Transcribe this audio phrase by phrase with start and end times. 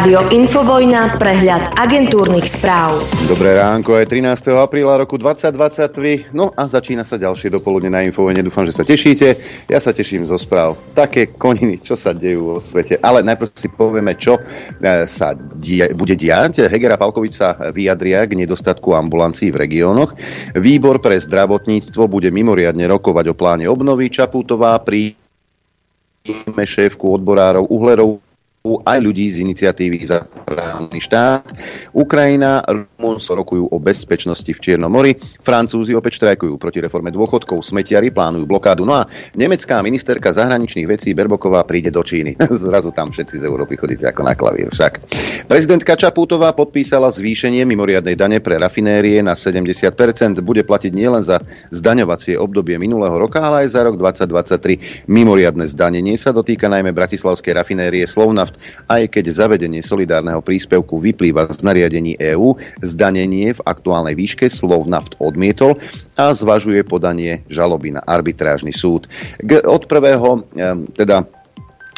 [0.00, 3.04] Rádio Infovojna, prehľad agentúrnych správ.
[3.28, 4.48] Dobré ránko, je 13.
[4.56, 6.32] apríla roku 2023.
[6.32, 8.40] No a začína sa ďalšie dopoludne na Infovojne.
[8.40, 9.36] Dúfam, že sa tešíte.
[9.68, 10.80] Ja sa teším zo správ.
[10.96, 12.96] Také koniny, čo sa dejú vo svete.
[13.04, 16.64] Ale najprv si povieme, čo e, sa die, bude diať.
[16.64, 20.16] Hegera Palkovič sa vyjadria k nedostatku ambulancií v regiónoch.
[20.56, 24.08] Výbor pre zdravotníctvo bude mimoriadne rokovať o pláne obnovy.
[24.08, 25.12] Čaputová pri
[26.56, 28.29] šéfku odborárov Uhlerov
[28.60, 31.48] aj ľudí z iniciatívy za právny štát.
[31.96, 38.12] Ukrajina, Rumunsko rokujú o bezpečnosti v Čiernom mori, Francúzi opäť štrajkujú proti reforme dôchodkov, smetiari
[38.12, 38.84] plánujú blokádu.
[38.84, 42.36] No a nemecká ministerka zahraničných vecí Berboková príde do Číny.
[42.52, 45.08] Zrazu tam všetci z Európy chodíte ako na klavír však.
[45.48, 49.88] Prezidentka Čapútová podpísala zvýšenie mimoriadnej dane pre rafinérie na 70%.
[50.44, 51.40] Bude platiť nielen za
[51.72, 55.08] zdaňovacie obdobie minulého roka, ale aj za rok 2023.
[55.08, 58.58] Mimoriadne zdanenie sa dotýka najmä bratislavskej rafinérie Slovna naft,
[58.90, 65.78] aj keď zavedenie solidárneho príspevku vyplýva z nariadení EÚ, zdanenie v aktuálnej výške Slovnaft odmietol
[66.18, 69.06] a zvažuje podanie žaloby na arbitrážny súd.
[69.46, 70.42] Od prvého,
[70.98, 71.30] teda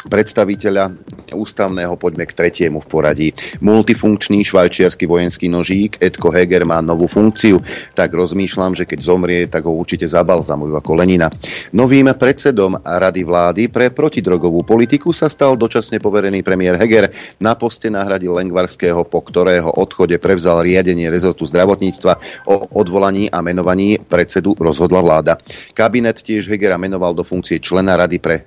[0.07, 0.93] predstaviteľa
[1.33, 3.27] ústavného poďme k tretiemu v poradí.
[3.63, 7.59] Multifunkčný švajčiarsky vojenský nožík Edko Heger má novú funkciu,
[7.97, 11.31] tak rozmýšľam, že keď zomrie, tak ho určite zabalzamujú ako Lenina.
[11.73, 17.09] Novým predsedom Rady vlády pre protidrogovú politiku sa stal dočasne poverený premiér Heger.
[17.41, 23.97] Na poste nahradil Lengvarského, po ktorého odchode prevzal riadenie rezortu zdravotníctva o odvolaní a menovaní
[23.97, 25.39] predsedu rozhodla vláda.
[25.73, 28.43] Kabinet tiež Hegera menoval do funkcie člena Rady pre e,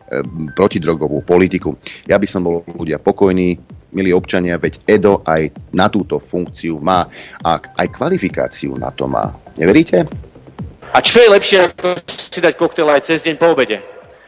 [0.54, 1.78] protidrogovú politiku politiku.
[2.10, 3.54] Ja by som bol ľudia pokojní,
[3.94, 7.06] milí občania, veď Edo aj na túto funkciu má
[7.46, 9.30] a aj kvalifikáciu na to má.
[9.54, 10.10] Neveríte?
[10.90, 13.78] A čo je lepšie, ako si dať koktel aj cez deň po obede?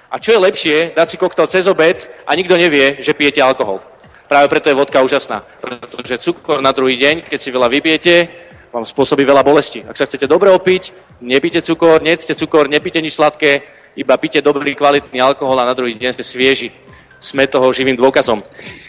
[0.09, 3.83] A čo je lepšie, dať si koktel cez obed a nikto nevie, že pijete alkohol?
[4.31, 5.43] Práve preto je vodka úžasná.
[5.59, 8.15] Pretože cukor na druhý deň, keď si veľa vypijete,
[8.71, 9.83] vám spôsobí veľa bolesti.
[9.85, 10.93] Ak sa chcete dobre opiť,
[11.25, 13.65] nepite cukor, nejedzte cukor, nepite nič sladké,
[13.97, 16.69] iba pite dobrý kvalitný alkohol a na druhý deň ste svieži
[17.19, 18.43] sme toho živým dôkazom.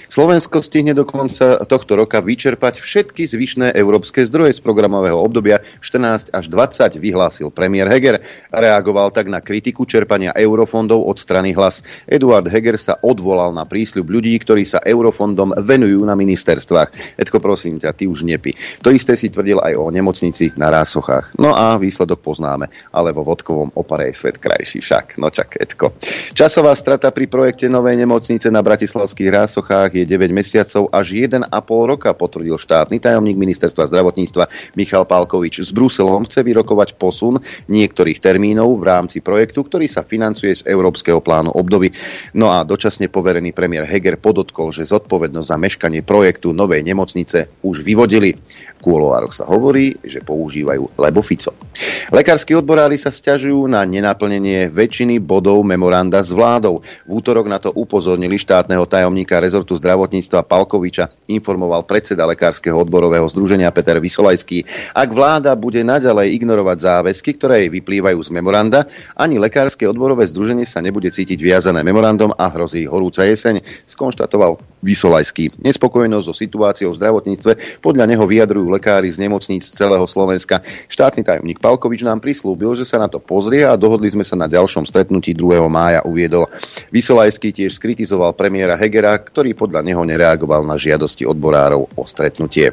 [0.09, 6.33] Slovensko stihne do konca tohto roka vyčerpať všetky zvyšné európske zdroje z programového obdobia 14
[6.33, 8.17] až 20, vyhlásil premiér Heger.
[8.49, 11.85] Reagoval tak na kritiku čerpania eurofondov od strany hlas.
[12.09, 17.21] Eduard Heger sa odvolal na prísľub ľudí, ktorí sa eurofondom venujú na ministerstvách.
[17.21, 18.57] Edko, prosím ťa, ty už nepi.
[18.81, 21.37] To isté si tvrdil aj o nemocnici na Rásochách.
[21.37, 22.65] No a výsledok poznáme,
[22.97, 25.21] ale vo vodkovom opare je svet krajší však.
[25.21, 25.93] No čak, Edko.
[26.33, 31.47] Časová strata pri projekte novej nemocnice na Bratislavských Rásochách je 9 mesiacov až 1,5
[31.91, 35.65] roka, potvrdil štátny tajomník ministerstva zdravotníctva Michal Pálkovič.
[35.65, 41.19] S Bruselom chce vyrokovať posun niektorých termínov v rámci projektu, ktorý sa financuje z Európskeho
[41.19, 41.91] plánu obdoby.
[42.35, 47.83] No a dočasne poverený premiér Heger podotkol, že zodpovednosť za meškanie projektu novej nemocnice už
[47.83, 48.35] vyvodili.
[48.79, 51.51] Kuloároch sa hovorí, že používajú lebo Fico.
[52.09, 56.81] Lekársky odborári sa stiažujú na nenaplnenie väčšiny bodov memoranda s vládou.
[57.05, 63.69] V útorok na to upozornili štátneho tajomníka rezortu zdravotníctva Palkoviča informoval predseda Lekárskeho odborového združenia
[63.69, 64.65] Peter Vysolajský.
[64.97, 70.65] Ak vláda bude naďalej ignorovať záväzky, ktoré jej vyplývajú z memoranda, ani Lekárske odborové združenie
[70.65, 75.59] sa nebude cítiť viazané memorandum a hrozí horúca jeseň, skonštatoval Vysolajský.
[75.59, 80.63] Nespokojnosť so situáciou v zdravotníctve podľa neho vyjadrujú lekári z nemocníc celého Slovenska.
[80.87, 84.47] Štátny tajomník Palkovič nám prislúbil, že sa na to pozrie a dohodli sme sa na
[84.47, 85.67] ďalšom stretnutí 2.
[85.67, 86.47] mája, uviedol.
[86.95, 92.71] Vysolajský tiež skritizoval premiéra Hegera, ktorý podľa neho nereagoval na žiadosti odborárov o stretnutie.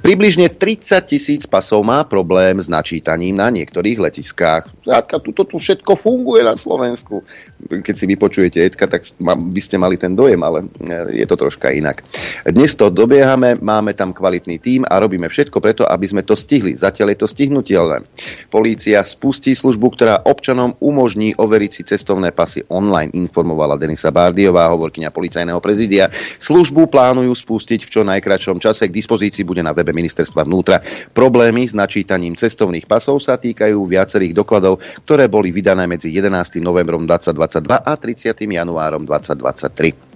[0.00, 4.72] Približne 30 tisíc pasov má problém s načítaním na niektorých letiskách.
[4.80, 7.20] Zkrátka, tu tu všetko funguje na Slovensku.
[7.68, 11.68] Keď si vypočujete Edka, tak by ste mali ten dojem, ale e, je to troška
[11.74, 12.00] inak.
[12.46, 16.74] Dnes to dobiehame, máme tam kvalitný tím a robíme všetko preto, aby sme to stihli.
[16.74, 18.04] Zatiaľ je to stihnutelné.
[18.48, 25.10] Polícia spustí službu, ktorá občanom umožní overiť si cestovné pasy online, informovala Denisa Bardiová, hovorkyňa
[25.14, 26.08] policajného prezidia.
[26.38, 28.88] Službu plánujú spustiť v čo najkračšom čase.
[28.88, 30.80] K dispozícii bude na webe ministerstva vnútra.
[31.12, 36.62] Problémy s načítaním cestovných pasov sa týkajú viacerých dokladov, ktoré boli vydané medzi 11.
[36.62, 38.36] novembrom 2022 a 30.
[38.36, 40.13] januárom 2023.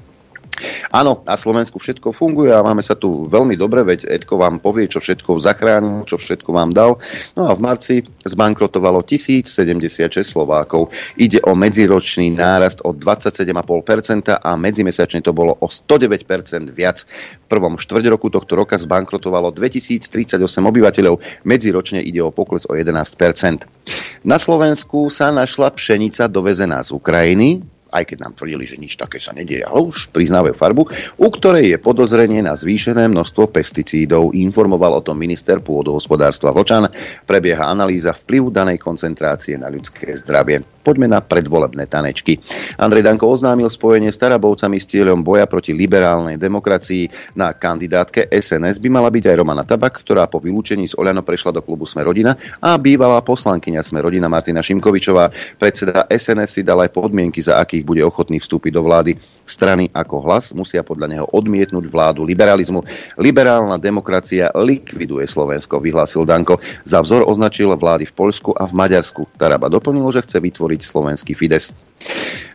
[0.89, 4.89] Áno, na Slovensku všetko funguje a máme sa tu veľmi dobre, veď Edko vám povie,
[4.89, 6.97] čo všetko zachránil, čo všetko vám dal.
[7.37, 7.95] No a v marci
[8.25, 10.89] zbankrotovalo 1076 Slovákov.
[11.21, 16.25] Ide o medziročný nárast o 27,5% a medzimesačne to bolo o 109%
[16.73, 17.05] viac.
[17.45, 24.25] V prvom štvrť roku tohto roka zbankrotovalo 2038 obyvateľov, medziročne ide o pokles o 11%.
[24.25, 29.17] Na Slovensku sa našla pšenica dovezená z Ukrajiny, aj keď nám tvrdili, že nič také
[29.17, 30.83] sa nedieje, ale už priznávajú farbu,
[31.19, 34.37] u ktorej je podozrenie na zvýšené množstvo pesticídov.
[34.37, 36.89] Informoval o tom minister pôdohospodárstva Vlčan.
[37.25, 40.65] Prebieha analýza vplyvu danej koncentrácie na ľudské zdravie.
[40.89, 42.41] Poďme na predvolebné tanečky.
[42.81, 47.37] Andrej Danko oznámil spojenie s Tarabovcami s cieľom boja proti liberálnej demokracii.
[47.37, 51.53] Na kandidátke SNS by mala byť aj Romana Tabak, ktorá po vylúčení z Oľano prešla
[51.53, 52.33] do klubu Sme rodina
[52.65, 55.29] a bývalá poslankyňa Sme rodina Martina Šimkovičová.
[55.61, 59.15] Predseda SNS si dal aj podmienky, za akých bude ochotný vstúpiť do vlády.
[59.47, 62.83] Strany ako hlas musia podľa neho odmietnúť vládu liberalizmu.
[63.15, 66.59] Liberálna demokracia likviduje Slovensko, vyhlásil Danko.
[66.83, 69.31] Za vzor označil vlády v Poľsku a v Maďarsku.
[69.39, 71.71] Taraba doplnil, že chce vytvoriť slovenský Fides.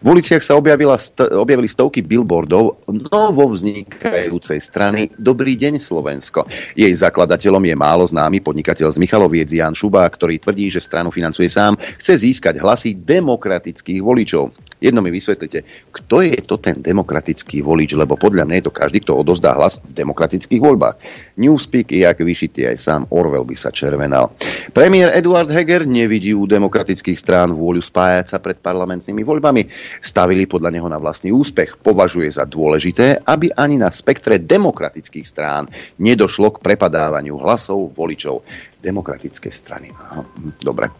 [0.03, 6.47] V uliciach sa objavila, st- objavili stovky billboardov novo vznikajúcej strany Dobrý deň Slovensko.
[6.75, 11.51] Jej zakladateľom je málo známy podnikateľ z Michaloviec Jan Šuba, ktorý tvrdí, že stranu financuje
[11.51, 14.51] sám, chce získať hlasy demokratických voličov.
[14.83, 15.63] Jedno mi vysvetlite,
[15.95, 19.79] kto je to ten demokratický volič, lebo podľa mňa je to každý, kto odozdá hlas
[19.79, 20.99] v demokratických voľbách.
[21.39, 24.35] Newspeak je jak vyšitý aj sám Orwell by sa červenal.
[24.75, 29.71] Premiér Eduard Heger nevidí u demokratických strán vôľu spájať sa pred parlamentnými voľbami.
[30.03, 31.79] Stavili podľa neho na vlastný úspech.
[31.79, 35.71] Považuje za dôležité, aby ani na spektre demokratických strán
[36.03, 38.43] nedošlo k prepadávaniu hlasov voličov
[38.83, 39.87] demokratické strany.
[39.95, 40.91] Aha, hm, dobre.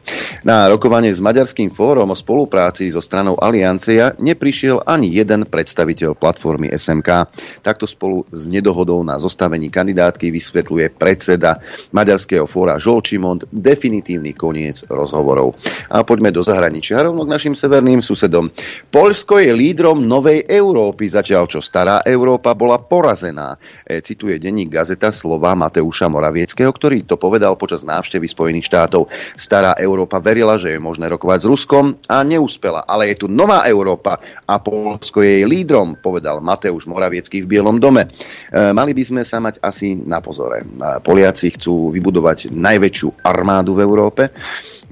[0.48, 6.72] Na rokovanie s Maďarským fórom o spolupráci so stranou Aliancia neprišiel ani jeden predstaviteľ platformy
[6.72, 7.28] SMK.
[7.60, 11.60] Takto spolu s nedohodou na zostavení kandidátky vysvetľuje predseda
[11.92, 15.58] Maďarského fóra Žolčimont definitívny koniec rozhovorov.
[15.90, 18.54] A poďme do zahraničia, rovno k našim severným susedom.
[18.94, 23.58] Polsko je lídrom novej Európy, zatiaľ čo stará Európa bola porazená.
[23.82, 29.10] E, cituje denník Gazeta slova Mateuša Moravieckého, ktorý to povedal počas počas návštevy Spojených štátov.
[29.34, 32.86] Stará Európa verila, že je možné rokovať s Ruskom a neúspela.
[32.86, 37.82] Ale je tu nová Európa a Polsko je jej lídrom, povedal Mateusz Moraviecký v Bielom
[37.82, 38.06] dome.
[38.06, 40.62] E, mali by sme sa mať asi na pozore.
[40.62, 40.66] E,
[41.02, 44.30] Poliaci chcú vybudovať najväčšiu armádu v Európe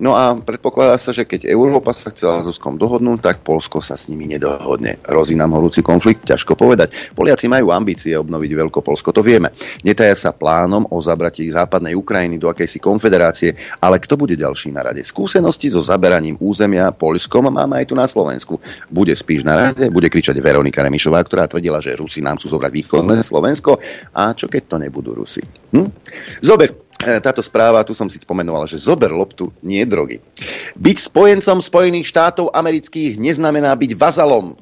[0.02, 3.94] No a predpokladá sa, že keď Európa sa chcela s Ruskom dohodnúť, tak Polsko sa
[3.94, 4.98] s nimi nedohodne.
[5.06, 7.14] Hrozí nám horúci konflikt, ťažko povedať.
[7.14, 9.54] Poliaci majú ambície obnoviť Veľkopolsko, to vieme.
[9.86, 14.90] Netaja sa plánom o zabratí západnej Ukrajiny do akejsi konfederácie, ale kto bude ďalší na
[14.90, 15.06] rade?
[15.06, 18.58] Skúsenosti so zaberaním územia Polskom máme aj tu na Slovensku.
[18.90, 22.72] Bude spíš na rade, bude kričať Veronika Remišová, ktorá tvrdila, že Rusi nám chcú zobrať
[22.74, 23.78] východné Slovensko.
[24.18, 25.46] A čo keď to nebudú Rusi?
[25.78, 25.94] Hm?
[26.42, 30.22] Zober, táto správa, tu som si pomenoval, že zober loptu, nie drogy.
[30.78, 34.56] Byť spojencom Spojených štátov amerických neznamená byť vazalom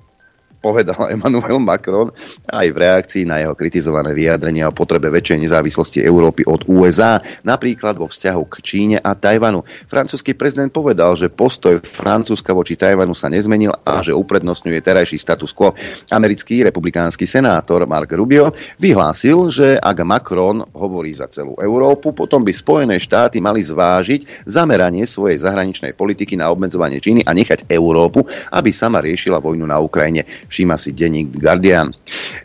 [0.60, 2.12] povedal Emmanuel Macron
[2.52, 7.98] aj v reakcii na jeho kritizované vyjadrenia o potrebe väčšej nezávislosti Európy od USA, napríklad
[7.98, 9.64] vo vzťahu k Číne a Tajvanu.
[9.88, 15.56] Francúzsky prezident povedal, že postoj Francúzska voči Tajvanu sa nezmenil a že uprednostňuje terajší status
[15.56, 15.72] quo.
[16.12, 22.52] Americký republikánsky senátor Mark Rubio vyhlásil, že ak Macron hovorí za celú Európu, potom by
[22.52, 28.70] Spojené štáty mali zvážiť zameranie svojej zahraničnej politiky na obmedzovanie Číny a nechať Európu, aby
[28.76, 31.94] sama riešila vojnu na Ukrajine všíma si denník Guardian.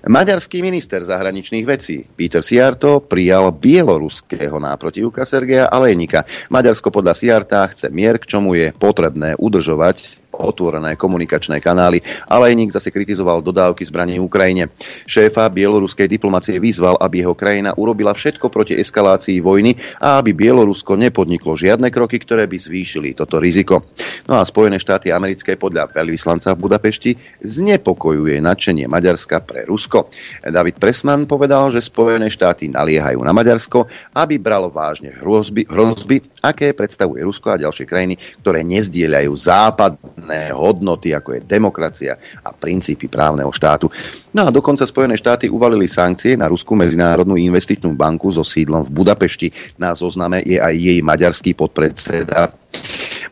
[0.04, 6.28] Maďarský minister zahraničných vecí Peter Siarto prijal bieloruského náprotivka Sergeja Alejnika.
[6.52, 12.54] Maďarsko podľa Siarta chce mier, k čomu je potrebné udržovať otvorené komunikačné kanály, ale aj
[12.58, 14.70] nik zase kritizoval dodávky zbraní Ukrajine.
[15.06, 20.96] Šéfa bieloruskej diplomacie vyzval, aby jeho krajina urobila všetko proti eskalácii vojny a aby Bielorusko
[20.98, 23.86] nepodniklo žiadne kroky, ktoré by zvýšili toto riziko.
[24.26, 27.10] No a Spojené štáty americké podľa veľvyslanca v Budapešti
[27.44, 30.08] znepokojuje nadšenie Maďarska pre Rusko.
[30.44, 36.76] David Pressman povedal, že Spojené štáty naliehajú na Maďarsko, aby bralo vážne hrozby, hrozby aké
[36.76, 43.12] predstavuje Rusko a ďalšie krajiny, ktoré nezdieľajú západ základné hodnoty, ako je demokracia a princípy
[43.12, 43.92] právneho štátu.
[44.32, 49.04] No a dokonca Spojené štáty uvalili sankcie na Ruskú medzinárodnú investičnú banku so sídlom v
[49.04, 49.52] Budapešti.
[49.76, 52.56] Na zozname je aj jej maďarský podpredseda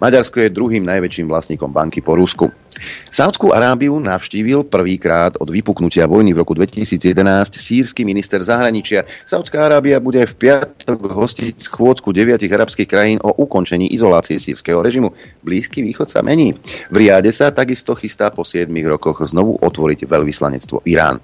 [0.03, 2.51] Maďarsko je druhým najväčším vlastníkom banky po Rusku.
[3.13, 7.13] Saudskú Arábiu navštívil prvýkrát od vypuknutia vojny v roku 2011
[7.61, 9.05] sírsky minister zahraničia.
[9.29, 15.13] Saudská Arábia bude v piatok hostiť schôdzku deviatich arabských krajín o ukončení izolácie sírskeho režimu.
[15.45, 16.57] Blízky východ sa mení.
[16.89, 21.21] V Riade sa takisto chystá po 7 rokoch znovu otvoriť veľvyslanectvo Irán.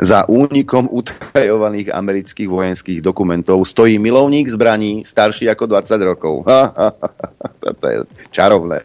[0.00, 6.34] Za únikom utajovaných amerických vojenských dokumentov stojí milovník zbraní starší ako 20 rokov.
[7.60, 7.98] To je
[8.32, 8.80] čarovné,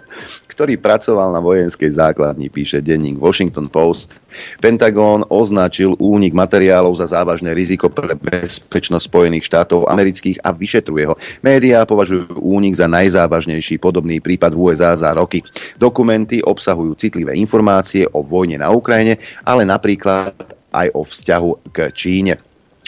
[0.51, 4.19] ktorý pracoval na vojenskej základni, píše denník Washington Post.
[4.59, 11.15] Pentagón označil únik materiálov za závažné riziko pre bezpečnosť Spojených štátov amerických a vyšetruje ho.
[11.39, 15.39] Médiá považujú únik za najzávažnejší podobný prípad v USA za roky.
[15.79, 19.15] Dokumenty obsahujú citlivé informácie o vojne na Ukrajine,
[19.47, 20.35] ale napríklad
[20.75, 22.35] aj o vzťahu k Číne.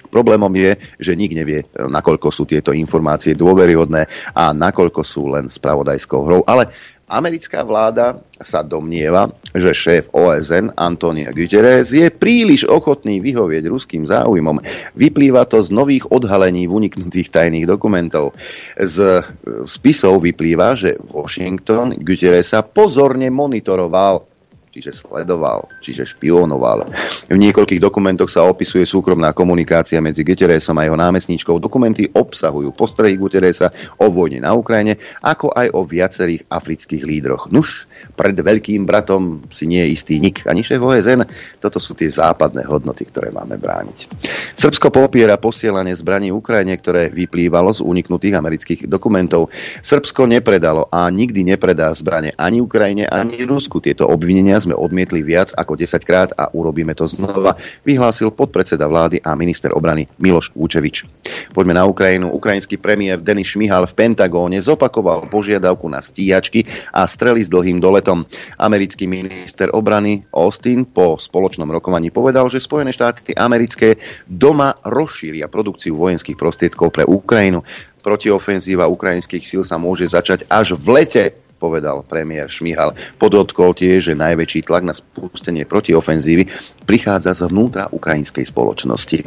[0.07, 0.71] Problémom je,
[1.03, 4.07] že nik nevie, nakoľko sú tieto informácie dôveryhodné
[4.39, 6.41] a nakoľko sú len spravodajskou hrou.
[6.47, 6.71] Ale
[7.07, 14.59] americká vláda sa domnieva, že šéf OSN Antonio Guterres je príliš ochotný vyhovieť ruským záujmom.
[14.93, 18.35] Vyplýva to z nových odhalení v uniknutých tajných dokumentov.
[18.75, 19.23] Z
[19.65, 24.36] spisov vyplýva, že Washington Guterresa pozorne monitoroval
[24.77, 26.85] čiže sledoval, čiže špionoval.
[27.25, 31.57] V niekoľkých dokumentoch sa opisuje súkromná komunikácia medzi Guterresom a jeho námestníčkou.
[31.57, 37.49] Dokumenty obsahujú postrehy Guterresa o vojne na Ukrajine, ako aj o viacerých afrických lídroch.
[37.49, 41.25] Nuž, pred veľkým bratom si nie je istý nik ani šéf OSN.
[41.57, 44.13] Toto sú tie západné hodnoty, ktoré máme brániť.
[44.53, 49.49] Srbsko popiera posielanie zbraní Ukrajine, ktoré vyplývalo z uniknutých amerických dokumentov.
[49.81, 53.81] Srbsko nepredalo a nikdy nepredá zbranie ani Ukrajine, ani Rusku.
[53.81, 57.55] Tieto obvinenia sme odmietli viac ako 10 krát a urobíme to znova,
[57.87, 61.07] vyhlásil podpredseda vlády a minister obrany Miloš Vúčevič.
[61.55, 62.27] Poďme na Ukrajinu.
[62.35, 68.27] Ukrajinský premiér Denis Šmihal v Pentagóne zopakoval požiadavku na stíhačky a strely s dlhým doletom.
[68.59, 73.95] Americký minister obrany Austin po spoločnom rokovaní povedal, že Spojené štáty americké
[74.27, 77.63] doma rozšíria produkciu vojenských prostriedkov pre Ukrajinu.
[78.03, 82.93] Protiofenzíva ukrajinských síl sa môže začať až v lete povedal premiér Šmihal.
[83.17, 86.47] Podotkol tiež, že najväčší tlak na spustenie protiofenzívy
[86.85, 89.19] prichádza zvnútra ukrajinskej spoločnosti.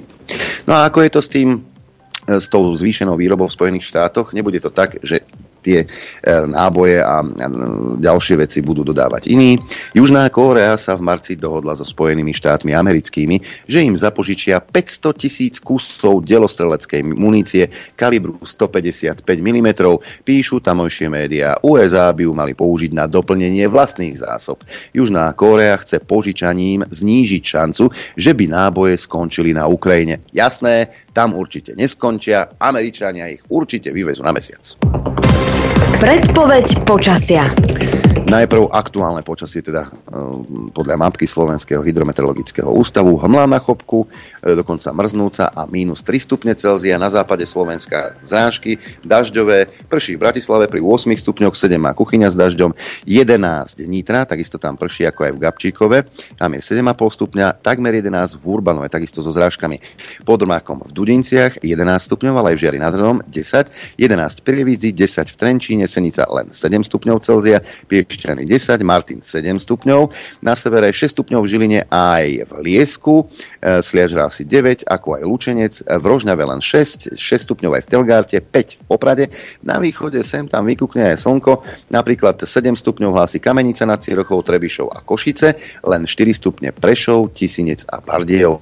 [0.65, 1.49] No a ako je to s tým
[2.31, 4.31] s tou zvýšenou výrobou v Spojených štátoch.
[4.31, 5.27] Nebude to tak, že
[5.61, 5.87] tie e,
[6.49, 7.23] náboje a
[8.01, 9.61] ďalšie veci budú dodávať iní.
[9.93, 15.55] Južná Kórea sa v marci dohodla so Spojenými štátmi americkými, že im zapožičia 500 tisíc
[15.61, 19.69] kusov delostreleckej munície kalibru 155 mm.
[20.25, 21.61] Píšu tamojšie médiá.
[21.61, 24.65] USA by ju mali použiť na doplnenie vlastných zásob.
[24.97, 30.25] Južná Kórea chce požičaním znížiť šancu, že by náboje skončili na Ukrajine.
[30.33, 35.20] Jasné, tam určite neskončia, Američania ich určite vyvezú na mesiac.
[36.01, 37.53] Predpoveď počasia.
[38.31, 44.07] Najprv aktuálne počasie, teda e, podľa mapky Slovenského hydrometeorologického ústavu, hmla na chopku,
[44.39, 50.23] e, dokonca mrznúca a mínus 3 stupne Celzia, na západe Slovenska zrážky, dažďové, prší v
[50.23, 52.71] Bratislave pri 8 stupňoch, 7 má kuchyňa s dažďom,
[53.03, 55.99] 11 Nitra, takisto tam prší ako aj v Gabčíkove,
[56.39, 56.87] tam je 7,5
[57.19, 59.83] stupňa, takmer 11 v Urbanove, takisto so zrážkami.
[60.23, 64.43] Pod Rmákom v Dudinciach 11 stupňov, ale aj v Žiari nad Hronom 10, 11 v
[64.47, 67.59] Prievidzi, 10 v Trenčíne, Senica len 7 stupňov Celzia,
[67.91, 70.13] Piekš Piešťany 10, Martin 7 stupňov,
[70.45, 73.25] na severe 6 stupňov v Žiline aj v Liesku,
[73.65, 77.89] e, Sliažra asi 9, ako aj Lučenec, v Rožňave len 6, 6 stupňov aj v
[77.89, 79.25] Telgárte, 5 v Poprade,
[79.65, 84.93] na východe sem tam vykúkne aj slnko, napríklad 7 stupňov hlási Kamenica nad Cirochou, Trebišov
[84.93, 88.61] a Košice, len 4 stupne Prešov, Tisinec a Bardejov.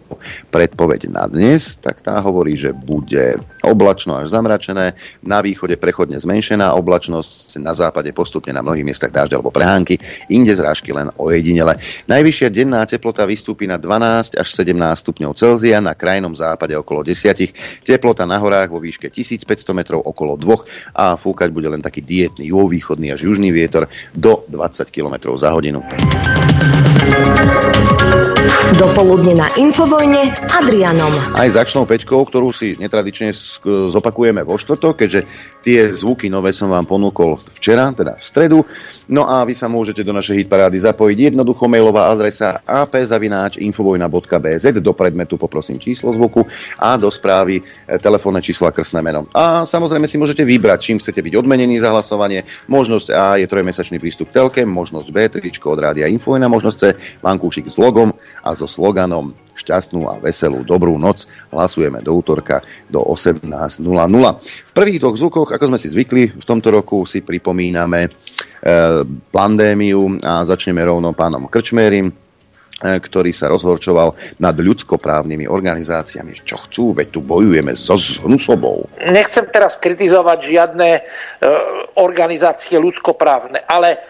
[0.55, 4.95] Predpoveď na dnes, tak tá hovorí, že bude oblačno až zamračené,
[5.27, 10.53] na východe prechodne zmenšená oblačnosť, na západe postupne na mnohých miestach dážď alebo prehánky, inde
[10.55, 11.77] zrážky len ojedinele.
[12.11, 17.85] Najvyššia denná teplota vystúpi na 12 až 17 stupňov Celzia, na krajnom západe okolo 10,
[17.87, 22.51] teplota na horách vo výške 1500 metrov okolo 2 a fúkať bude len taký dietný
[22.51, 25.81] juhovýchodný až južný vietor do 20 km za hodinu.
[28.79, 31.11] Dopoludne na Infovojne s Adrianom.
[31.35, 33.35] Aj začnou pečkou, ktorú si netradične
[33.95, 35.21] zopakujeme vo štvrtok, keďže
[35.63, 38.59] tie zvuky nové som vám ponúkol včera, teda v stredu.
[39.09, 41.33] No a vy sa môžete do našej hitparády zapojiť.
[41.33, 46.45] Jednoducho mailová adresa apzavináč.infovojna.bz do predmetu poprosím číslo zvuku
[46.77, 47.63] a do správy e,
[47.97, 49.25] telefónne číslo a krstné meno.
[49.33, 52.45] A samozrejme si môžete vybrať, čím chcete byť odmenení za hlasovanie.
[52.69, 56.85] Možnosť A je trojmesačný prístup k telke, možnosť B, tričko od rádia Infovojna, možnosť C,
[57.23, 58.13] vankúšik s logom
[58.43, 61.27] a so sloganom šťastnú a veselú dobrú noc.
[61.51, 63.83] Hlasujeme do útorka do 18.00.
[64.43, 68.11] V prvých dvoch zvukoch, ako sme si zvykli, v tomto roku si pripomíname
[68.59, 72.15] E, pandémiu a začneme rovno pánom Krčmérim, e,
[72.83, 76.35] ktorý sa rozhorčoval nad ľudskoprávnymi organizáciami.
[76.43, 78.91] Čo chcú, veď tu bojujeme so zhnusobou.
[78.99, 81.01] Nechcem teraz kritizovať žiadne e,
[82.03, 84.03] organizácie ľudskoprávne, ale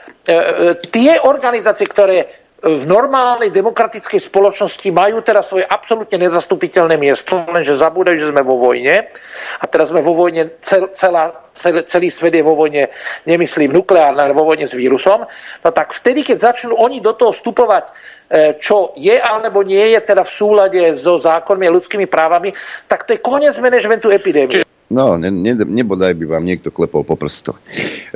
[0.92, 8.18] tie organizácie, ktoré v normálnej demokratickej spoločnosti majú teraz svoje absolútne nezastupiteľné miesto, lenže zabúdajú,
[8.18, 9.14] že sme vo vojne.
[9.62, 12.90] A teraz sme vo vojne, cel, celá, cel, celý svet je vo vojne,
[13.30, 15.22] nemyslím nukleárne, ale vo vojne s vírusom.
[15.62, 17.94] No tak vtedy, keď začnú oni do toho vstupovať,
[18.26, 22.50] e, čo je alebo nie je teda v súlade so zákonmi a ľudskými právami,
[22.90, 24.67] tak to je koniec manažmentu epidémie.
[24.88, 27.60] No, ne, ne, nebodaj by vám niekto klepol po prstoch.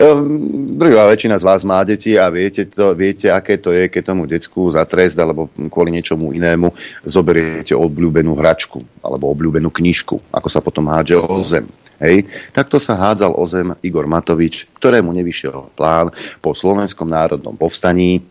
[0.01, 4.03] Um, druhá väčšina z vás má deti a viete, to, viete, aké to je, keď
[4.09, 6.73] tomu decku za trest alebo kvôli niečomu inému
[7.05, 11.69] zoberiete obľúbenú hračku alebo obľúbenú knižku, ako sa potom hádže o zem.
[12.03, 12.27] Hej.
[12.51, 16.11] Takto sa hádzal o zem Igor Matovič, ktorému nevyšiel plán
[16.43, 18.23] po Slovenskom národnom povstaní e,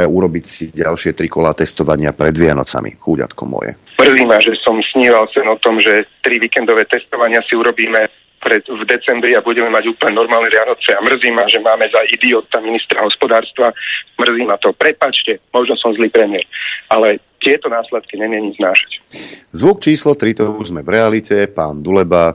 [0.00, 2.96] urobiť si ďalšie tri kola testovania pred Vianocami.
[2.96, 3.76] Chúďatko moje.
[4.00, 8.08] Mrzí ma, že som sníval sen o tom, že tri víkendové testovania si urobíme
[8.40, 12.00] pred, v decembri a budeme mať úplne normálne Vianoce a mrzí ma, že máme za
[12.08, 13.76] idiota ministra hospodárstva.
[14.16, 14.72] Mrzí ma to.
[14.72, 16.48] Prepačte, možno som zlý premiér,
[16.88, 18.90] ale tieto následky není znášať.
[19.54, 22.34] Zvuk číslo 3, to už sme v realite, pán Duleba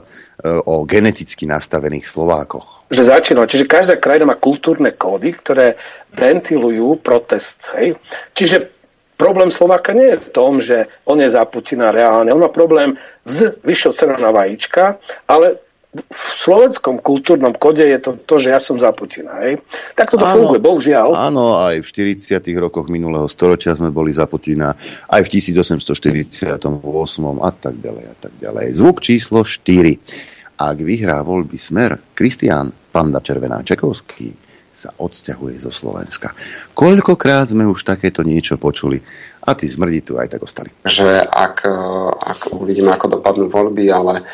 [0.64, 2.88] o geneticky nastavených Slovákoch.
[2.90, 5.76] Že začína, čiže každá krajina má kultúrne kódy, ktoré
[6.16, 7.68] ventilujú protest.
[7.76, 7.96] Hej?
[8.36, 8.68] Čiže
[9.16, 12.34] problém Slováka nie je v tom, že on je za Putina reálne.
[12.34, 15.63] On má problém s vyššou cenou na vajíčka, ale
[15.94, 19.38] v slovenskom kultúrnom kode je to, to že ja som za Putina.
[19.46, 19.62] Hej?
[19.94, 21.14] Tak to funguje, bohužiaľ.
[21.14, 22.42] Áno, aj v 40.
[22.58, 24.74] rokoch minulého storočia sme boli za Putina,
[25.06, 26.50] aj v 1848
[27.38, 28.66] a tak ďalej a tak ďalej.
[28.74, 30.58] Zvuk číslo 4.
[30.58, 34.34] Ak vyhrá voľby smer, Kristián Panda Červená Čekovský
[34.74, 36.34] sa odsťahuje zo Slovenska.
[36.74, 38.98] Koľkokrát sme už takéto niečo počuli
[39.46, 40.74] a tí zmrdi tu aj tak ostali.
[40.82, 41.62] Že ak,
[42.18, 44.26] ak uvidíme, ako dopadnú voľby, ale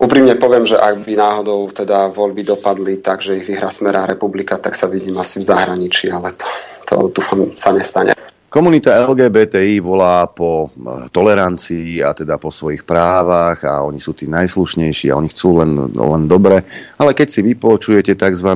[0.00, 4.56] Úprimne poviem, že ak by náhodou teda voľby dopadli tak, že ich vyhrá Smerá republika,
[4.56, 6.48] tak sa vidím asi v zahraničí, ale to,
[6.88, 8.16] to dúfam sa nestane.
[8.50, 14.26] Komunita LGBTI volá po eh, tolerancii a teda po svojich právach a oni sú tí
[14.26, 16.64] najslušnejší a oni chcú len, len dobre,
[16.98, 18.50] ale keď si vypočujete tzv.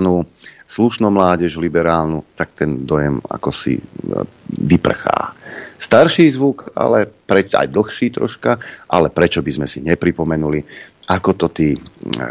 [0.66, 5.36] slušnú mládež liberálnu, tak ten dojem ako si eh, vyprchá.
[5.78, 8.58] Starší zvuk, ale preč, aj dlhší troška,
[8.90, 10.64] ale prečo by sme si nepripomenuli
[11.08, 11.68] ako to tí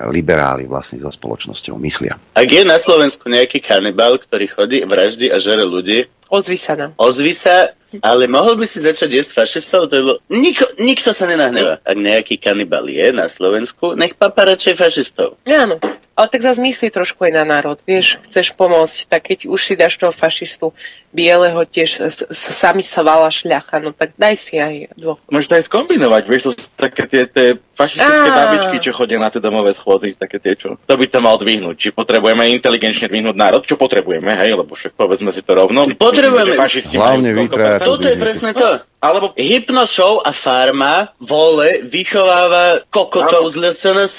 [0.09, 2.17] liberáli vlastne so spoločnosťou myslia.
[2.33, 6.97] Ak je na Slovensku nejaký kanibal, ktorý chodí, vraždí a žere ľudí, Ozvi sa nám.
[6.97, 9.85] Ozvi sa, ale mohol by si začať jesť fašistov?
[9.85, 10.17] To je bolo...
[10.33, 11.77] Niko, nikto sa nenahneva.
[11.85, 15.37] Ak nejaký kanibal je na Slovensku, nech papa radšej fašistov.
[15.45, 15.77] Áno.
[16.13, 19.73] Ale tak zase myslí trošku aj na národ, vieš, chceš pomôcť, tak keď už si
[19.73, 20.69] dáš toho fašistu
[21.09, 25.17] bieleho, tiež s, s, sami sa vala šľacha, no tak daj si aj dvoch.
[25.33, 28.37] Môžeš to aj skombinovať, vieš, to sú také tie, tie fašistické Á.
[28.45, 30.77] babičky, čo chodia na tie domové schôdzy, také tie, čo...
[30.85, 31.75] To by to mal dvihnúť.
[31.81, 35.81] Či potrebujeme inteligenčne dvihnúť národ, čo potrebujeme, hej, lebo však povedzme si to rovno.
[35.97, 36.53] Potrebujeme.
[36.93, 37.81] Hlavne vytrať.
[37.81, 38.85] Toto je presne to.
[39.03, 44.17] Alebo Hypnoshow a Farma vole vychováva kokotov z LSNS.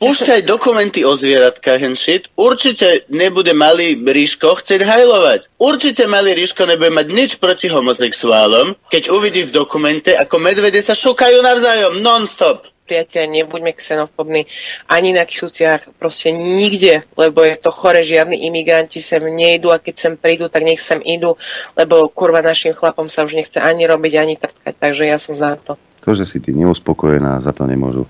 [0.00, 2.32] Púšťaj dokumenty o zvieratkách and shit.
[2.32, 5.52] Určite nebude malý Ríško chcieť hajlovať.
[5.60, 10.96] Určite malý Ríško nebude mať nič proti homosexuálom, keď uvidí v dokumente, ako medvede sa
[10.96, 14.44] šukajú navzájom non-stop priateľe, nebuďme xenofobní
[14.86, 19.94] ani na Kisuciach, proste nikde, lebo je to chore, žiadni imigranti sem nejdu a keď
[19.96, 21.40] sem prídu, tak nech sem idú,
[21.74, 25.56] lebo kurva našim chlapom sa už nechce ani robiť, ani trtkať, takže ja som za
[25.56, 25.80] to.
[26.04, 28.04] To, že si ty neuspokojená, za to nemôžu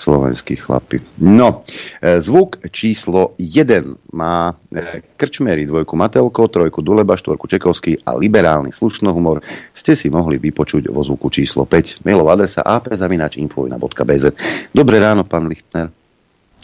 [0.00, 1.04] slovenskí chlapi.
[1.20, 1.62] No,
[2.00, 8.72] e, zvuk číslo 1 má e, Krčmery, dvojku Matelko, trojku Duleba, štvorku Čekovský a liberálny
[8.72, 9.44] slušnohumor
[9.76, 12.00] ste si mohli vypočuť vo zvuku číslo 5.
[12.08, 14.24] Mailová adresa apzavinačinfovina.bz
[14.72, 15.92] Dobré ráno, pán Lichtner.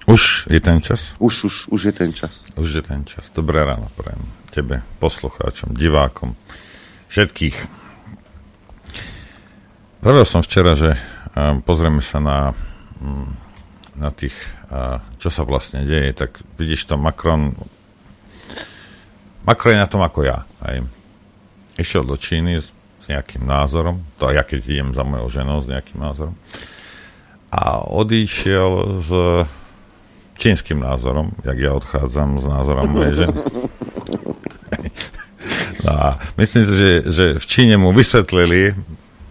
[0.08, 1.12] Už je ten čas?
[1.20, 2.40] Už, už, už je ten čas.
[2.56, 3.28] Už je ten čas.
[3.30, 6.34] Dobré ráno prajem tebe, poslucháčom, divákom,
[7.06, 7.79] všetkých
[10.00, 10.96] Pravil som včera, že
[11.68, 12.56] pozrieme sa na,
[13.04, 13.28] mm,
[14.00, 14.32] na tých,
[15.20, 17.52] čo sa vlastne deje, tak vidíš to Macron,
[19.44, 20.48] Macron je na tom ako ja.
[20.64, 20.80] Aj.
[21.76, 25.68] Išiel do Číny s, s nejakým názorom, to ja keď idem za mojou ženou s
[25.68, 26.36] nejakým názorom,
[27.52, 29.10] a odišiel s
[30.40, 33.36] čínskym názorom, jak ja odchádzam s názorom mojej ženy.
[35.80, 38.76] No a myslím si, že, že v Číne mu vysvetlili,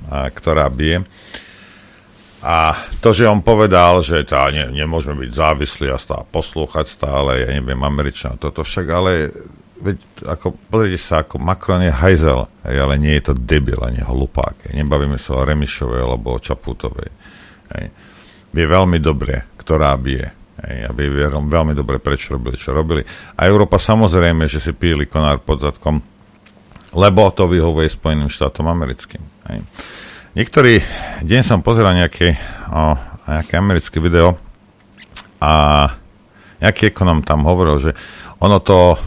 [0.09, 1.05] ktorá bije.
[2.39, 2.71] A
[3.03, 7.51] to, že on povedal, že tá, ne, nemôžeme byť závislí a stále poslúchať stále, ja
[7.51, 9.27] neviem, Američan, toto však, ale
[9.83, 14.71] veď, ako, pozrite sa, ako Macron je hajzel, ale nie je to debil, ani hlupák.
[14.71, 17.11] Nebavíme sa o Remišovej alebo o Čaputovej.
[17.75, 17.85] Hej.
[18.55, 20.31] Vie veľmi dobre, ktorá bije.
[20.59, 23.03] Hej, a vie veľmi dobre, prečo robili, čo robili.
[23.39, 26.03] A Európa samozrejme, že si píli konár pod zadkom,
[26.95, 29.23] lebo to vyhovuje Spojeným štátom americkým.
[29.47, 29.59] Hej.
[30.37, 30.77] Niektorý
[31.25, 32.37] deň som pozeral nejaké,
[32.69, 32.93] o,
[33.25, 34.37] nejaké americké video
[35.41, 35.89] a
[36.61, 37.91] nejaký ekonom tam hovoril, že
[38.37, 38.97] ono to, o,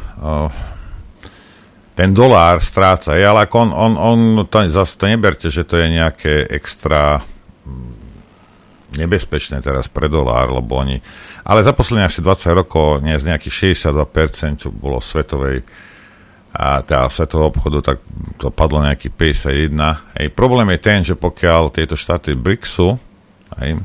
[1.94, 5.94] ten dolár stráca, ale ako on, on, on to, zase to neberte, že to je
[5.94, 10.98] nejaké extra mm, nebezpečné teraz pre dolár, lebo oni...
[11.46, 15.62] Ale za posledných asi 20 rokov nie z nejakých 62%, čo bolo svetovej
[16.52, 17.98] a teda svetového obchodu, tak
[18.36, 19.72] to padlo nejaký 51.
[20.20, 23.00] Hej, problém je ten, že pokiaľ tieto štáty BRICSu,
[23.60, 23.80] hej,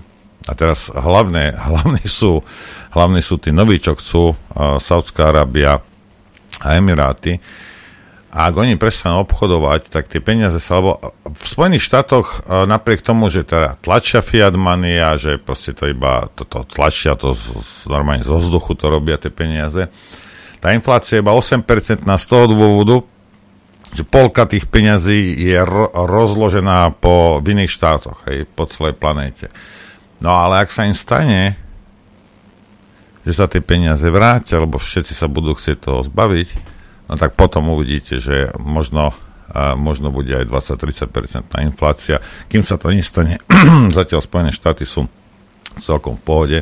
[0.48, 2.44] a teraz hlavné, hlavné, sú,
[2.92, 5.80] hlavné sú tí noví, čo chcú, uh, Saudská Arábia
[6.60, 7.40] a Emiráty,
[8.28, 13.00] a ak oni prestanú obchodovať, tak tie peniaze sa, lebo v Spojených štátoch uh, napriek
[13.00, 17.32] tomu, že teda tlačia fiat money a že proste to iba to, to tlačia, to
[17.32, 19.88] z, z, normálne z vzduchu to robia tie peniaze,
[20.58, 21.64] tá inflácia je iba 8%
[22.04, 23.06] z toho dôvodu,
[23.94, 29.48] že polka tých peňazí je ro- rozložená po v iných štátoch, hej, po celej planéte.
[30.20, 31.56] No ale ak sa im stane,
[33.24, 36.50] že sa tie peniaze vrátia, alebo všetci sa budú chcieť toho zbaviť,
[37.08, 39.14] no tak potom uvidíte, že možno,
[39.78, 42.24] možno bude aj 20-30% inflácia.
[42.52, 43.40] Kým sa to nestane,
[43.98, 45.08] zatiaľ Spojené štáty sú
[45.80, 46.60] celkom v pohode,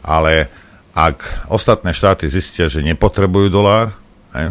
[0.00, 0.48] ale
[0.98, 3.94] ak ostatné štáty zistia, že nepotrebujú dolár,
[4.34, 4.50] hej,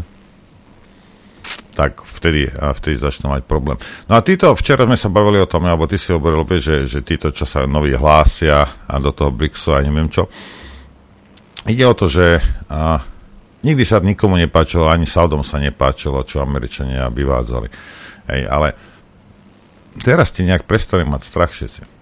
[1.76, 3.78] tak vtedy, vtedy začnú mať problém.
[4.10, 7.06] No a títo, včera sme sa bavili o tom, alebo ty si hovoril, že, že
[7.06, 10.26] títo, čo sa noví hlásia a do toho BRICSu a neviem čo.
[11.68, 13.04] Ide o to, že a,
[13.62, 17.70] nikdy sa nikomu nepáčilo, ani Saudom sa nepáčilo, čo Američania vyvádzali.
[18.32, 18.74] Hej, ale
[20.02, 21.97] teraz ti nejak prestane mať strach všetci.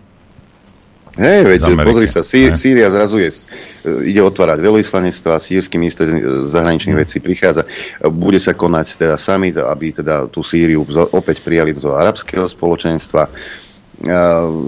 [1.16, 3.32] Hej, veď, pozri sa, Sí, Sýria zrazu je,
[4.04, 6.12] ide otvárať veľvyslanectva, sírsky minister
[6.52, 7.04] zahraničných mm.
[7.08, 7.64] vecí prichádza,
[8.12, 10.84] bude sa konať teda summit, aby teda tú Sýriu
[11.16, 13.32] opäť prijali do toho arabského spoločenstva.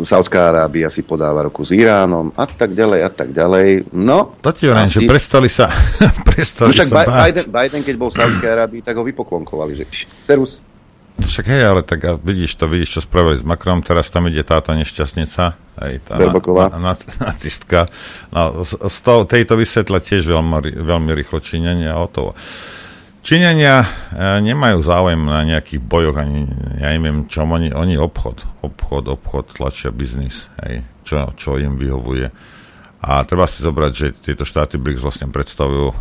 [0.07, 3.91] Saudská Arábia si podáva roku s Iránom a tak ďalej a tak ďalej.
[3.91, 5.67] No, to ti hovorím, že prestali sa,
[6.31, 9.85] prestali no, však sa Biden, Biden, keď bol v Saudskej Arábii, tak ho vypoklonkovali, že
[10.23, 10.63] serus.
[11.17, 14.45] Však hej, ale tak a vidíš to, vidíš, čo spravili s Macronom, teraz tam ide
[14.45, 15.43] táto nešťastnica,
[15.81, 16.93] aj tá na, na,
[17.33, 17.89] nacistka.
[18.29, 22.37] No, z, z toho, tejto vysvetla tiež veľmi, veľmi rýchlo činenia o to.
[23.25, 23.87] Činenia e,
[24.45, 26.47] nemajú záujem na nejakých bojoch, ani
[26.79, 32.29] ja neviem čom, oni, oni obchod, obchod, obchod, tlačia biznis, hej, čo, čo im vyhovuje.
[33.03, 35.91] A treba si zobrať, že tieto štáty BRICS vlastne predstavujú,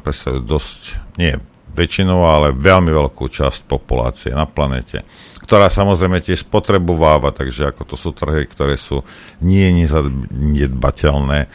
[0.00, 0.80] predstavujú dosť,
[1.20, 5.04] nie väčšinou, ale veľmi veľkú časť populácie na planete,
[5.42, 9.02] ktorá samozrejme tiež spotrebováva, takže ako to sú trhy, ktoré sú
[9.40, 11.48] nie nezadbateľné,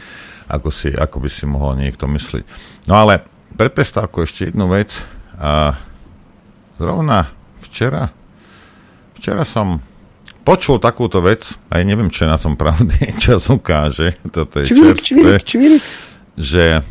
[0.48, 2.44] ako, si, ako by si mohol niekto myslieť.
[2.90, 3.24] No ale
[3.58, 5.02] pre prestávku ešte jednu vec.
[5.38, 5.78] A
[6.78, 7.30] zrovna
[7.62, 8.10] včera,
[9.18, 9.82] včera som
[10.42, 14.98] počul takúto vec, aj neviem, čo je na tom pravdy, čas ukáže, toto je čvírik,
[14.98, 15.82] čerstvé, čvírik, čvírik.
[16.34, 16.82] že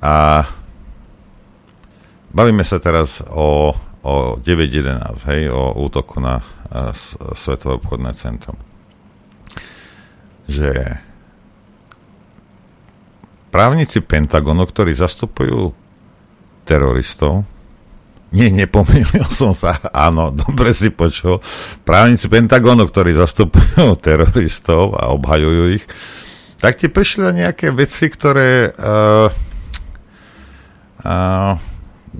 [0.00, 0.48] a
[2.30, 3.74] Bavíme sa teraz o,
[4.06, 6.94] o 9.11, hej, o útoku na a,
[7.34, 8.54] Svetové obchodné centrum.
[10.46, 10.70] Že
[13.50, 15.74] právnici Pentagonu, ktorí zastupujú
[16.62, 17.42] teroristov,
[18.30, 21.42] nie, nepomýlil som sa, áno, dobre si počul.
[21.82, 25.84] Právnici Pentagonu, ktorí zastupujú teroristov a obhajujú ich,
[26.62, 29.32] tak ti prišli na nejaké veci, ktoré uh,
[31.02, 31.69] uh,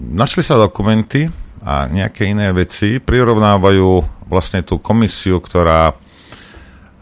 [0.00, 1.28] našli sa dokumenty
[1.60, 3.88] a nejaké iné veci, prirovnávajú
[4.32, 5.92] vlastne tú komisiu, ktorá,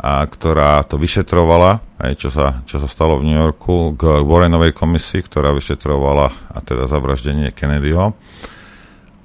[0.03, 4.75] a, ktorá to vyšetrovala, aj čo sa, čo sa stalo v New Yorku, k Warrenovej
[4.75, 8.19] komisii, ktorá vyšetrovala a teda zavraždenie Kennedyho.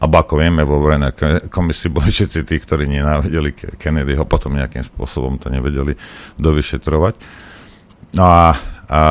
[0.04, 5.42] A ako vieme, vo Warrenovej komisii boli všetci tí, ktorí nenávideli Kennedyho, potom nejakým spôsobom
[5.42, 5.98] to nevedeli
[6.38, 7.14] dovyšetrovať.
[8.14, 8.54] No a,
[8.86, 9.02] a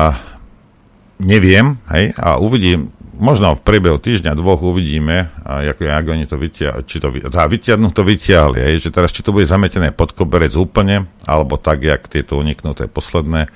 [1.19, 6.69] neviem, hej, a uvidím, možno v priebehu týždňa, dvoch uvidíme, jak, jak oni to vytia,
[6.85, 10.53] či to, tá vytiahnu to vytiahli, aj, že teraz či to bude zametené pod koberec
[10.57, 13.49] úplne, alebo tak, jak tieto uniknuté posledné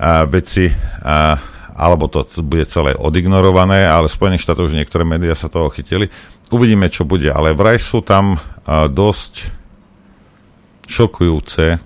[0.00, 0.72] a, veci,
[1.04, 1.36] a,
[1.76, 6.08] alebo to bude celé odignorované, ale v Spojených štátoch už niektoré médiá sa toho chytili.
[6.48, 9.52] Uvidíme, čo bude, ale vraj sú tam a, dosť
[10.84, 11.80] šokujúce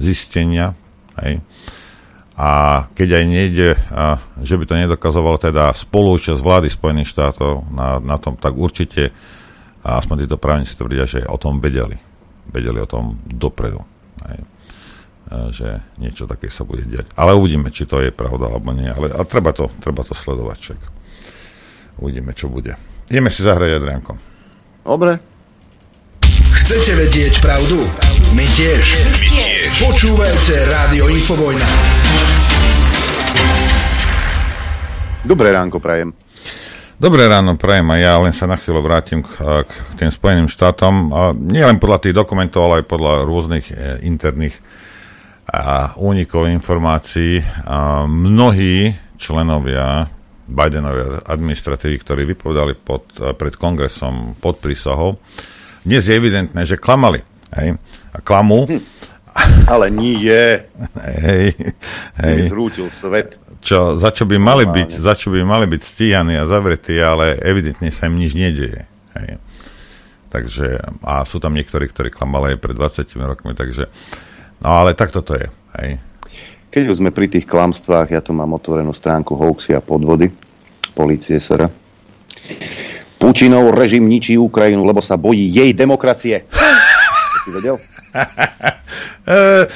[0.00, 0.72] zistenia,
[1.22, 1.42] hej,
[2.40, 2.50] a
[2.96, 8.16] keď aj nejde, a, že by to nedokazoval teda spolúčasť vlády Spojených štátov na, na
[8.16, 9.12] tom, tak určite
[9.80, 11.96] a aspoň títo právnici tvrdia, že o tom vedeli.
[12.52, 13.80] Vedeli o tom dopredu.
[14.20, 14.36] Aj,
[15.54, 17.08] že niečo také sa bude diať.
[17.16, 18.92] Ale uvidíme, či to je pravda alebo nie.
[18.92, 20.58] Ale a treba, to, treba to sledovať.
[20.60, 20.80] Čak.
[22.04, 22.76] Uvidíme, čo bude.
[23.08, 24.12] Ideme si zahrať, Adrianko.
[24.84, 25.16] Dobre.
[26.50, 27.88] Chcete vedieť pravdu?
[28.30, 28.84] My tiež.
[29.10, 29.90] My tiež.
[29.90, 31.66] Počúvajte Rádio Infovojna.
[35.26, 36.14] Dobré ránko prajem.
[36.94, 39.34] Dobré ráno, prajem a ja len sa na chvíľu vrátim k,
[39.66, 41.10] k, k tým Spojeným štátom.
[41.10, 43.74] A nie len podľa tých dokumentov, ale aj podľa rôznych e,
[44.06, 44.62] interných
[45.50, 47.42] a, únikov informácií.
[47.66, 50.06] A mnohí členovia
[50.46, 55.18] Bidenovej administratívy, ktorí vypovedali pod, pred kongresom pod prísahou,
[55.82, 57.29] dnes je evidentné, že klamali.
[57.56, 57.78] Hej?
[58.14, 58.66] A klamú.
[58.66, 58.82] Hm.
[59.70, 60.66] Ale nie je.
[61.22, 61.44] Hej,
[62.18, 62.38] hej.
[62.50, 66.48] Zrútil svet čo, za, čo by mali byť, za čo by mali byť stíhaní a
[66.48, 68.88] zavretí, ale evidentne sa im nič nedieje.
[69.16, 69.36] Hej.
[70.32, 73.92] Takže, a sú tam niektorí, ktorí klamali aj pred 20 rokmi, takže,
[74.64, 75.52] no ale tak toto je.
[75.76, 76.00] Hej.
[76.70, 80.30] Keď už sme pri tých klamstvách, ja tu mám otvorenú stránku hoaxy a podvody,
[80.94, 81.68] policie SR.
[83.20, 86.46] Putinov režim ničí Ukrajinu, lebo sa bojí jej demokracie.
[87.50, 87.76] si vedel?
[89.26, 89.66] e,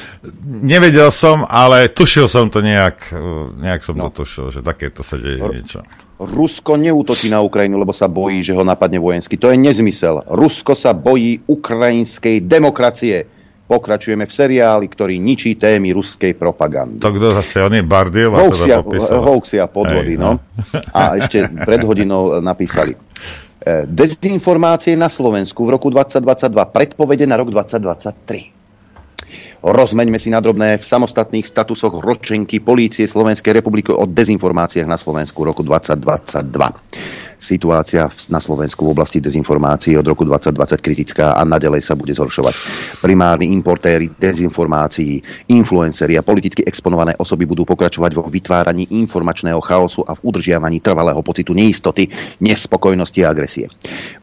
[0.62, 3.26] nevedel som, ale tušil som to nejak, e,
[3.58, 4.06] nejak som no.
[4.08, 5.82] to tušil, že takéto sa deje R- niečo.
[6.14, 9.34] Rusko neútočí na Ukrajinu, lebo sa bojí, že ho napadne vojensky.
[9.34, 10.22] To je nezmysel.
[10.30, 13.26] Rusko sa bojí ukrajinskej demokracie.
[13.66, 17.02] Pokračujeme v seriáli, ktorý ničí témy ruskej propagandy.
[17.02, 19.24] To kto zase, on je Bardiev a teda popísal.
[19.24, 20.36] Hoaxia podvody, Hej, no.
[20.36, 20.80] no.
[20.94, 22.94] A ešte pred hodinou napísali.
[23.64, 28.52] E, dezinformácie na Slovensku v roku 2022, predpovede na rok 2023.
[29.64, 35.64] Rozmeňme si nadrobné v samostatných statusoch ročenky Polície Slovenskej republiky o dezinformáciách na Slovensku roku
[35.64, 37.33] 2022.
[37.36, 42.54] Situácia na Slovensku v oblasti dezinformácií od roku 2020 kritická a nadalej sa bude zhoršovať.
[43.02, 45.20] Primárni importéry dezinformácií,
[45.50, 51.20] influenceri a politicky exponované osoby budú pokračovať vo vytváraní informačného chaosu a v udržiavaní trvalého
[51.20, 52.08] pocitu neistoty,
[52.40, 53.66] nespokojnosti a agresie.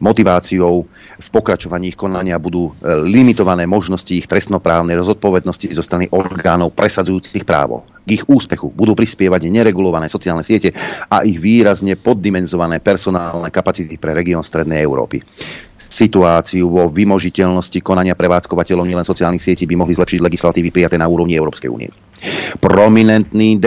[0.00, 2.72] Motiváciou v pokračovaní ich konania budú e,
[3.06, 9.46] limitované možnosti ich trestnoprávnej zodpovednosti zo strany orgánov presadzujúcich právo k ich úspechu budú prispievať
[9.46, 10.74] neregulované sociálne siete
[11.06, 15.22] a ich výrazne poddimenzované personálne kapacity pre región Strednej Európy.
[15.92, 21.36] Situáciu vo vymožiteľnosti konania prevádzkovateľov nielen sociálnych sietí by mohli zlepšiť legislatívy prijaté na úrovni
[21.36, 21.92] Európskej únie.
[22.62, 23.58] Prominentní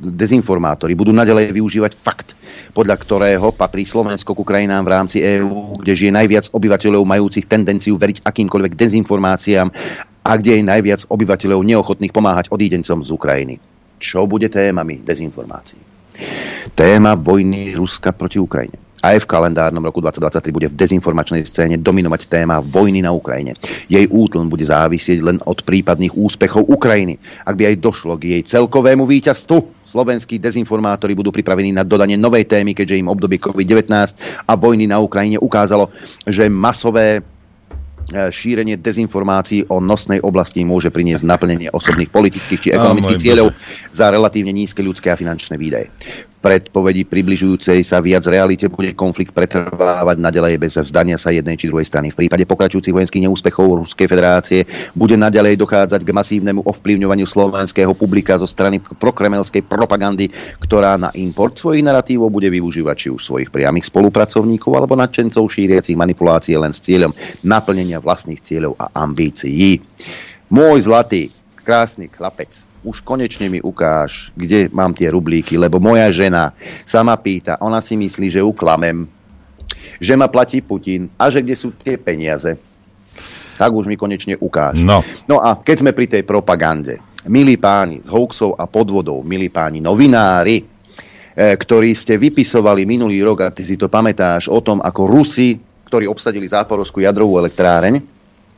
[0.00, 2.38] dezinformátori budú nadalej využívať fakt,
[2.70, 7.98] podľa ktorého patrí Slovensko k krajinám v rámci EÚ, kde žije najviac obyvateľov majúcich tendenciu
[7.98, 9.68] veriť akýmkoľvek dezinformáciám
[10.26, 13.54] a kde je najviac obyvateľov neochotných pomáhať odídencom z Ukrajiny.
[14.02, 15.78] Čo bude témami dezinformácií?
[16.74, 18.82] Téma vojny Ruska proti Ukrajine.
[19.06, 23.54] Aj v kalendárnom roku 2023 bude v dezinformačnej scéne dominovať téma vojny na Ukrajine.
[23.86, 27.14] Jej útln bude závisieť len od prípadných úspechov Ukrajiny.
[27.46, 32.50] Ak by aj došlo k jej celkovému víťazstvu, slovenskí dezinformátori budú pripravení na dodanie novej
[32.50, 33.94] témy, keďže im obdobie COVID-19
[34.42, 35.92] a vojny na Ukrajine ukázalo,
[36.26, 37.22] že masové
[38.10, 43.50] šírenie dezinformácií o nosnej oblasti môže priniesť naplnenie osobných politických či ekonomických cieľov
[43.90, 45.90] za relatívne nízke ľudské a finančné výdaje.
[46.36, 51.66] V predpovedi približujúcej sa viac realite bude konflikt pretrvávať naďalej bez vzdania sa jednej či
[51.66, 52.14] druhej strany.
[52.14, 54.62] V prípade pokračujúcich vojenských neúspechov Ruskej federácie
[54.94, 60.30] bude naďalej dochádzať k masívnemu ovplyvňovaniu slovenského publika zo strany prokremelskej propagandy,
[60.62, 65.98] ktorá na import svojich narratívov bude využívať či už svojich priamých spolupracovníkov alebo nadšencov šíriacich
[65.98, 67.10] manipulácie len s cieľom
[67.42, 69.80] naplnenia naplnenia vlastných cieľov a ambícií.
[70.52, 71.32] Môj zlatý,
[71.64, 72.52] krásny chlapec,
[72.86, 76.54] už konečne mi ukáž, kde mám tie rublíky, lebo moja žena
[76.86, 79.10] sa ma pýta, ona si myslí, že uklamem,
[79.98, 82.54] že ma platí Putin a že kde sú tie peniaze.
[83.56, 84.78] Tak už mi konečne ukáž.
[84.84, 85.00] No.
[85.26, 89.80] no a keď sme pri tej propagande, milí páni z hoaxov a podvodov, milí páni
[89.82, 95.10] novinári, eh, ktorí ste vypisovali minulý rok, a ty si to pamätáš, o tom, ako
[95.10, 98.02] Rusi ktorí obsadili záporovskú jadrovú elektráreň.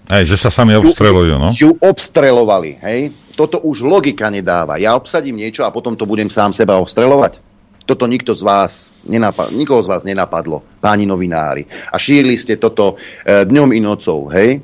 [0.08, 1.52] Hej, že sa sami obstrelujú, no?
[1.52, 3.12] Ju obstrelovali, hej.
[3.36, 4.80] Toto už logika nedáva.
[4.80, 7.44] Ja obsadím niečo a potom to budem sám seba obstrelovať.
[7.84, 11.64] Toto nikto z vás, nenapad- nikoho z vás nenapadlo, páni novinári.
[11.92, 14.60] A šírili ste toto e, dňom i nocou, hej.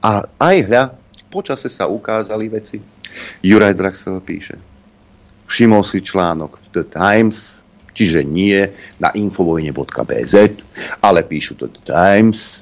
[0.00, 0.82] A aj hľa,
[1.28, 2.76] počase sa ukázali veci.
[3.44, 4.60] Juraj Draxel píše.
[5.46, 7.55] Všimol si článok v The Times,
[7.96, 8.68] čiže nie
[9.00, 10.34] na infovojne.bz,
[11.00, 12.60] ale píšu to The Times.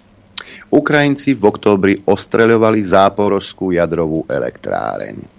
[0.70, 5.34] Ukrajinci v októbri ostreľovali záporožskú jadrovú elektráreň.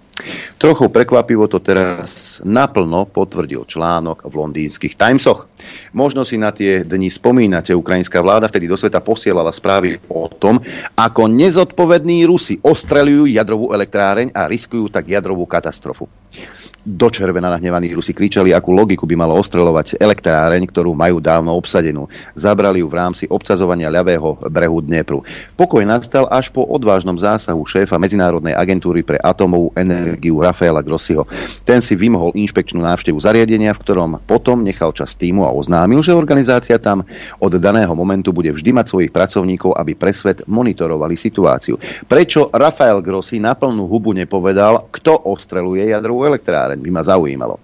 [0.55, 5.51] Trochu prekvapivo to teraz naplno potvrdil článok v londýnskych Timesoch.
[5.91, 10.63] Možno si na tie dni spomínate, ukrajinská vláda vtedy do sveta posielala správy o tom,
[10.95, 16.07] ako nezodpovední Rusi ostreľujú jadrovú elektráreň a riskujú tak jadrovú katastrofu.
[16.85, 22.05] Do červena nahnevaní Rusi kričali, akú logiku by malo ostreľovať elektráreň, ktorú majú dávno obsadenú.
[22.37, 25.25] Zabrali ju v rámci obsazovania ľavého brehu Dnepru.
[25.57, 31.25] Pokoj nastal až po odvážnom zásahu šéfa Medzinárodnej agentúry pre atomovú energiu Rafaela Grossiho.
[31.65, 36.13] Ten si vymohol inšpekčnú návštevu zariadenia, v ktorom potom nechal čas týmu a oznámil, že
[36.13, 37.01] organizácia tam
[37.41, 41.81] od daného momentu bude vždy mať svojich pracovníkov, aby pre svet monitorovali situáciu.
[42.05, 46.74] Prečo Rafael Grossi na plnú hubu nepovedal, kto ostreluje jadrovú elektráreň?
[46.79, 47.61] By ma zaujímalo.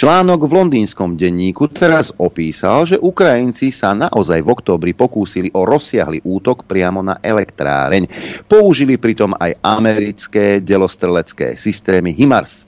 [0.00, 6.24] Článok v londýnskom denníku teraz opísal, že Ukrajinci sa naozaj v októbri pokúsili o rozsiahly
[6.24, 8.08] útok priamo na elektráreň.
[8.48, 12.64] Použili pritom aj americké delostrelecké systémy HIMARS,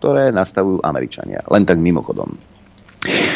[0.00, 1.44] ktoré nastavujú Američania.
[1.52, 2.51] Len tak mimochodom.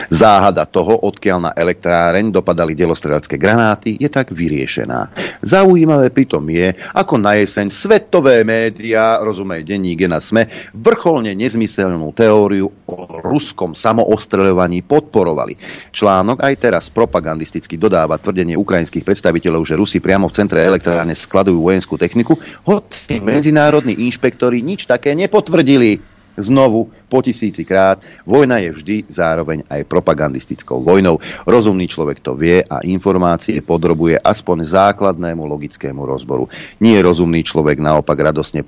[0.06, 5.10] Záhada toho, odkiaľ na elektráreň dopadali delostrelecké granáty, je tak vyriešená.
[5.42, 12.70] Zaujímavé pritom je, ako na jeseň svetové médiá, rozumej denník na SME, vrcholne nezmyselnú teóriu
[12.86, 15.58] o ruskom samoostreľovaní podporovali.
[15.90, 21.58] Článok aj teraz propagandisticky dodáva tvrdenie ukrajinských predstaviteľov, že Rusi priamo v centre elektrárne skladujú
[21.66, 28.00] vojenskú techniku, hoci medzinárodní inšpektori nič také nepotvrdili znovu po tisíci krát.
[28.24, 31.20] Vojna je vždy zároveň aj propagandistickou vojnou.
[31.44, 36.48] Rozumný človek to vie a informácie podrobuje aspoň základnému logickému rozboru.
[36.80, 38.64] Nie rozumný človek naopak radosne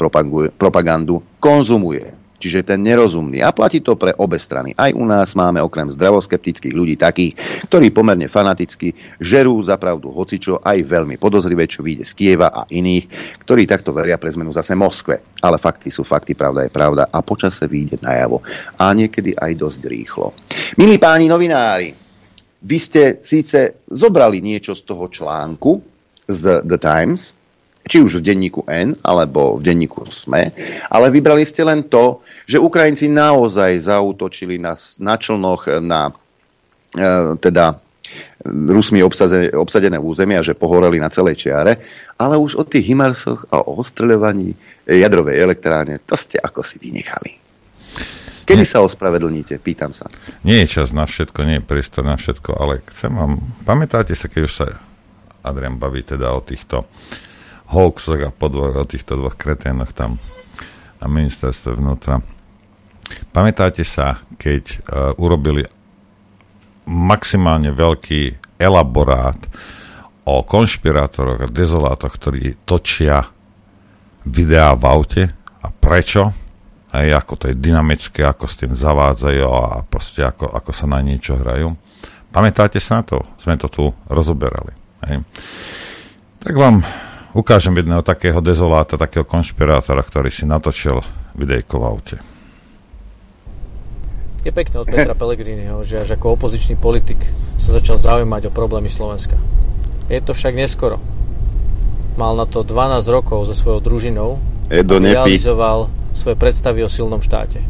[0.57, 2.28] propagandu konzumuje.
[2.39, 3.43] Čiže ten nerozumný.
[3.43, 4.71] A platí to pre obe strany.
[4.79, 7.35] Aj u nás máme okrem zdravoskeptických ľudí takých,
[7.67, 12.63] ktorí pomerne fanaticky žerú za pravdu hocičo, aj veľmi podozrivé, čo vyjde z Kieva a
[12.71, 13.11] iných,
[13.43, 15.39] ktorí takto veria pre zmenu zase Moskve.
[15.43, 18.43] Ale fakty sú fakty, pravda je pravda a počase vyjde najavo.
[18.79, 20.35] A niekedy aj dosť rýchlo.
[20.79, 21.91] Milí páni novinári,
[22.59, 25.79] vy ste síce zobrali niečo z toho článku
[26.27, 27.38] z The Times,
[27.89, 30.53] či už v denníku N alebo v denníku SME,
[30.93, 36.13] ale vybrali ste len to, že Ukrajinci naozaj zautočili na, na člnoch na
[36.93, 37.81] e, teda
[38.49, 41.77] Rusmi obsadené, obsadené územia, že pohoreli na celej čiare,
[42.17, 44.57] ale už o tých Himarsoch a o ostreľovaní
[44.89, 47.37] jadrovej elektrárne, to ste ako si vynechali.
[48.49, 48.71] Kedy nie.
[48.71, 49.61] sa ospravedlníte?
[49.61, 50.09] Pýtam sa.
[50.41, 53.37] Nie je čas na všetko, nie je priestor na všetko, ale chcem vám...
[53.69, 54.67] Pamätáte sa, keď už sa
[55.45, 56.89] Adrian baví teda o týchto
[57.69, 60.17] hoaxoch a podvoch o týchto dvoch kreténoch tam
[60.99, 62.25] na ministerstve vnútra.
[63.33, 64.77] Pamätáte sa, keď uh,
[65.21, 65.65] urobili
[66.89, 69.39] maximálne veľký elaborát
[70.29, 73.29] o konšpirátoroch a dezolátoch, ktorí točia
[74.29, 75.23] videá v aute
[75.65, 76.33] a prečo,
[76.93, 81.01] aj ako to je dynamické, ako s tým zavádzajú a proste ako, ako sa na
[81.01, 81.77] niečo hrajú.
[82.29, 83.25] Pamätáte sa na to?
[83.41, 84.73] Sme to tu rozoberali.
[85.09, 85.25] Hej.
[86.45, 86.85] Tak vám
[87.39, 90.99] ukážem jedného takého dezoláta, takého konšpirátora, ktorý si natočil
[91.39, 92.17] videjko v aute.
[94.43, 97.19] Je pekné od Petra Pellegriniho, že až ako opozičný politik
[97.63, 99.39] sa začal zaujímať o problémy Slovenska.
[100.11, 100.99] Je to však neskoro.
[102.19, 105.87] Mal na to 12 rokov so svojou družinou a realizoval
[106.19, 107.63] svoje predstavy o silnom štáte.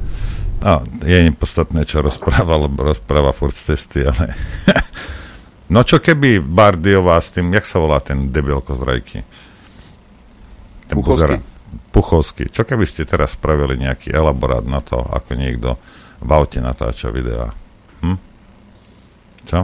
[0.59, 4.33] No, je nepodstatné, čo rozpráva, lebo rozpráva furt z cesty, ale...
[5.75, 9.19] no čo keby Bardiová s tým, jak sa volá ten debilko z Rajky?
[10.89, 11.37] Ten Puchovský.
[11.93, 12.45] Puchovský.
[12.49, 15.77] Čo keby ste teraz spravili nejaký elaborát na to, ako niekto
[16.25, 17.53] v aute natáča videá?
[18.01, 18.19] Hm?
[19.45, 19.61] Čo?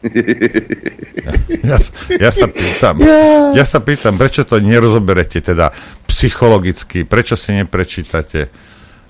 [1.20, 1.36] Ja,
[1.76, 1.78] ja,
[2.16, 2.96] ja sa pýtam,
[3.52, 5.68] ja sa pýtam, prečo to nerozoberete teda
[6.08, 8.48] psychologicky, prečo si neprečítate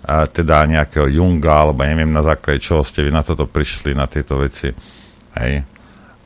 [0.00, 4.08] a teda nejakého Junga, alebo neviem na základe čoho ste vy na toto prišli, na
[4.08, 4.72] tieto veci.
[5.38, 5.62] Hej.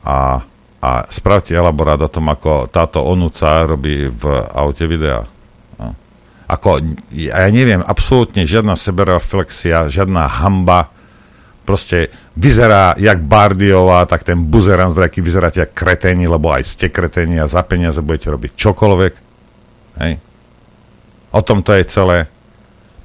[0.07, 0.41] A
[0.85, 5.25] a spravte elaborát o tom, ako táto onúca robí v aute videa.
[5.81, 5.97] No.
[6.45, 6.77] Ako,
[7.09, 10.93] ja neviem, absolútne žiadna sebereflexia, žiadna hamba,
[11.65, 17.41] proste vyzerá jak Bardiová, tak ten buzeran zdraky vyzeráte jak kreténi, lebo aj ste kreténi
[17.41, 19.13] a za peniaze budete robiť čokoľvek.
[20.05, 20.13] Hej.
[21.33, 22.29] O tom to je celé.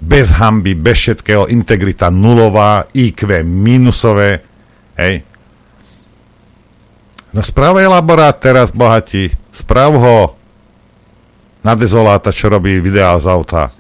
[0.01, 4.45] Bez hamby, bez všetkého, integrita nulová, IQ minusové.
[5.01, 5.30] Hej.
[7.31, 9.31] No správ elaborát teraz, bohatí.
[9.55, 10.35] Správ ho
[11.63, 13.71] na dezoláta, čo robí videá z auta.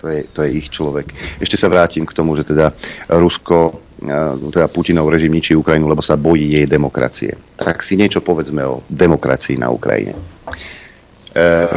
[0.00, 1.12] To je, to je ich človek.
[1.40, 2.72] Ešte sa vrátim k tomu, že teda
[3.08, 3.80] Rusko,
[4.48, 7.36] teda Putinov režim ničí Ukrajinu, lebo sa bojí jej demokracie.
[7.60, 10.16] Tak si niečo povedzme o demokracii na Ukrajine.
[10.16, 10.20] E,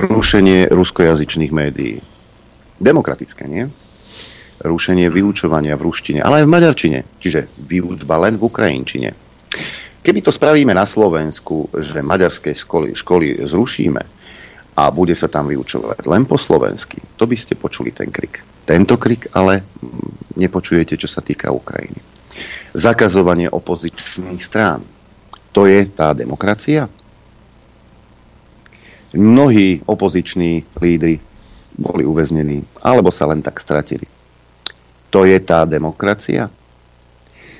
[0.08, 2.00] rušenie ruskojazyčných médií.
[2.80, 3.68] Demokratické, nie?
[4.64, 7.00] Rušenie vyučovania v ruštine, ale aj v maďarčine.
[7.20, 9.23] Čiže výučba len v ukrajinčine
[10.04, 14.04] Keby to spravíme na Slovensku, že maďarské školy, školy zrušíme
[14.74, 18.42] a bude sa tam vyučovať len po slovensky, to by ste počuli ten krik.
[18.66, 22.02] Tento krik ale mm, nepočujete, čo sa týka Ukrajiny.
[22.74, 24.82] Zakazovanie opozičných strán.
[25.54, 26.90] To je tá demokracia?
[29.14, 31.22] Mnohí opoziční lídry
[31.78, 34.10] boli uväznení, alebo sa len tak stratili.
[35.14, 36.50] To je tá demokracia?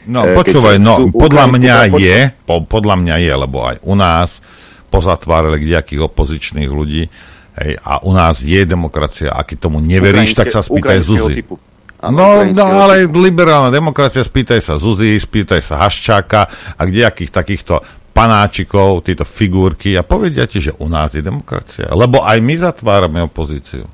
[0.08, 4.44] No, e, počúvaj, no, podľa mňa je, po, podľa mňa je, lebo aj u nás
[4.92, 7.10] pozatvárali kdejakých opozičných ľudí
[7.58, 9.34] hej, a u nás je demokracia.
[9.34, 11.34] Ak tomu neveríš, tak sa spýtaj Zuzi.
[11.42, 11.58] Typu.
[12.04, 16.42] No, no ale liberálna demokracia, spýtaj sa Zuzi, spýtaj sa Haščáka
[16.76, 17.80] a kdejakých takýchto
[18.14, 21.90] panáčikov, tieto figurky a povedia ti, že u nás je demokracia.
[21.90, 23.88] Lebo aj my zatvárame opozíciu.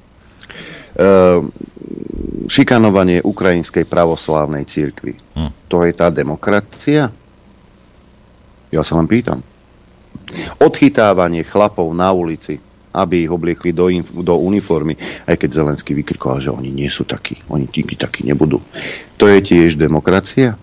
[0.98, 1.46] Uh,
[2.50, 5.14] šikanovanie ukrajinskej pravoslávnej církvy.
[5.38, 5.52] Hm.
[5.70, 7.14] To je tá demokracia?
[8.74, 9.46] Ja sa len pýtam.
[10.62, 12.58] Odchytávanie chlapov na ulici,
[12.94, 13.90] aby ich obliekli do,
[14.26, 14.98] do uniformy,
[15.30, 18.62] aj keď Zelenský vykrikoval, že oni nie sú takí, oni tí takí nebudú.
[19.22, 20.58] To je tiež demokracia?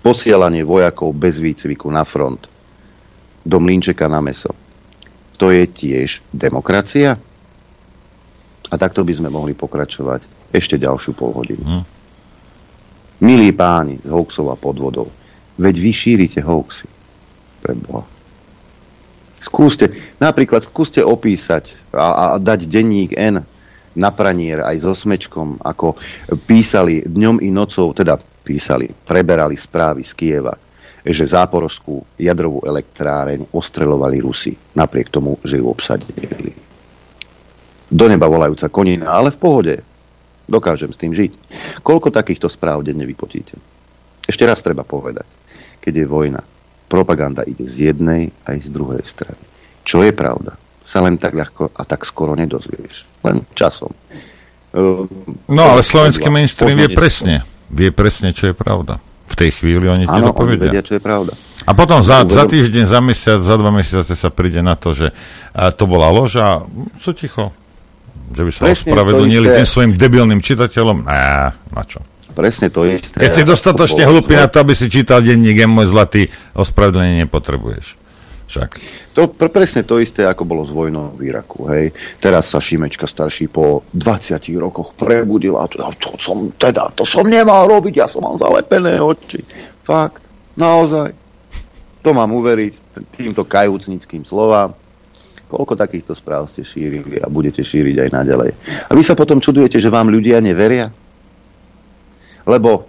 [0.00, 2.48] Posielanie vojakov bez výcviku na front
[3.44, 4.52] do mlinčeka na meso.
[5.40, 7.16] To je tiež demokracia?
[8.70, 11.62] A takto by sme mohli pokračovať ešte ďalšiu polhodinu.
[11.62, 11.84] Hmm.
[13.20, 15.10] Milí páni z hoaxov a podvodov,
[15.60, 16.88] veď vy šírite hoaxy.
[17.60, 18.06] Pre Boha.
[19.40, 23.44] Skúste, napríklad skúste opísať a, a dať denník N
[23.96, 25.96] na pranier aj so smečkom, ako
[26.46, 30.54] písali dňom i nocou, teda písali, preberali správy z Kieva
[31.00, 36.52] že záporovskú jadrovú elektráreň ostrelovali Rusi, napriek tomu, že ju obsadili.
[37.90, 39.74] Do neba volajúca konina, ale v pohode.
[40.46, 41.32] Dokážem s tým žiť.
[41.82, 43.58] Koľko takýchto správ denne vypotíte?
[44.26, 45.26] Ešte raz treba povedať,
[45.82, 46.42] keď je vojna,
[46.86, 49.42] propaganda ide z jednej aj z druhej strany.
[49.82, 50.54] Čo je pravda?
[50.86, 53.06] Sa len tak ľahko a tak skoro nedozvieš.
[53.26, 53.90] Len časom.
[55.50, 57.42] No ale slovenský mainstream vie presne.
[57.70, 59.02] Vie presne, čo je pravda.
[59.30, 60.74] V tej chvíli oni ti to povedia.
[60.74, 61.38] vedia, čo je pravda.
[61.62, 65.14] A potom za, za týždeň, za mesiac, za dva mesiace sa príde na to, že
[65.78, 66.66] to bola lož a
[66.98, 67.54] sú ticho.
[68.30, 71.02] Že by sa Presne ospravedlnili tým svojim debilným čitateľom.
[71.02, 71.20] Né,
[71.54, 72.00] na čo?
[72.30, 73.18] Presne to isté.
[73.18, 77.98] Keď si dostatočne hlupý na to, aby si čítal denník, je môj zlatý, ospravedlenie nepotrebuješ.
[78.50, 78.70] Však.
[79.14, 81.70] To pr- presne to isté, ako bolo s vojnou v Iraku.
[81.70, 81.94] Hej.
[82.18, 87.26] Teraz sa Šimečka starší po 20 rokoch prebudil a to, to, som, teda, to som
[87.26, 89.42] nemal robiť, ja som mal zalepené oči.
[89.86, 90.22] Fakt,
[90.58, 91.14] naozaj.
[92.02, 92.74] To mám uveriť
[93.14, 94.74] týmto kajúcnickým slovám.
[95.50, 98.50] Koľko takýchto správ ste šírili a budete šíriť aj naďalej.
[98.86, 100.94] A vy sa potom čudujete, že vám ľudia neveria?
[102.46, 102.82] Lebo e,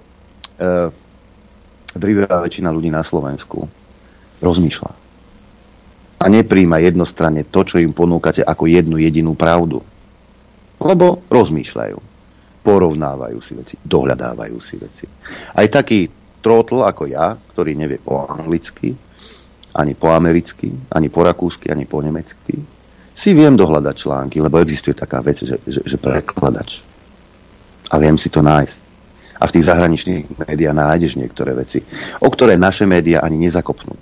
[1.98, 3.66] drivá väčšina ľudí na Slovensku
[4.46, 5.02] rozmýšľa
[6.22, 9.82] a nepríjma jednostranne to, čo im ponúkate ako jednu jedinú pravdu.
[10.78, 11.98] Lebo rozmýšľajú,
[12.62, 15.06] porovnávajú si veci, dohľadávajú si veci.
[15.58, 16.10] Aj taký
[16.46, 18.94] trotl ako ja, ktorý nevie po anglicky,
[19.76, 22.60] ani po americky, ani po rakúsky, ani po nemecky,
[23.16, 26.82] si viem dohľadať články, lebo existuje taká vec, že, že, že prekladač.
[27.92, 28.78] A viem si to nájsť.
[29.42, 31.82] A v tých zahraničných médiách nájdeš niektoré veci,
[32.22, 33.94] o ktoré naše médiá ani nezakopnú.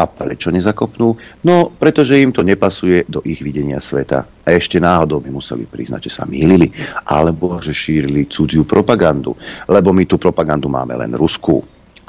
[0.00, 1.12] A prečo nezakopnú?
[1.44, 4.24] No, pretože im to nepasuje do ich videnia sveta.
[4.44, 6.72] A ešte náhodou by museli priznať, že sa mýlili,
[7.04, 9.36] alebo že šírili cudziu propagandu.
[9.68, 11.60] Lebo my tú propagandu máme len ruskú.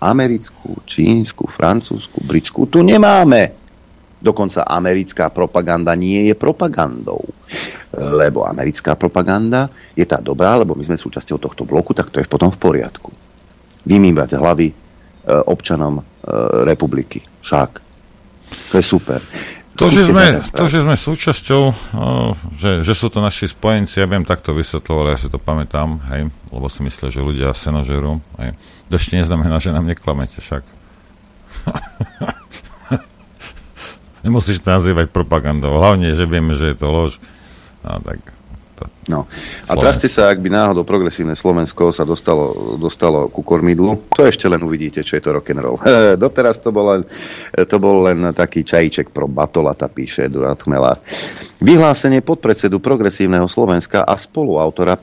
[0.01, 3.53] Americkú, čínsku, francúzsku, britskú tu nemáme.
[4.21, 7.21] Dokonca americká propaganda nie je propagandou.
[7.93, 12.29] Lebo americká propaganda je tá dobrá, lebo my sme súčasťou tohto bloku, tak to je
[12.29, 13.09] potom v poriadku.
[13.85, 14.75] Vymývať hlavy e,
[15.49, 16.03] občanom e,
[16.65, 17.21] republiky.
[17.41, 17.69] Však.
[18.69, 19.21] To je super.
[19.81, 21.73] To, že sme, to, že sme súčasťou, o,
[22.53, 26.29] že, že sú to naši spojenci, ja viem, takto vysvetľovali, ja si to pamätám, hej,
[26.53, 28.53] lebo si myslel, že ľudia senožerú, hej.
[28.91, 30.67] To ešte neznamená, že nám neklamete, však.
[34.27, 37.15] Nemusíš to nazývať propagandou, hlavne, že vieme, že je to lož.
[37.87, 38.19] No, tak
[39.09, 39.25] No.
[39.65, 44.45] A traste sa, ak by náhodou progresívne Slovensko sa dostalo, dostalo ku kormidlu, to ešte
[44.45, 45.81] len uvidíte, čo je to rock'n'roll.
[46.21, 47.01] Doteraz to bol, len,
[47.65, 51.01] to bol len taký čajíček pro Batolata, píše Durat Chmelár.
[51.65, 54.93] Vyhlásenie podpredsedu progresívneho Slovenska a spoluautora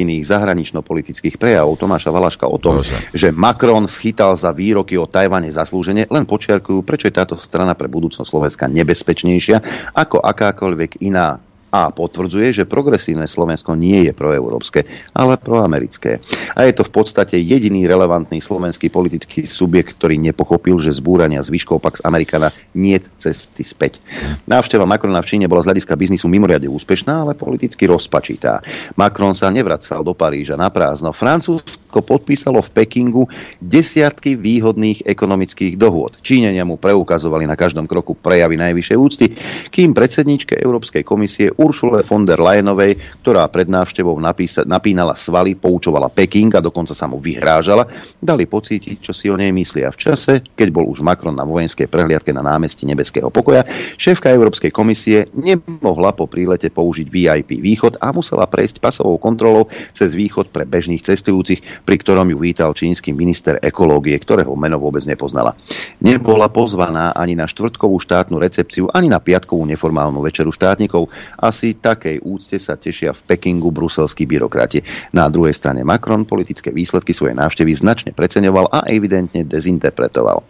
[0.00, 2.96] prezidentkyných zahranično-politických prejavov Tomáša Valaška o tom, Bože.
[3.12, 7.84] že Macron schytal za výroky o Tajvane zaslúžene, len počiarkujú, prečo je táto strana pre
[7.92, 9.60] budúcnosť Slovenska nebezpečnejšia
[9.92, 11.36] ako akákoľvek iná
[11.70, 16.18] a potvrdzuje, že progresívne Slovensko nie je proeurópske, ale proamerické.
[16.54, 21.82] A je to v podstate jediný relevantný slovenský politický subjekt, ktorý nepochopil, že zbúrania zvyškov
[21.82, 24.02] Pax Americana nie cesty späť.
[24.50, 28.60] Návšteva Macrona v Číne bola z hľadiska biznisu mimoriadne úspešná, ale politicky rozpačitá.
[28.98, 31.14] Macron sa nevracal do Paríža na prázdno.
[31.14, 33.26] Francúzsko podpísalo v Pekingu
[33.58, 36.22] desiatky výhodných ekonomických dohôd.
[36.22, 39.26] Číňania mu preukazovali na každom kroku prejavy najvyššej úcty,
[39.74, 44.14] kým predsedničke Európskej komisie Uršule von der Leyenovej, ktorá pred návštevou
[44.62, 47.90] napínala svaly, poučovala Peking a dokonca sa mu vyhrážala,
[48.22, 49.90] dali pocítiť, čo si o nej myslia.
[49.90, 53.66] V čase, keď bol už Macron na vojenskej prehliadke na námestí Nebeského pokoja,
[53.98, 60.12] šéfka Európskej komisie nemohla po prílete použiť VIP východ a musela prejsť pasovou kontrolou cez
[60.12, 65.56] východ pre bežných cestujúcich, pri ktorom ju vítal čínsky minister ekológie, ktorého meno vôbec nepoznala.
[66.00, 72.20] Nebola pozvaná ani na štvrtkovú štátnu recepciu, ani na piatkovú neformálnu večeru štátnikov asi takej
[72.24, 74.84] úcte sa tešia v Pekingu bruselskí byrokrati.
[75.16, 80.44] Na druhej strane Macron politické výsledky svojej návštevy značne preceňoval a evidentne dezinterpretoval.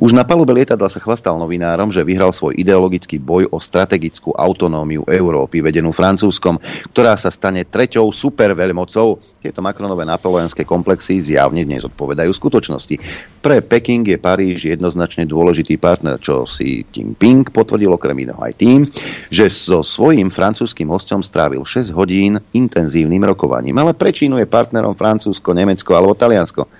[0.00, 5.04] Už na palube lietadla sa chvastal novinárom, že vyhral svoj ideologický boj o strategickú autonómiu
[5.04, 6.56] Európy vedenú Francúzskom,
[6.90, 9.20] ktorá sa stane treťou superveľmocou.
[9.40, 12.94] Tieto Macronové napoleonské komplexy zjavne dnes odpovedajú skutočnosti.
[13.42, 18.86] Pre Peking je Paríž jednoznačne dôležitý partner, čo si Jinping potvrdil okrem iného aj tým,
[19.34, 23.82] že so svojím francúzským hostom strávil 6 hodín intenzívnym rokovaním.
[23.82, 26.70] Ale pre Čínu je partnerom Francúzsko, Nemecko alebo Taliansko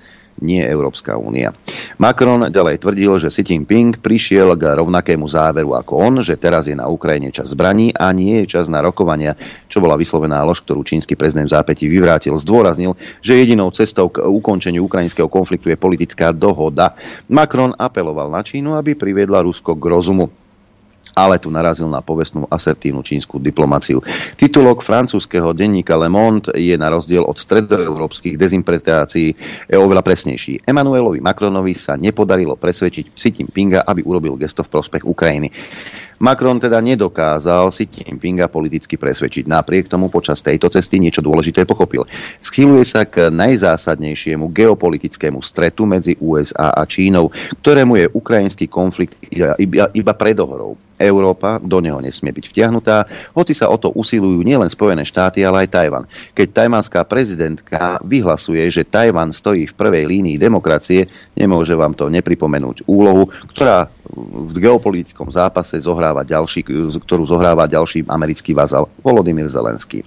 [0.41, 1.53] nie Európska únia.
[2.01, 6.77] Macron ďalej tvrdil, že Xi Jinping prišiel k rovnakému záveru ako on, že teraz je
[6.77, 9.37] na Ukrajine čas zbraní a nie je čas na rokovania,
[9.69, 12.37] čo bola vyslovená lož, ktorú čínsky prezident v zápätí vyvrátil.
[12.37, 16.97] Zdôraznil, že jedinou cestou k ukončeniu ukrajinského konfliktu je politická dohoda.
[17.31, 20.33] Macron apeloval na Čínu, aby priviedla Rusko k rozumu
[21.15, 24.03] ale tu narazil na povestnú asertívnu čínsku diplomáciu.
[24.37, 29.35] Titulok francúzského denníka Le Monde je na rozdiel od stredoeurópskych dezinterpretácií
[29.73, 30.67] oveľa presnejší.
[30.67, 35.49] Emanuelovi Macronovi sa nepodarilo presvedčiť Xi Jinpinga, aby urobil gesto v prospech Ukrajiny.
[36.21, 39.49] Macron teda nedokázal si Jinpinga politicky presvedčiť.
[39.49, 42.05] Napriek tomu počas tejto cesty niečo dôležité pochopil.
[42.45, 47.33] Schyluje sa k najzásadnejšiemu geopolitickému stretu medzi USA a Čínou,
[47.65, 50.77] ktorému je ukrajinský konflikt iba, iba, predohrou.
[51.01, 55.65] Európa do neho nesmie byť vtiahnutá, hoci sa o to usilujú nielen Spojené štáty, ale
[55.65, 56.05] aj Tajvan.
[56.37, 62.85] Keď tajvanská prezidentka vyhlasuje, že Tajvan stojí v prvej línii demokracie, nemôže vám to nepripomenúť
[62.85, 63.89] úlohu, ktorá
[64.51, 66.67] v geopolitickom zápase zohráva ďalší,
[66.99, 70.03] ktorú zohráva ďalší americký vazal Volodymyr Zelenský.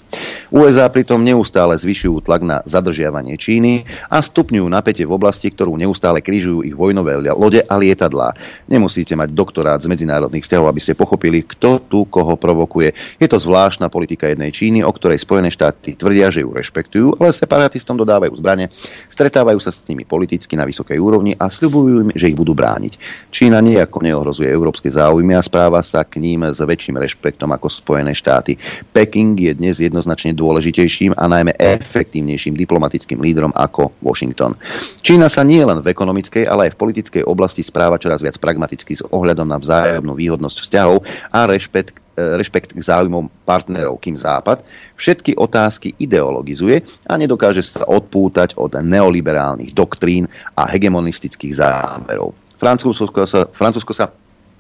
[0.53, 6.21] USA pritom neustále zvyšujú tlak na zadržiavanie Číny a stupňujú napätie v oblasti, ktorú neustále
[6.21, 8.35] križujú ich vojnové lode a lietadlá.
[8.69, 12.93] Nemusíte mať doktorát z medzinárodných vzťahov, aby ste pochopili, kto tu koho provokuje.
[13.17, 17.33] Je to zvláštna politika jednej Číny, o ktorej Spojené štáty tvrdia, že ju rešpektujú, ale
[17.33, 18.69] separatistom dodávajú zbrane,
[19.09, 22.93] stretávajú sa s nimi politicky na vysokej úrovni a sľubujú im, že ich budú brániť.
[23.33, 28.17] Čína nejako neohrozuje európske záujmy a správa sa k ním s väčším rešpektom ako Spojené
[28.17, 28.57] štáty.
[28.89, 34.57] Peking je dnes jednoznačne dôležitejším a najmä efektívnejším diplomatickým lídrom ako Washington.
[35.05, 38.97] Čína sa nie len v ekonomickej, ale aj v politickej oblasti správa čoraz viac pragmaticky
[38.97, 44.65] s ohľadom na vzájomnú výhodnosť vzťahov a rešpekt e, rešpekt k záujmom partnerov, kým Západ
[44.97, 50.25] všetky otázky ideologizuje a nedokáže sa odpútať od neoliberálnych doktrín
[50.57, 52.42] a hegemonistických zámerov.
[52.63, 54.07] Francúzsko sa, Francúzsko sa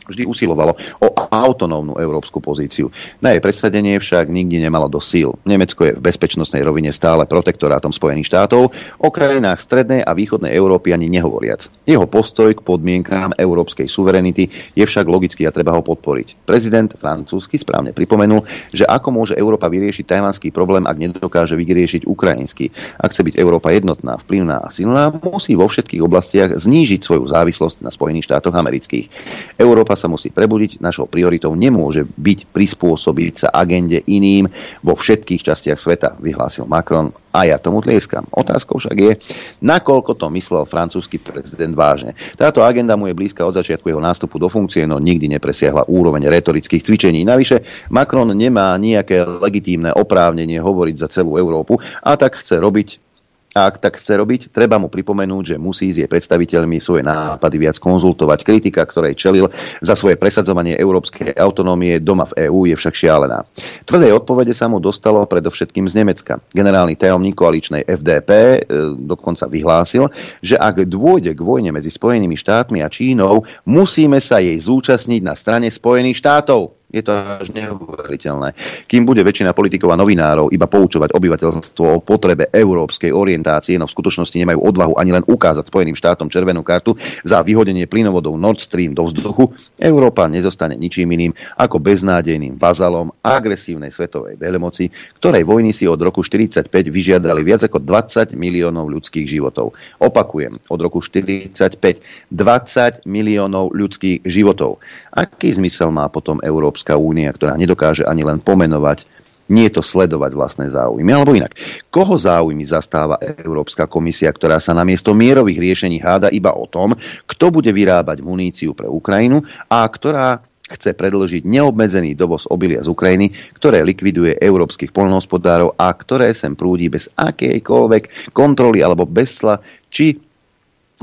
[0.07, 2.91] vždy usilovalo o autonómnu európsku pozíciu.
[3.23, 5.35] Na jej predsadenie však nikdy nemalo do síl.
[5.47, 10.93] Nemecko je v bezpečnostnej rovine stále protektorátom Spojených štátov, o krajinách strednej a východnej Európy
[10.93, 11.67] ani nehovoriac.
[11.87, 14.47] Jeho postoj k podmienkám európskej suverenity
[14.77, 16.45] je však logický a treba ho podporiť.
[16.45, 22.69] Prezident francúzsky správne pripomenul, že ako môže Európa vyriešiť tajvanský problém, ak nedokáže vyriešiť ukrajinský.
[22.99, 27.81] Ak chce byť Európa jednotná, vplyvná a silná, musí vo všetkých oblastiach znížiť svoju závislosť
[27.81, 29.09] na Spojených štátoch amerických.
[29.57, 34.49] Európa Európa sa musí prebudiť, našou prioritou nemôže byť prispôsobiť sa agende iným
[34.81, 38.25] vo všetkých častiach sveta, vyhlásil Macron a ja tomu tlieskam.
[38.33, 39.13] Otázkou však je,
[39.61, 42.17] nakoľko to myslel francúzsky prezident vážne.
[42.33, 46.25] Táto agenda mu je blízka od začiatku jeho nástupu do funkcie, no nikdy nepresiahla úroveň
[46.25, 47.21] retorických cvičení.
[47.21, 53.12] Navyše, Macron nemá nejaké legitímne oprávnenie hovoriť za celú Európu a tak chce robiť
[53.53, 57.57] a ak tak chce robiť, treba mu pripomenúť, že musí s jej predstaviteľmi svoje nápady
[57.61, 58.41] viac konzultovať.
[58.41, 59.45] Kritika, ktorej čelil
[59.79, 63.45] za svoje presadzovanie európskej autonómie doma v EÚ je však šialená.
[63.85, 66.41] Tvrdej odpovede sa mu dostalo predovšetkým z Nemecka.
[66.49, 68.59] Generálny tajomník koaličnej FDP e,
[69.05, 70.09] dokonca vyhlásil,
[70.41, 75.37] že ak dôjde k vojne medzi Spojenými štátmi a Čínou, musíme sa jej zúčastniť na
[75.37, 76.82] strane Spojených štátov.
[76.93, 78.53] Je to až neuveriteľné.
[78.85, 83.95] Kým bude väčšina politikov a novinárov iba poučovať obyvateľstvo o potrebe európskej orientácie, no v
[83.97, 86.93] skutočnosti nemajú odvahu ani len ukázať Spojeným štátom červenú kartu
[87.25, 89.49] za vyhodenie plynovodov Nord Stream do vzduchu,
[89.81, 96.21] Európa nezostane ničím iným ako beznádejným vazalom agresívnej svetovej veľmoci, ktorej vojny si od roku
[96.21, 99.73] 1945 vyžiadali viac ako 20 miliónov ľudských životov.
[99.97, 104.77] Opakujem, od roku 1945 20 miliónov ľudských životov.
[105.09, 109.07] Aký zmysel má potom Európska Európska únia, ktorá nedokáže ani len pomenovať
[109.47, 111.07] nie to sledovať vlastné záujmy.
[111.15, 111.55] Alebo inak,
[111.87, 116.91] koho záujmy zastáva Európska komisia, ktorá sa namiesto mierových riešení háda iba o tom,
[117.23, 123.31] kto bude vyrábať muníciu pre Ukrajinu a ktorá chce predložiť neobmedzený dovoz obilia z Ukrajiny,
[123.55, 130.19] ktoré likviduje európskych polnohospodárov a ktoré sem prúdi bez akejkoľvek kontroly alebo bez cla, či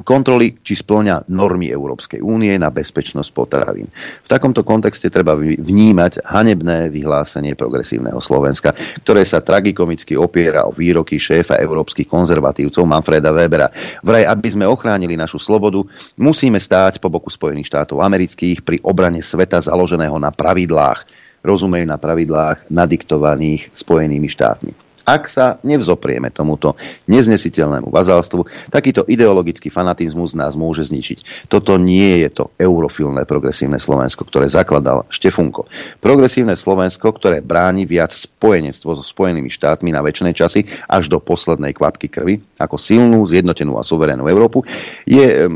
[0.02, 3.88] kontroly, či splňa normy Európskej únie na bezpečnosť potravín.
[4.24, 11.16] V takomto kontexte treba vnímať hanebné vyhlásenie progresívneho Slovenska, ktoré sa tragikomicky opiera o výroky
[11.16, 13.70] šéfa európskych konzervatívcov Manfreda Webera.
[14.02, 15.80] Vraj, aby sme ochránili našu slobodu,
[16.18, 21.06] musíme stáť po boku Spojených štátov amerických pri obrane sveta založeného na pravidlách,
[21.40, 24.89] rozumejú na pravidlách nadiktovaných Spojenými štátmi.
[25.08, 26.76] Ak sa nevzoprieme tomuto
[27.08, 31.48] neznesiteľnému vazalstvu, takýto ideologický fanatizmus nás môže zničiť.
[31.48, 35.66] Toto nie je to eurofilné progresívne Slovensko, ktoré zakladal Štefunko.
[35.98, 41.72] Progresívne Slovensko, ktoré bráni viac spojenectvo so Spojenými štátmi na väčšnej časy až do poslednej
[41.72, 44.62] kvapky krvi, ako silnú, zjednotenú a suverénnu Európu,
[45.08, 45.48] je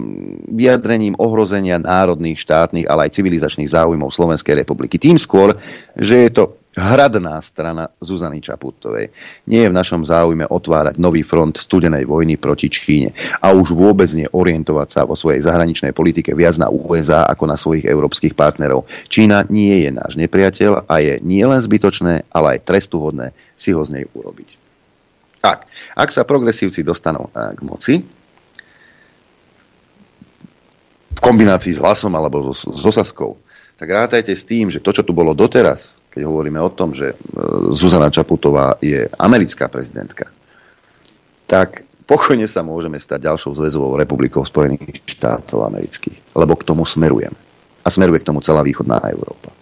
[0.49, 4.97] vyjadrením ohrozenia národných, štátnych, ale aj civilizačných záujmov Slovenskej republiky.
[4.99, 5.57] Tým skôr,
[5.95, 9.11] že je to hradná strana Zuzany Čaputovej.
[9.47, 14.11] Nie je v našom záujme otvárať nový front studenej vojny proti Číne a už vôbec
[14.13, 18.87] nie orientovať sa vo svojej zahraničnej politike viac na USA ako na svojich európskych partnerov.
[19.07, 24.03] Čína nie je náš nepriateľ a je nielen zbytočné, ale aj trestuhodné si ho z
[24.03, 24.59] nej urobiť.
[25.45, 27.95] Tak, ak sa progresívci dostanú eh, k moci,
[31.15, 33.39] v kombinácii s hlasom alebo so, so Saskou,
[33.79, 37.11] tak rátajte s tým, že to, čo tu bolo doteraz, keď hovoríme o tom, že
[37.11, 37.15] e,
[37.75, 40.31] Zuzana Čaputová je americká prezidentka,
[41.51, 47.35] tak pokojne sa môžeme stať ďalšou zväzovou republikou Spojených štátov amerických, lebo k tomu smerujem.
[47.85, 49.53] A smeruje k tomu celá východná Európa.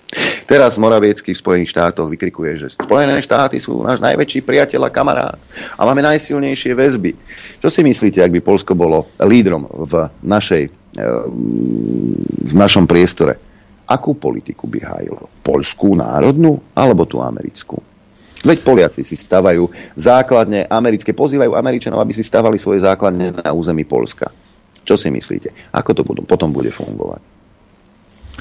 [0.45, 5.41] Teraz Moraviecký v Spojených štátoch vykrikuje, že Spojené štáty sú náš najväčší priateľ a kamarát
[5.75, 7.17] a máme najsilnejšie väzby.
[7.65, 11.05] Čo si myslíte, ak by Polsko bolo lídrom v, našej, e,
[12.45, 13.41] v našom priestore?
[13.89, 15.29] Akú politiku by hájilo?
[15.43, 17.81] Polskú národnú alebo tú americkú?
[18.43, 23.87] Veď Poliaci si stavajú základne americké, pozývajú Američanov, aby si stavali svoje základne na území
[23.87, 24.35] Polska.
[24.83, 25.71] Čo si myslíte?
[25.71, 27.23] Ako to budú, potom bude fungovať?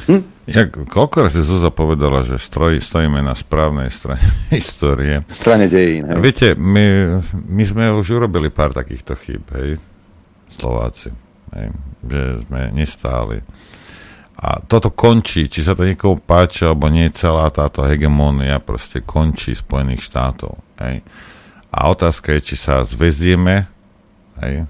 [0.10, 0.24] Hm?
[0.50, 4.26] Ja, koľko si Zuzá povedala, že stroj, stojíme na správnej strane
[4.56, 5.22] histórie.
[5.30, 6.10] Strane dejín.
[6.10, 6.18] Hej.
[6.18, 9.78] Viete, my, my sme už urobili pár takýchto chýb, hej,
[10.50, 11.14] Slováci.
[11.54, 11.68] Hej,
[12.08, 13.46] že sme nestáli
[14.42, 19.54] a toto končí, či sa to niekomu páči, alebo nie celá táto hegemónia proste končí
[19.54, 20.58] Spojených štátov.
[20.82, 21.06] Hej.
[21.70, 23.70] A otázka je, či sa zväzieme,
[24.42, 24.66] hej,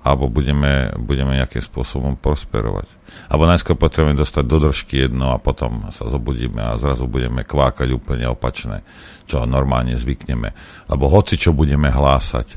[0.00, 2.88] alebo budeme, budeme nejakým spôsobom prosperovať.
[3.28, 7.92] Alebo najskôr potrebujeme dostať do držky jedno a potom sa zobudíme a zrazu budeme kvákať
[7.92, 8.80] úplne opačné,
[9.28, 10.56] čo normálne zvykneme.
[10.88, 12.56] Lebo hoci čo budeme hlásať,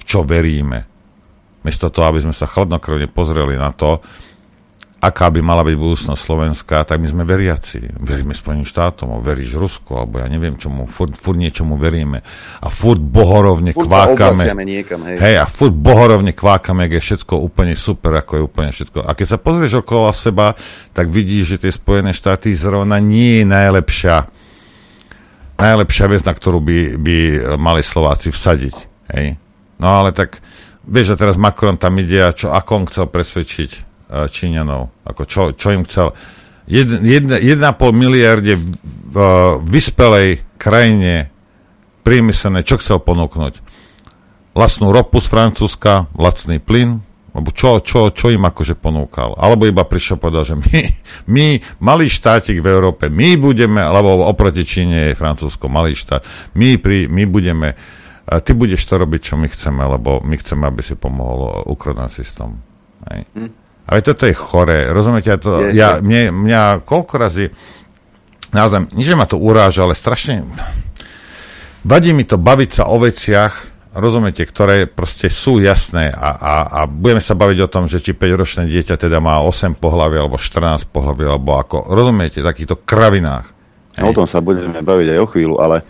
[0.00, 0.88] v čo veríme,
[1.60, 4.00] miesto toho, aby sme sa chladnokrvne pozreli na to,
[4.98, 7.86] aká by mala byť budúcnosť Slovenska, tak my sme veriaci.
[8.02, 12.26] Veríme Spojeným štátom, veríš Rusku, alebo ja neviem čomu, furt, furt niečomu veríme.
[12.58, 14.42] A furt bohorovne furt kvákame.
[14.58, 15.16] Niekam, hej.
[15.22, 15.36] hej.
[15.38, 19.06] a furt bohorovne kvákame, je všetko úplne super, ako je úplne všetko.
[19.06, 20.58] A keď sa pozrieš okolo seba,
[20.90, 24.16] tak vidíš, že tie Spojené štáty zrovna nie je najlepšia
[25.58, 27.16] najlepšia vec, na ktorú by, by
[27.58, 28.76] mali Slováci vsadiť.
[29.10, 29.42] Hej.
[29.82, 30.38] No ale tak,
[30.86, 35.04] vieš, že teraz Macron tam ide a čo, ako on chcel presvedčiť Číňanov.
[35.04, 36.16] Ako čo, čo im chcel.
[36.68, 37.04] 1,5
[37.96, 38.60] miliarde
[39.08, 41.32] v uh, vyspelej krajine
[42.04, 43.64] priemyselné, čo chcel ponúknuť?
[44.52, 47.00] Lacnú ropu z Francúzska, lacný plyn,
[47.32, 49.36] alebo čo, čo, čo im akože ponúkal.
[49.38, 50.80] Alebo iba prišiel povedal, že my,
[51.34, 51.46] my,
[51.80, 56.24] malý štátik v Európe, my budeme, alebo oproti Číne je Francúzsko malý štát,
[56.56, 57.78] my, pri, my budeme,
[58.44, 62.60] ty budeš to robiť, čo my chceme, lebo my chceme, aby si pomohol ukronacistom.
[63.08, 63.24] Hej.
[63.36, 63.67] Hm.
[63.88, 65.32] Ale toto je choré, rozumiete?
[65.40, 67.48] To, je, ja, mne, mňa koľko razy,
[68.52, 70.44] naozaj, nie že ma to uráža, ale strašne,
[71.88, 76.80] vadí mi to baviť sa o veciach, rozumiete, ktoré proste sú jasné a, a, a
[76.84, 80.84] budeme sa baviť o tom, že či 5-ročné dieťa teda má 8 pohlavy alebo 14
[80.92, 83.56] pohlavy, alebo ako, rozumiete, takýchto kravinách.
[83.98, 85.82] No, o tom sa budeme baviť aj o chvíľu, ale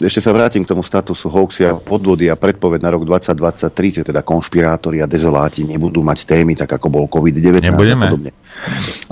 [0.00, 4.02] ešte sa vrátim k tomu statusu hoaxy a podvody a predpoved na rok 2023, že
[4.08, 8.08] teda konšpirátori a dezoláti nebudú mať témy, tak ako bol COVID-19 Nebudeme.
[8.08, 8.30] a podobne.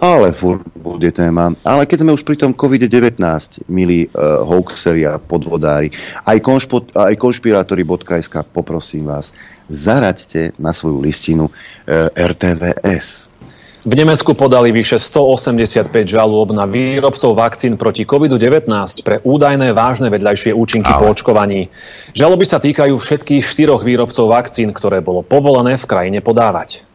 [0.00, 1.52] Ale furt bude téma.
[1.68, 3.20] Ale keď sme už pri tom COVID-19,
[3.68, 5.92] milí uh, hoaxeri a podvodári,
[6.24, 9.36] aj, konšpo, aj konšpirátori.sk, poprosím vás,
[9.68, 13.31] zaraďte na svoju listinu uh, RTVS
[13.82, 18.70] v Nemecku podali vyše 185 žalôb na výrobcov vakcín proti COVID-19
[19.02, 21.02] pre údajné vážne vedľajšie účinky Ale.
[21.02, 21.66] po očkovaní.
[22.14, 26.86] Žaloby sa týkajú všetkých štyroch výrobcov vakcín, ktoré bolo povolené v krajine podávať.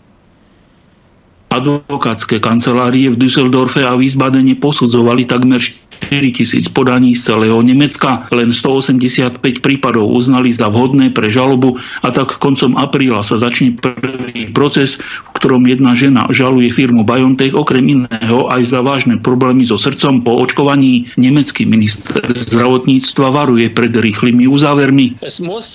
[1.58, 8.30] Advokátske kancelárie v Düsseldorfe a Wiesbadene posudzovali takmer 4 tisíc podaní z celého Nemecka.
[8.30, 14.54] Len 185 prípadov uznali za vhodné pre žalobu a tak koncom apríla sa začne prvý
[14.54, 19.82] proces, v ktorom jedna žena žaluje firmu BioNTech okrem iného aj za vážne problémy so
[19.82, 21.10] srdcom po očkovaní.
[21.18, 25.18] Nemecký minister zdravotníctva varuje pred rýchlymi uzávermi.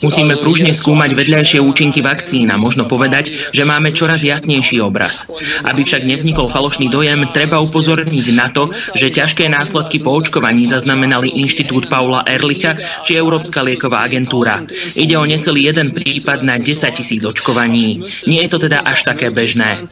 [0.07, 5.26] Musíme pružne skúmať vedľajšie účinky vakcín a možno povedať, že máme čoraz jasnejší obraz.
[5.72, 11.32] Aby však nevznikol falošný dojem, treba upozorniť na to, že ťažké následky po očkovaní zaznamenali
[11.40, 12.76] Inštitút Paula Erlicha
[13.08, 14.68] či Európska lieková agentúra.
[14.92, 18.04] Ide o necelý jeden prípad na 10 tisíc očkovaní.
[18.28, 19.88] Nie je to teda až také bežné.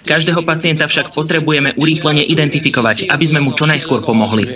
[0.00, 4.48] Každého pacienta však potrebujeme urýchlene identifikovať, aby sme mu čo najskôr pomohli.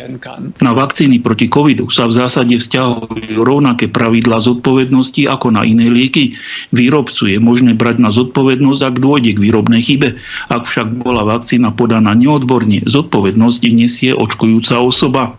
[0.64, 6.40] Na vakcíny proti covidu sa v zásade vzťahujú rovnaké pravidlá zodpovednosti ako na iné lieky.
[6.72, 10.16] Výrobcu je možné brať na zodpovednosť, ak dôjde k výrobnej chybe.
[10.54, 15.34] Ak však bola vakcína podaná neodborne, zodpovednosť nesie očkujúca osoba.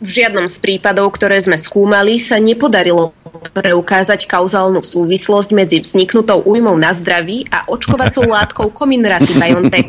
[0.00, 3.12] V žiadnom z prípadov, ktoré sme skúmali, sa nepodarilo
[3.52, 9.86] preukázať kauzálnu súvislosť medzi vzniknutou újmou na zdraví a očkovacou látkou Comirnaty BioNTech.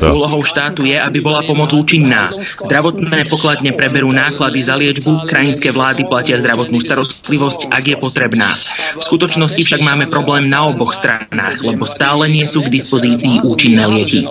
[0.00, 2.30] Úlohou štátu je, aby bola pomoc účinná.
[2.40, 8.54] Zdravotné pokladne preberú náklady za liečbu, krajinské vlády platia zdravotnú starostlivosť, ak je potrebná.
[8.96, 13.84] V skutočnosti však máme problém na oboch stranách, lebo stále nie sú k dispozícii účinné
[13.90, 14.22] lieky.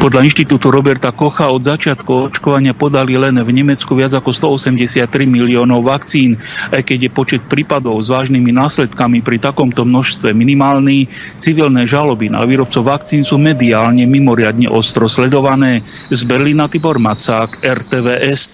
[0.00, 5.84] Podľa inštitútu Roberta Kocha od začiatku očkovania podali len v Nemecku viac ako 183 miliónov
[5.84, 6.40] vakcín.
[6.72, 12.40] Aj keď je počet prípadov s vážnymi následkami pri takomto množstve minimálny, civilné žaloby na
[12.48, 15.84] výrobcov vakcín sú mediálne mimoriadne ostro sledované.
[16.08, 18.48] Z Berlína Tibor Macák, RTVS.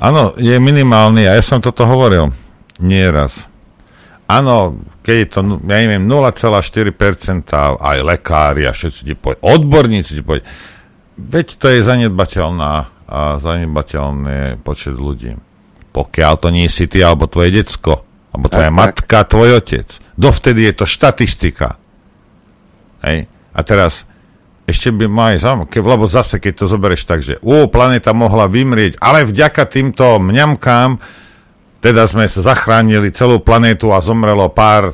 [0.00, 2.32] Áno, je minimálny a ja som toto hovoril
[2.80, 3.44] nieraz.
[4.32, 10.22] Áno, keď je to, ja neviem, 0,4% aj lekári a všetci ti povedia, odborníci ti
[10.24, 10.48] povedia,
[11.20, 12.72] Veď to je zanedbateľná
[13.10, 15.36] a zanedbateľný počet ľudí.
[15.90, 19.30] Pokiaľ to nie si ty, alebo tvoje decko, alebo tvoja tak, matka, tak.
[19.34, 19.88] tvoj otec.
[20.14, 21.76] Dovtedy je to štatistika.
[23.02, 23.26] Hej?
[23.50, 24.06] A teraz
[24.70, 28.46] ešte by ma aj zaujímavé, lebo zase keď to zoberieš tak, že ó, planéta mohla
[28.46, 31.02] vymrieť, ale vďaka týmto mňamkám
[31.80, 34.92] teda sme sa zachránili celú planétu a zomrelo pár,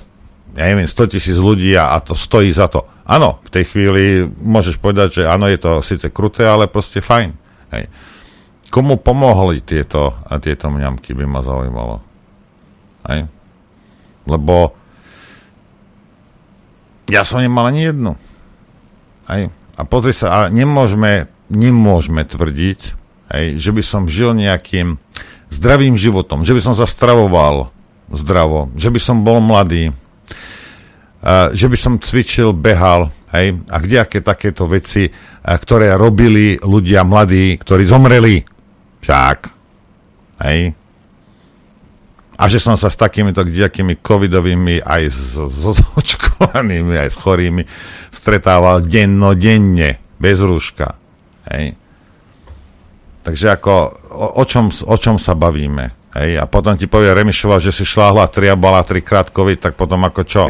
[0.55, 2.87] ja neviem, 100 tisíc ľudí a, a to stojí za to.
[3.07, 7.31] Áno, v tej chvíli môžeš povedať, že áno, je to síce kruté, ale proste fajn.
[7.71, 7.87] Hej.
[8.67, 12.03] Komu pomohli tieto, tieto mňamky, by ma zaujímalo.
[13.07, 13.31] Hej.
[14.27, 14.75] Lebo
[17.07, 18.19] ja som nemal ani jednu.
[19.31, 19.55] Hej.
[19.79, 22.81] A pozri sa, a nemôžeme, nemôžeme tvrdiť,
[23.31, 24.99] hej, že by som žil nejakým
[25.53, 27.71] zdravým životom, že by som sa stravoval
[28.11, 29.95] zdravo, že by som bol mladý,
[31.53, 35.11] že by som cvičil, behal, hej, a kdejaké takéto veci,
[35.43, 38.43] ktoré robili ľudia mladí, ktorí zomreli.
[39.03, 39.39] Však,
[40.47, 40.75] hej.
[42.37, 47.64] A že som sa s takýmito kdejakými covidovými aj s, s očkovanými, aj s chorými
[48.12, 50.97] stretával dennodenne, bez rúška.
[51.49, 51.77] Hej.
[53.25, 53.73] Takže ako,
[54.12, 56.06] o, o, čom, o čom sa bavíme?
[56.17, 59.77] Hej, a potom ti povie Remišova, že si šláhla tri a bola tri krátkovi, tak
[59.77, 60.49] potom ako čo?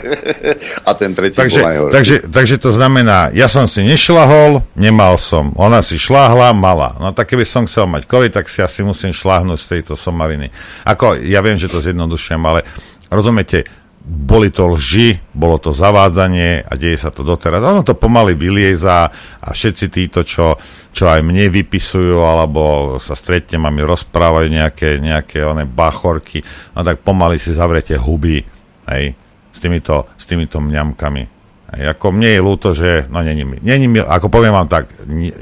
[0.88, 5.56] a ten tretí takže, takže, takže to znamená, ja som si nešlahol, nemal som.
[5.56, 7.00] Ona si šláhla, mala.
[7.00, 10.52] No tak keby som chcel mať COVID, tak si asi musím šláhnuť z tejto somariny.
[10.84, 12.68] Ako, ja viem, že to zjednodušujem, ale
[13.08, 13.64] rozumiete,
[14.04, 17.64] boli to lži, bolo to zavádzanie a deje sa to doteraz.
[17.64, 19.08] Ono to pomaly vylieza
[19.40, 20.60] a všetci títo, čo,
[20.92, 22.62] čo aj mne vypisujú alebo
[23.00, 26.44] sa stretnem a mi rozprávajú nejaké, nejaké one bachorky,
[26.76, 28.44] no tak pomaly si zavrete huby
[28.92, 29.16] hej,
[29.48, 31.24] s, týmito, s týmito mňamkami.
[31.72, 35.32] Hej, ako mne je ľúto, že no není mi ako poviem vám tak, ne,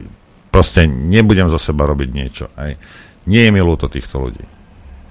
[0.55, 2.47] proste nebudem zo seba robiť niečo.
[2.63, 2.79] Hej.
[3.27, 4.47] Nie je mi ľúto týchto ľudí.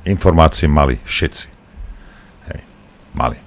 [0.07, 1.60] Informácie mali všetci
[3.13, 3.39] mali.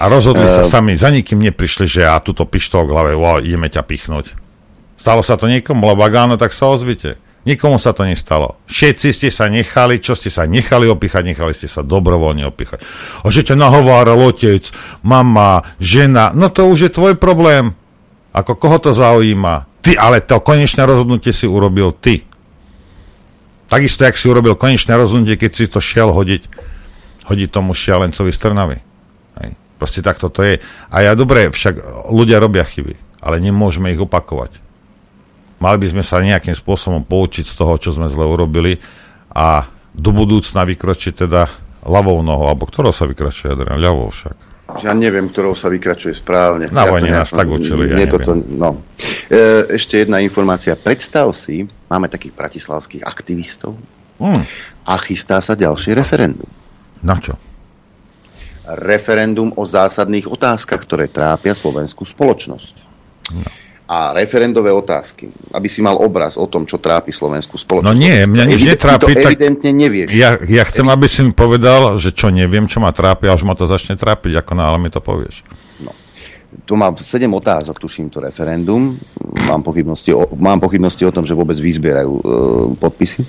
[0.00, 3.38] A rozhodli uh, sa sami, za nikým neprišli, že ja túto pištol v hlave, wow,
[3.38, 4.32] ideme ťa pichnúť.
[4.96, 7.18] Stalo sa to niekomu, lebo ak áno, tak sa ozvite.
[7.42, 8.54] Nikomu sa to nestalo.
[8.70, 12.86] Všetci ste sa nechali, čo ste sa nechali opichať, nechali ste sa dobrovoľne opichať.
[13.26, 14.62] A že ťa nahováral otec,
[15.02, 17.74] mama, žena, no to už je tvoj problém.
[18.30, 19.66] Ako koho to zaujíma?
[19.82, 22.22] Ty, ale to konečné rozhodnutie si urobil ty.
[23.66, 26.46] Takisto, jak si urobil konečné rozhodnutie, keď si to šiel hodiť,
[27.26, 28.78] hodiť tomu šialencovi z Trnavy.
[29.42, 29.50] Hej.
[29.78, 30.62] Proste takto to je.
[30.90, 34.62] A ja dobre, však ľudia robia chyby, ale nemôžeme ich opakovať.
[35.62, 38.82] Mali by sme sa nejakým spôsobom poučiť z toho, čo sme zle urobili
[39.30, 41.46] a do budúcna vykročiť teda
[41.86, 43.78] ľavou nohou, alebo ktorou sa vykračuje, Adrian?
[43.78, 44.36] Ľavou však.
[44.80, 46.72] Ja neviem, ktorou sa vykračuje správne.
[46.72, 48.80] Na vojne ja nás tak učili, ja toto, no.
[49.28, 50.72] e, Ešte jedna informácia.
[50.78, 53.76] Predstav si, máme takých bratislavských aktivistov
[54.16, 54.42] hmm.
[54.88, 56.48] a chystá sa ďalšie referendum.
[57.02, 57.34] Na čo?
[58.62, 62.74] Referendum o zásadných otázkach, ktoré trápia slovenskú spoločnosť.
[63.34, 63.42] No
[63.92, 67.92] a referendové otázky, aby si mal obraz o tom, čo trápi slovenskú spoločnosť.
[67.92, 69.12] No nie, mňa nič netrápi.
[69.12, 70.08] To evidentne nevieš.
[70.16, 73.44] Ja, ja chcem, aby si mi povedal, že čo neviem, čo ma trápi, a už
[73.44, 75.44] ma to začne trápiť, ako náhle mi to povieš.
[75.84, 75.92] No.
[76.64, 78.96] Tu mám 7 otázok, tuším to referendum.
[79.44, 82.22] Mám pochybnosti o, mám pochybnosti o tom, že vôbec vyzbierajú e,
[82.80, 83.28] podpisy.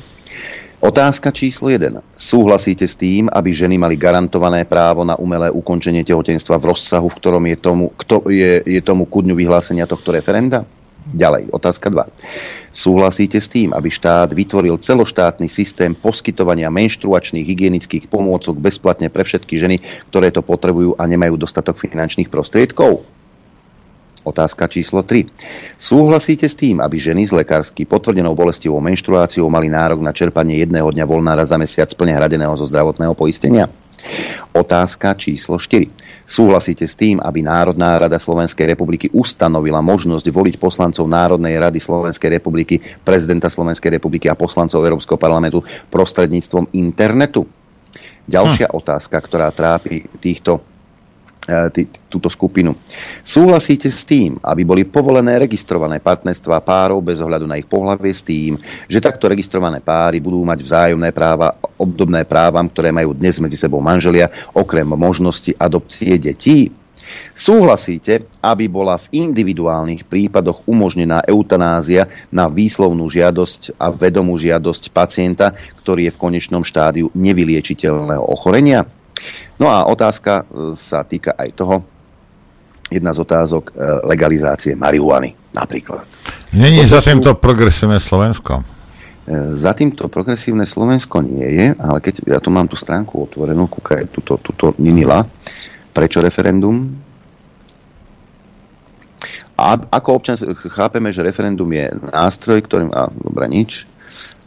[0.84, 2.04] Otázka číslo 1.
[2.20, 7.18] Súhlasíte s tým, aby ženy mali garantované právo na umelé ukončenie tehotenstva v rozsahu, v
[7.24, 10.68] ktorom je tomu, kto je, je tomu ku dňu vyhlásenia tohto referenda?
[11.08, 12.76] Ďalej, otázka 2.
[12.76, 19.56] Súhlasíte s tým, aby štát vytvoril celoštátny systém poskytovania menštruačných hygienických pomôcok bezplatne pre všetky
[19.56, 19.80] ženy,
[20.12, 23.08] ktoré to potrebujú a nemajú dostatok finančných prostriedkov?
[24.24, 25.28] Otázka číslo 3.
[25.76, 30.88] Súhlasíte s tým, aby ženy s lekársky potvrdenou bolestivou menštruáciou mali nárok na čerpanie jedného
[30.96, 33.68] dňa voľnára za mesiac plne hradeného zo zdravotného poistenia?
[34.56, 35.88] Otázka číslo 4.
[36.24, 42.40] Súhlasíte s tým, aby Národná rada Slovenskej republiky ustanovila možnosť voliť poslancov Národnej rady Slovenskej
[42.40, 47.44] republiky, prezidenta Slovenskej republiky a poslancov Európskeho parlamentu prostredníctvom internetu?
[48.24, 48.76] Ďalšia hm.
[48.76, 50.73] otázka, ktorá trápi týchto
[51.44, 52.72] E, túto skupinu.
[53.20, 58.24] Súhlasíte s tým, aby boli povolené registrované partnerstva párov bez ohľadu na ich pohlavie s
[58.24, 58.56] tým,
[58.88, 63.84] že takto registrované páry budú mať vzájomné práva obdobné právam, ktoré majú dnes medzi sebou
[63.84, 66.72] manželia, okrem možnosti adopcie detí?
[67.36, 75.52] Súhlasíte, aby bola v individuálnych prípadoch umožnená eutanázia na výslovnú žiadosť a vedomú žiadosť pacienta,
[75.84, 79.03] ktorý je v konečnom štádiu nevyliečiteľného ochorenia?
[79.62, 81.76] No a otázka e, sa týka aj toho,
[82.90, 83.72] jedna z otázok e,
[84.06, 86.06] legalizácie marihuany napríklad.
[86.54, 87.42] Není za týmto sú...
[87.42, 88.62] progresívne Slovensko?
[88.62, 88.64] E,
[89.58, 94.10] za týmto progresívne Slovensko nie je, ale keď ja tu mám tú stránku otvorenú, kúkaj,
[94.14, 95.26] tuto, tuto Ninila,
[95.94, 96.94] prečo referendum?
[99.54, 100.36] A ako občan
[100.74, 102.90] chápeme, že referendum je nástroj, ktorým...
[102.90, 103.86] A, dobre, nič.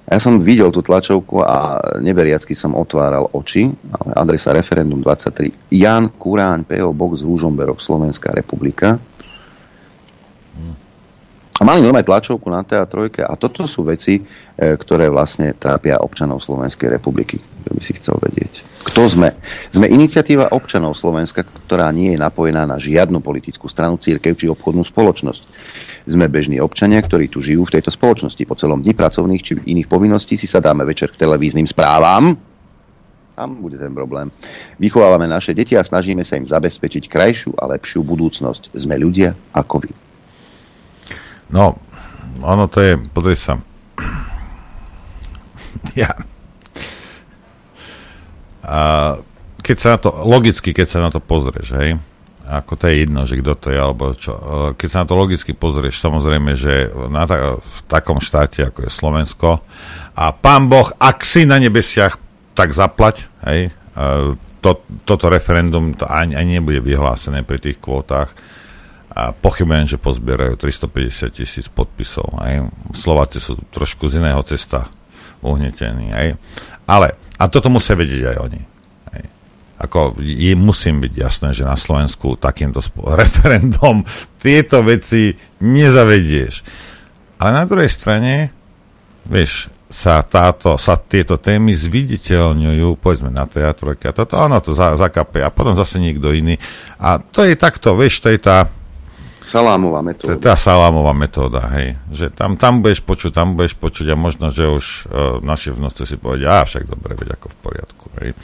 [0.07, 5.75] Ja som videl tú tlačovku a neberiacky som otváral oči, ale adresa referendum 23.
[5.75, 9.03] Jan Kuráň, PO Box Rúžomberok, Slovenská republika.
[11.57, 14.23] A mali normálne tlačovku na TA3 a toto sú veci, e,
[14.77, 18.61] ktoré vlastne trápia občanov Slovenskej republiky, kto by si chcel vedieť.
[18.85, 19.33] Kto sme?
[19.73, 24.85] Sme iniciatíva občanov Slovenska, ktorá nie je napojená na žiadnu politickú stranu, církev či obchodnú
[24.85, 25.43] spoločnosť.
[26.07, 28.45] Sme bežní občania, ktorí tu žijú v tejto spoločnosti.
[28.45, 32.37] Po celom dni pracovných či iných povinností si sa dáme večer k televíznym správam.
[33.33, 34.29] Tam bude ten problém.
[34.77, 38.77] Vychovávame naše deti a snažíme sa im zabezpečiť krajšiu a lepšiu budúcnosť.
[38.77, 40.06] Sme ľudia ako vy.
[41.51, 41.79] No,
[42.43, 43.59] ono to je, podri sa.
[45.97, 46.13] Ja.
[48.67, 48.79] A
[49.63, 51.97] keď sa na to, logicky, keď sa na to pozrieš, hej,
[52.45, 54.35] ako to je jedno, že kto to je, alebo čo.
[54.35, 54.43] E,
[54.77, 58.91] keď sa na to logicky pozrieš, samozrejme, že na ta, v takom štáte, ako je
[58.91, 59.51] Slovensko,
[60.13, 62.19] a pán Boh, ak si na nebesiach,
[62.53, 63.71] tak zaplať, hej,
[64.61, 64.71] to,
[65.07, 68.35] toto referendum to ani, ani nebude vyhlásené pri tých kvótach.
[69.17, 72.37] A pochybujem, že pozbierajú 350 tisíc podpisov.
[72.45, 72.69] Hej.
[72.93, 74.93] Slováci sú trošku z iného cesta
[75.41, 76.13] uhnetení.
[76.13, 76.37] Hej.
[76.85, 78.77] Ale, a toto musia vedieť aj oni
[79.77, 84.03] ako je, musím byť jasné, že na Slovensku takýmto spo- referendum
[84.41, 86.65] tieto veci nezavedieš.
[87.37, 88.49] Ale na druhej strane,
[89.29, 94.99] vieš, sa, táto, sa tieto témy zviditeľňujú, povedzme na teatrojke a toto, ono to za,
[94.99, 96.59] zakape a potom zase niekto iný.
[96.99, 98.67] A to je takto, vieš, to je tá
[99.47, 100.43] Salámová metóda.
[100.43, 101.95] Tá salámová metóda, hej.
[102.11, 106.03] Že tam, tam budeš počuť, tam budeš počuť a možno, že už uh, naši vnúci
[106.03, 108.35] si povedia, a však dobre, veď ako v poriadku, hej.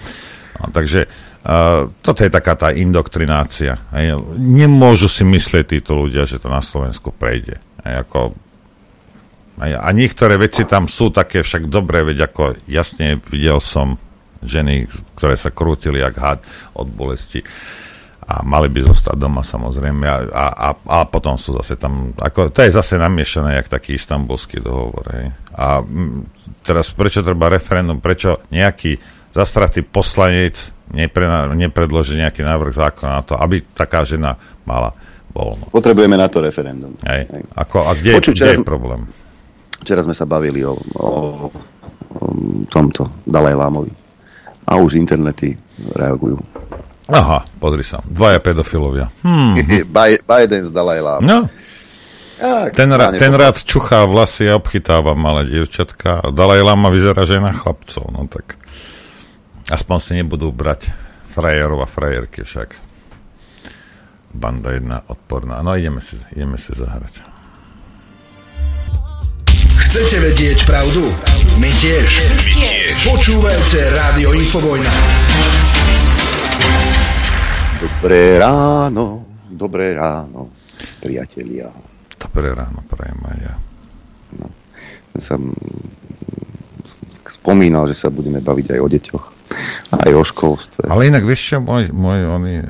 [0.63, 3.83] No, takže uh, toto je taká tá indoktrinácia.
[3.91, 4.23] Hej.
[4.39, 7.59] Nemôžu si myslieť títo ľudia, že to na Slovensku prejde.
[7.83, 8.39] Hej, ako,
[9.59, 13.99] hej, a niektoré veci tam sú také však dobré, veď ako jasne videl som
[14.47, 14.87] ženy,
[15.19, 16.39] ktoré sa krútili jak had
[16.79, 17.43] od bolesti
[18.33, 22.49] a mali by zostať doma samozrejme a, a, a, a potom sú zase tam, ako,
[22.49, 25.05] to je zase namiešané jak taký istambulský dohovor.
[25.12, 25.26] Hej.
[25.53, 26.24] A m,
[26.64, 28.97] teraz prečo treba referendum, prečo nejaký
[29.37, 34.97] zastratý poslanec nepre, nepredloží nejaký návrh zákona na to, aby taká žena mala
[35.37, 35.68] voľno.
[35.68, 36.97] Potrebujeme na to referendum.
[37.05, 37.28] Hej.
[37.53, 39.05] Ako, a kde, Počuť, kde je problém?
[39.85, 41.09] Včera sme sa bavili o, o,
[42.16, 42.24] o
[42.72, 43.93] tomto Dalaj Lámovi
[44.64, 45.53] a už internety
[45.93, 46.41] reagujú.
[47.13, 48.01] Aha, pozri sa.
[48.09, 49.13] Dvaja pedofilovia.
[49.21, 49.61] Hmm.
[50.31, 51.45] Biden z Dalaj No.
[52.43, 56.35] Ja, ten, ra, ten rád čuchá vlasy a obchytáva malé dievčatka.
[56.35, 58.03] Dalaj Lama vyzerá, že je na chlapcov.
[58.11, 58.59] No tak
[59.71, 60.91] aspoň si nebudú brať
[61.31, 62.75] frajerov a frajerky však.
[64.35, 65.63] Banda jedna odporná.
[65.63, 67.23] No ideme si, ideme si zahrať.
[69.79, 71.05] Chcete vedieť pravdu?
[71.63, 72.11] My tiež.
[72.33, 72.97] My tiež.
[73.07, 74.93] Počúvajte Rádio Infovojna.
[77.83, 80.55] Dobré ráno, dobré ráno,
[81.03, 81.66] priatelia.
[82.14, 83.55] Dobré ráno, prajem aj ja.
[84.39, 84.47] No,
[85.18, 85.51] som
[87.26, 89.24] spomínal, že sa budeme baviť aj o deťoch,
[89.99, 90.87] aj o školstve.
[90.87, 92.62] Ale inak vieš čo, môj, môj oni,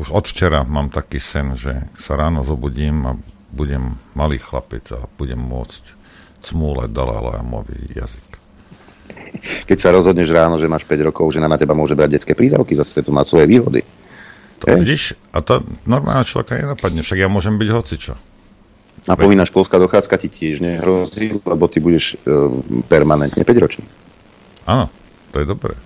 [0.00, 3.12] už od včera mám taký sen, že sa ráno zobudím a
[3.52, 5.92] budem malý chlapec a budem môcť
[6.40, 8.28] cmúleť Dalajlamový jazyk.
[9.68, 12.72] Keď sa rozhodneš ráno, že máš 5 rokov, žena na teba môže brať detské prídavky,
[12.72, 13.84] zase to má svoje výhody.
[14.64, 14.80] To e?
[14.80, 15.14] vidíš?
[15.36, 17.04] A to normálne človeka nenapadne.
[17.04, 18.14] Však ja môžem byť hocičo.
[19.04, 22.48] A povinná školská dochádzka ti tiež nehrozí, lebo ty budeš uh,
[22.88, 23.84] permanentne 5 ročný.
[24.64, 24.88] Áno,
[25.28, 25.76] to je dobré.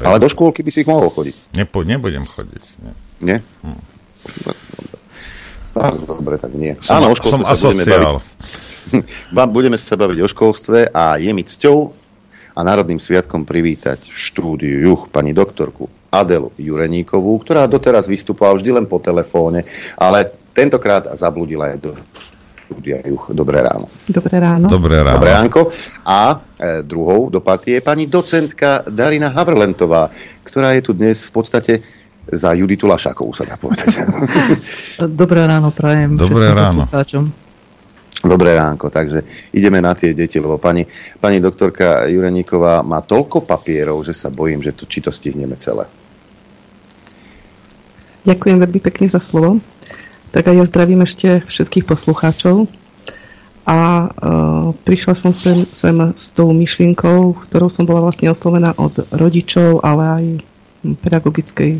[0.00, 0.24] To Ale je...
[0.24, 1.52] do škôlky by si ich mohol chodiť.
[1.52, 2.64] Nepo, nebudem chodiť.
[2.80, 2.92] Nie?
[3.20, 3.38] Nie?
[3.60, 3.80] Hm.
[6.08, 6.80] Dobre, tak nie.
[6.80, 8.24] Som, Áno, o som sa budeme baviť.
[9.56, 11.92] budeme sa baviť o školstve a je mi cťou
[12.56, 18.70] a Národným sviatkom privítať v štúdiu juch pani doktorku Adelu Jureníkovú, ktorá doteraz vystupovala vždy
[18.76, 19.64] len po telefóne,
[19.96, 21.96] ale tentokrát zabludila aj do
[22.72, 23.32] štúdia juch.
[23.36, 23.88] Dobré ráno.
[24.08, 24.68] Dobré ráno.
[24.68, 25.16] Dobré ráno.
[25.20, 25.60] Dobré ránko.
[26.08, 30.08] A e, druhou do partie je pani docentka Darina Havrlentová,
[30.44, 31.72] ktorá je tu dnes v podstate
[32.32, 33.92] za Juditu Lašákovú, sa dá povedať.
[35.20, 36.88] Dobré ráno prajem Dobré ráno.
[38.22, 40.86] Dobré ránko, takže ideme na tie deti, lebo pani,
[41.18, 45.90] pani doktorka Jureníková má toľko papierov, že sa bojím, že to, či to stihneme celé.
[48.22, 49.58] Ďakujem veľmi pekne za slovo.
[50.30, 52.70] Tak aj ja zdravím ešte všetkých poslucháčov.
[53.62, 53.78] A
[54.10, 59.86] uh, prišla som sem, sem s tou myšlienkou, ktorou som bola vlastne oslovená od rodičov,
[59.86, 60.24] ale aj
[60.98, 61.78] pedagogickej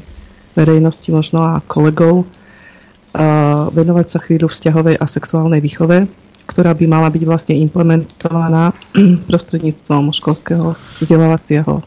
[0.54, 6.06] verejnosti možno a kolegov, uh, venovať sa chvíľu vzťahovej a sexuálnej výchove
[6.42, 8.74] ktorá by mala byť vlastne implementovaná
[9.30, 11.80] prostredníctvom školského vzdelávacieho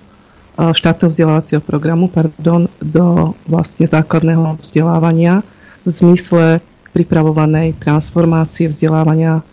[0.55, 5.43] štátneho vzdelávacieho programu pardon, do vlastne základného vzdelávania
[5.83, 6.45] v zmysle
[6.95, 9.43] pripravovanej transformácie vzdelávania,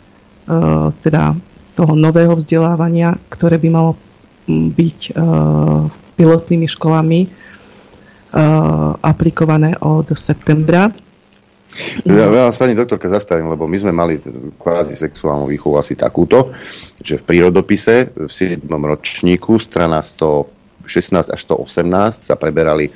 [1.02, 1.34] teda
[1.74, 3.98] toho nového vzdelávania, ktoré by malo
[4.48, 5.18] byť
[6.14, 7.26] pilotnými školami
[9.02, 10.94] aplikované od septembra
[12.04, 14.20] ja, vás, pani doktorka, zastavím, lebo my sme mali
[14.60, 16.52] kvázi sexuálnu výchovu asi takúto,
[17.00, 18.60] že v prírodopise v 7.
[18.68, 20.04] ročníku strana
[20.86, 22.90] 116 až 118 sa preberali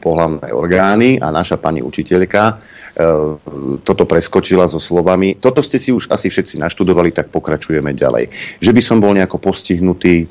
[0.00, 2.54] pohľavné orgány a naša pani učiteľka e,
[3.80, 8.28] toto preskočila so slovami, toto ste si už asi všetci naštudovali, tak pokračujeme ďalej.
[8.60, 10.28] Že by som bol nejako postihnutý,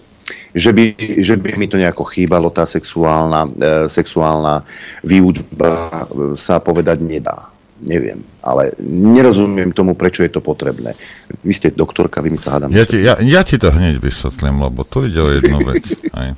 [0.54, 3.52] že by, že by mi to nejako chýbalo, tá sexuálna, e,
[3.90, 4.62] sexuálna
[5.02, 7.50] výučba e, sa povedať nedá
[7.80, 11.00] neviem, ale nerozumiem tomu, prečo je to potrebné.
[11.44, 12.70] Vy ste doktorka, vy mi to hádam.
[12.76, 15.84] Ja ti, ja, ja ti to hneď vysvetlím, lebo tu ide o jednu vec.
[16.20, 16.36] Aj.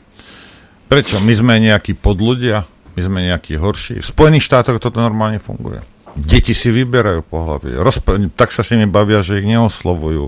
[0.92, 1.24] Prečo?
[1.24, 2.68] My sme nejakí podľudia?
[3.00, 4.04] My sme nejakí horší?
[4.04, 5.80] V Spojených štátoch toto normálne funguje.
[6.20, 7.80] Deti si vyberajú po hlavie.
[7.80, 10.28] Rozp- tak sa s nimi bavia, že ich neoslovujú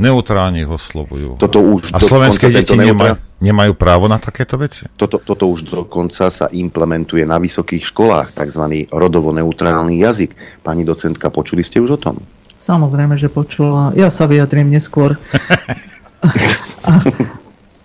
[0.00, 1.36] neutrálne ich oslovujú.
[1.36, 3.20] Toto už a slovenské deti neutrál...
[3.44, 4.88] nemajú právo na takéto veci?
[4.96, 8.88] Toto, toto už dokonca sa implementuje na vysokých školách, tzv.
[8.88, 10.64] rodovo neutrálny jazyk.
[10.64, 12.16] Pani docentka, počuli ste už o tom?
[12.56, 13.92] Samozrejme, že počula.
[13.92, 15.20] Ja sa vyjadrím neskôr.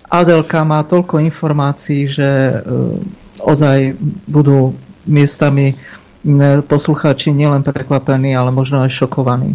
[0.10, 2.98] Adelka má toľko informácií, že uh,
[3.42, 3.98] ozaj
[4.30, 5.78] budú miestami
[6.66, 9.54] poslucháči nielen prekvapení, ale možno aj šokovaní.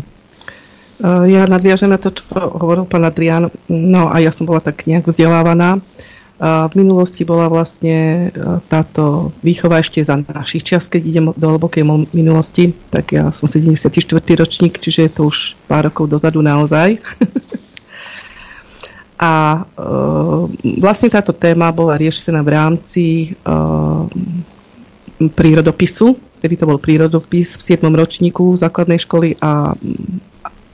[1.00, 3.50] Eh, ja nadviažem na to, čo hovoril pán Adrián.
[3.66, 5.82] No a ja som bola tak nejak vzdelávaná.
[6.40, 8.32] v minulosti bola vlastne
[8.72, 11.84] táto výchova ešte za našich čas, keď idem do hlbokej
[12.16, 13.92] minulosti, tak ja som 74.
[14.40, 16.96] ročník, čiže je to už pár rokov dozadu naozaj.
[19.20, 19.68] A
[20.80, 23.04] vlastne táto téma bola riešená v rámci
[25.20, 27.84] prírodopisu, tedy to bol prírodopis v 7.
[27.92, 29.76] ročníku základnej školy a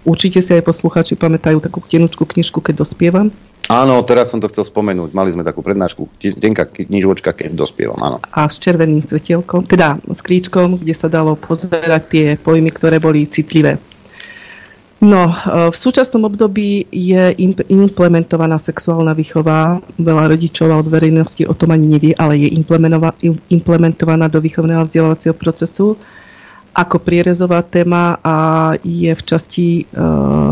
[0.07, 3.35] určite si aj poslucháči pamätajú takú tenučku knižku, keď dospievam.
[3.67, 5.11] Áno, teraz som to chcel spomenúť.
[5.11, 6.07] Mali sme takú prednášku,
[6.39, 8.23] tenka knižočka, keď dospievam, áno.
[8.31, 13.27] A s červeným svetielkom, teda s kríčkom, kde sa dalo pozerať tie pojmy, ktoré boli
[13.27, 13.83] citlivé.
[14.97, 15.33] No, e,
[15.69, 17.37] v súčasnom období je
[17.69, 19.85] implementovaná sexuálna výchova.
[20.01, 22.49] Veľa rodičov a od verejnosti o tom ani nevie, ale je
[23.53, 26.01] implementovaná do výchovného vzdelávacieho procesu
[26.77, 28.37] ako prierezová téma a
[28.85, 29.85] je v časti e,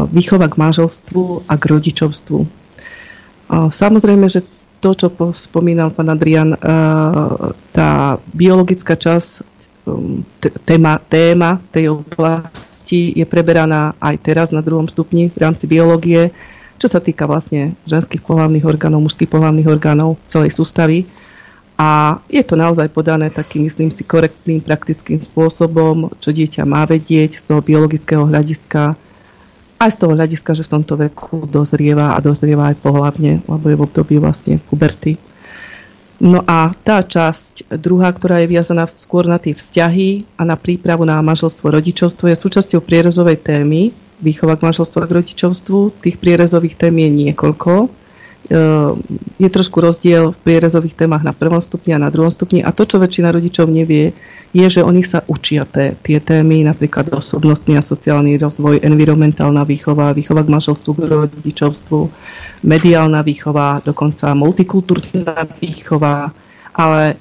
[0.09, 2.64] výchova k manželstvu a k rodičovstvu.
[3.68, 4.40] Samozrejme, že
[4.80, 6.59] to, čo spomínal pán Adrian, e,
[7.76, 9.45] tá biologická časť,
[10.64, 16.37] téma, téma tej oblasti, časti je preberaná aj teraz na druhom stupni v rámci biológie,
[16.76, 21.09] čo sa týka vlastne ženských pohľavných orgánov, mužských pohľavných orgánov celej sústavy.
[21.80, 27.41] A je to naozaj podané takým, myslím si, korektným, praktickým spôsobom, čo dieťa má vedieť
[27.41, 28.93] z toho biologického hľadiska,
[29.80, 33.76] aj z toho hľadiska, že v tomto veku dozrieva a dozrieva aj pohľavne, lebo je
[33.80, 35.16] v období vlastne puberty.
[36.22, 41.02] No a tá časť druhá, ktorá je viazaná skôr na tie vzťahy a na prípravu
[41.02, 43.90] na manželstvo rodičovstvo, je súčasťou prierezovej témy
[44.22, 45.78] výchova k manželstvu a k rodičovstvu.
[46.00, 47.90] Tých prierezových tém je niekoľko.
[48.45, 49.01] Ehm,
[49.40, 52.61] je trošku rozdiel v prierezových témach na prvom stupni a na druhom stupni.
[52.61, 54.12] A to, čo väčšina rodičov nevie,
[54.53, 60.12] je, že oni sa učia té, tie témy, napríklad osobnostný a sociálny rozvoj, environmentálna výchova,
[60.12, 62.01] výchova k manželstvu, k rodičovstvu,
[62.68, 66.28] mediálna výchova, dokonca multikultúrna výchova,
[66.76, 67.14] ale e,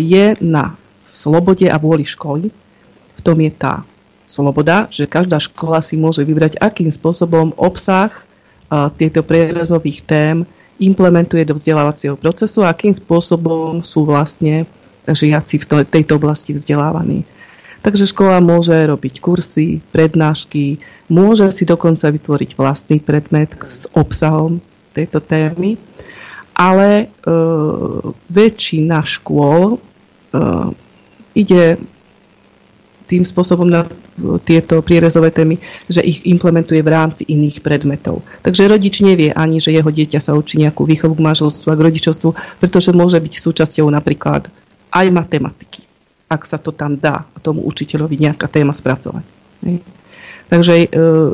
[0.00, 2.48] je na slobode a vôli školy,
[3.14, 3.84] v tom je tá
[4.24, 8.20] sloboda, že každá škola si môže vybrať, akým spôsobom obsah e,
[8.96, 10.48] tieto prierezových tém
[10.80, 14.64] implementuje do vzdelávacieho procesu a akým spôsobom sú vlastne
[15.04, 17.28] žiaci v tejto oblasti vzdelávaní.
[17.80, 24.60] Takže škola môže robiť kursy, prednášky, môže si dokonca vytvoriť vlastný predmet s obsahom
[24.92, 25.80] tejto témy,
[26.52, 27.06] ale e,
[28.28, 29.78] väčšina škôl e,
[31.32, 31.80] ide
[33.08, 33.88] tým spôsobom na
[34.44, 35.58] tieto prierezové témy,
[35.88, 38.22] že ich implementuje v rámci iných predmetov.
[38.44, 41.84] Takže rodič nevie ani, že jeho dieťa sa učí nejakú výchovu k manželstvu a k
[41.90, 44.48] rodičovstvu, pretože môže byť súčasťou napríklad
[44.90, 45.86] aj matematiky,
[46.28, 49.24] ak sa to tam dá tomu učiteľovi nejaká téma spracovať.
[50.50, 50.86] Takže e,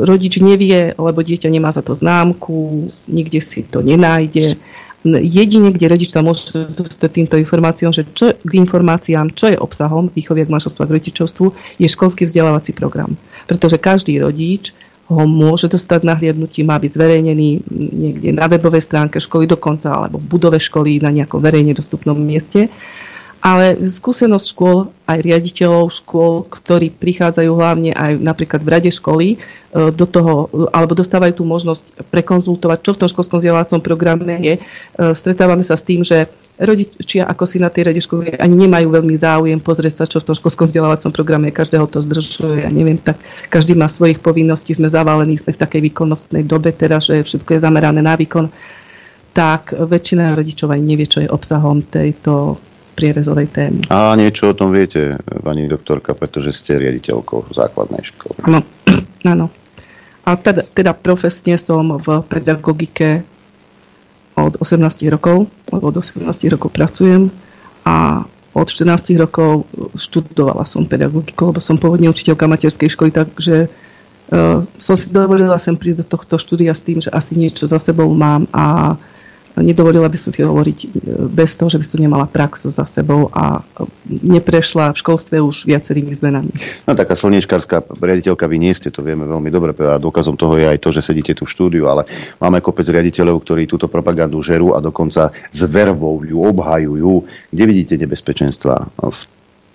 [0.04, 4.60] rodič nevie, lebo dieťa nemá za to známku, nikde si to nenájde
[5.14, 10.10] jedine, kde rodič sa môže dostať týmto informáciám, že čo k informáciám, čo je obsahom
[10.10, 11.46] výchovia k manželstvu k rodičovstvu,
[11.78, 13.14] je školský vzdelávací program.
[13.46, 14.74] Pretože každý rodič
[15.06, 20.18] ho môže dostať na hliadnutí, má byť zverejnený niekde na webovej stránke školy dokonca, alebo
[20.18, 22.66] v budove školy na nejakom verejne dostupnom mieste
[23.46, 29.36] ale skúsenosť škôl, aj riaditeľov škôl, ktorí prichádzajú hlavne aj napríklad v rade školy, e,
[29.94, 34.54] do toho, alebo dostávajú tú možnosť prekonzultovať, čo v tom školskom vzdelávacom programe je.
[34.58, 34.60] E,
[35.14, 36.26] stretávame sa s tým, že
[36.58, 40.26] rodičia ako si na tej rade školy ani nemajú veľmi záujem pozrieť sa, čo v
[40.26, 44.90] tom školskom vzdelávacom programe každého to zdržuje, ja neviem, tak každý má svojich povinností, sme
[44.90, 48.50] zavalení, sme v takej výkonnostnej dobe teraz, že všetko je zamerané na výkon,
[49.30, 52.58] tak väčšina rodičov ani nevie, čo je obsahom tejto
[52.96, 53.80] prierezovej témy.
[53.92, 58.48] A niečo o tom viete, pani doktorka, pretože ste riaditeľkou základnej školy.
[58.48, 58.64] Áno,
[59.36, 59.52] áno.
[60.26, 63.22] A teda, teda profesne som v pedagogike
[64.34, 67.30] od 18 rokov, od 18 rokov pracujem
[67.86, 68.26] a
[68.56, 74.96] od 14 rokov študovala som pedagogiku, lebo som pôvodne učiteľka materskej školy, takže uh, som
[74.96, 78.48] si dovolila sem prísť do tohto štúdia s tým, že asi niečo za sebou mám
[78.56, 78.96] a
[79.62, 80.86] nedovolila by som si hovoriť e,
[81.32, 83.64] bez toho, že by som nemala prax za sebou a
[84.08, 86.52] neprešla v školstve už viacerými zmenami.
[86.84, 90.66] No taká slniečkárska riaditeľka vy nie ste, to vieme veľmi dobre a dôkazom toho je
[90.68, 92.04] aj to, že sedíte tu v štúdiu, ale
[92.40, 97.12] máme kopec riaditeľov, ktorí túto propagandu žerú a dokonca s vervou ju obhajujú.
[97.52, 99.20] Kde vidíte nebezpečenstva v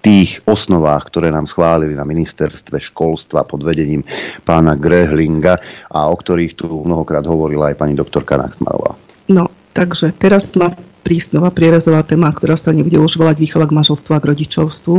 [0.01, 4.01] tých osnovách, ktoré nám schválili na ministerstve školstva pod vedením
[4.41, 5.61] pána Grehlinga
[5.93, 8.97] a o ktorých tu mnohokrát hovorila aj pani doktorka Nachtmarová.
[9.29, 13.75] No, Takže teraz má prísť nová prierezová téma, ktorá sa nebude už volať výchova k
[13.75, 14.95] manželstvu a k rodičovstvu,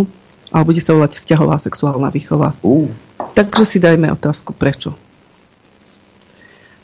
[0.52, 2.56] ale bude sa volať vzťahová sexuálna výchova.
[2.64, 2.88] Uh.
[3.32, 4.92] Takže si dajme otázku, prečo.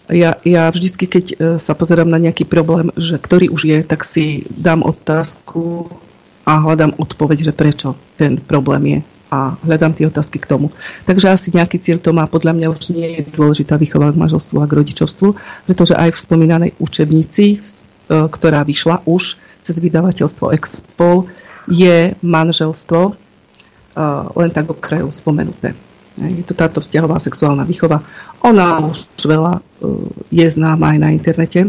[0.09, 4.09] Ja, ja vždycky, keď e, sa pozerám na nejaký problém, že ktorý už je, tak
[4.09, 5.93] si dám otázku
[6.49, 8.99] a hľadám odpoveď, že prečo ten problém je
[9.29, 10.73] a hľadám tie otázky k tomu.
[11.05, 12.25] Takže asi nejaký cieľ to má.
[12.25, 15.29] Podľa mňa už nie je dôležitá výchova k manželstvu a k rodičovstvu,
[15.69, 17.59] pretože aj v spomínanej učebnici, e,
[18.09, 21.29] ktorá vyšla už cez vydavateľstvo Expol,
[21.69, 23.15] je manželstvo e,
[24.33, 25.77] len tak okrajov spomenuté.
[26.19, 28.03] Je to táto vzťahová sexuálna výchova.
[28.43, 29.63] Ona už veľa e,
[30.33, 31.69] je známa aj na internete,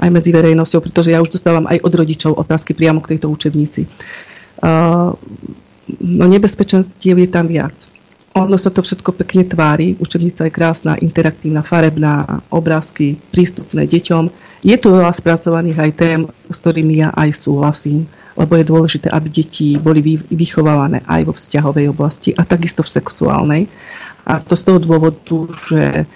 [0.00, 3.84] aj medzi verejnosťou, pretože ja už dostávam aj od rodičov otázky priamo k tejto učebnici.
[6.00, 7.88] No nebezpečenstiev je tam viac.
[8.38, 14.30] Ono sa to všetko pekne tvári, učebnica je krásna, interaktívna, farebná, obrázky prístupné deťom.
[14.62, 18.06] Je tu veľa spracovaných aj tém, s ktorými ja aj súhlasím
[18.40, 20.00] lebo je dôležité, aby deti boli
[20.32, 23.62] vychovávané aj vo vzťahovej oblasti a takisto v sexuálnej.
[24.24, 25.36] A to z toho dôvodu,
[25.68, 26.08] že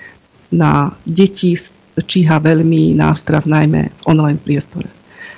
[0.49, 1.53] na deti
[1.95, 4.89] číha veľmi nástrav najmä v online priestore.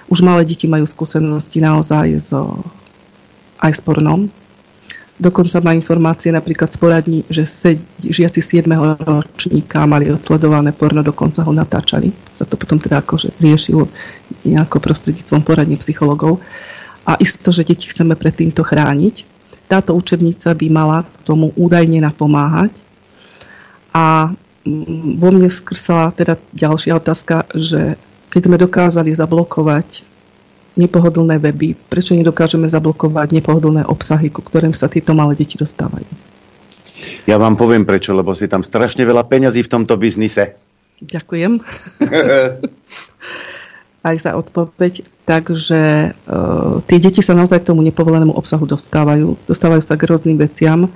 [0.06, 2.62] Už malé deti majú skúsenosti naozaj so,
[3.60, 4.28] aj s pornom.
[5.16, 8.68] Dokonca má informácie napríklad z poradní, že sed, žiaci 7.
[9.00, 12.12] ročníka mali odsledované porno, dokonca ho natáčali.
[12.36, 13.88] Sa to potom teda akože riešilo
[14.44, 16.44] nejako prostredníctvom poradní psychologov
[17.08, 19.24] a isto, že deti chceme pred týmto chrániť.
[19.70, 22.74] Táto učebnica by mala tomu údajne napomáhať.
[23.96, 24.34] A
[24.66, 27.96] mm, vo mne skrsala teda ďalšia otázka, že
[28.28, 30.04] keď sme dokázali zablokovať
[30.76, 36.08] nepohodlné weby, prečo nedokážeme zablokovať nepohodlné obsahy, ku ktorým sa tieto malé deti dostávajú?
[37.26, 40.56] Ja vám poviem prečo, lebo si tam strašne veľa peňazí v tomto biznise.
[41.02, 41.60] Ďakujem.
[44.06, 45.02] aj za odpoveď.
[45.26, 46.10] Takže e,
[46.86, 49.34] tie deti sa naozaj k tomu nepovolenému obsahu dostávajú.
[49.50, 50.86] Dostávajú sa k rôznym veciam.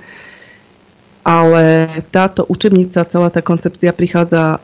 [1.21, 4.57] Ale táto učebnica, celá tá koncepcia prichádza e,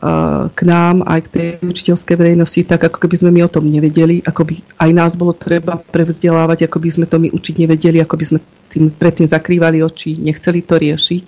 [0.50, 4.26] k nám aj k tej učiteľskej verejnosti tak, ako keby sme my o tom nevedeli,
[4.26, 8.14] ako by aj nás bolo treba prevzdelávať, ako by sme to my učiť nevedeli, ako
[8.18, 8.38] by sme
[8.74, 11.24] tým predtým zakrývali oči, nechceli to riešiť.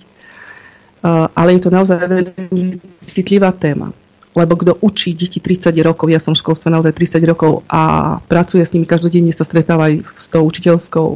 [1.01, 3.89] Uh, ale je to naozaj veľmi citlivá téma
[4.35, 8.63] lebo kto učí deti 30 rokov, ja som v školstve naozaj 30 rokov a pracuje
[8.63, 11.09] s nimi každodenne, sa stretáva aj s tou učiteľskou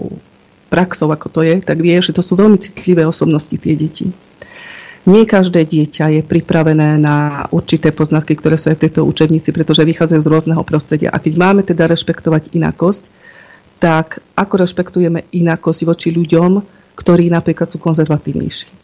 [0.76, 4.12] praxou, ako to je, tak vie, že to sú veľmi citlivé osobnosti tie deti.
[5.08, 9.88] Nie každé dieťa je pripravené na určité poznatky, ktoré sú aj v tejto učebnici, pretože
[9.88, 11.14] vychádzajú z rôzneho prostredia.
[11.16, 13.08] A keď máme teda rešpektovať inakosť,
[13.80, 16.52] tak ako rešpektujeme inakosť voči ľuďom,
[16.98, 18.84] ktorí napríklad sú konzervatívnejší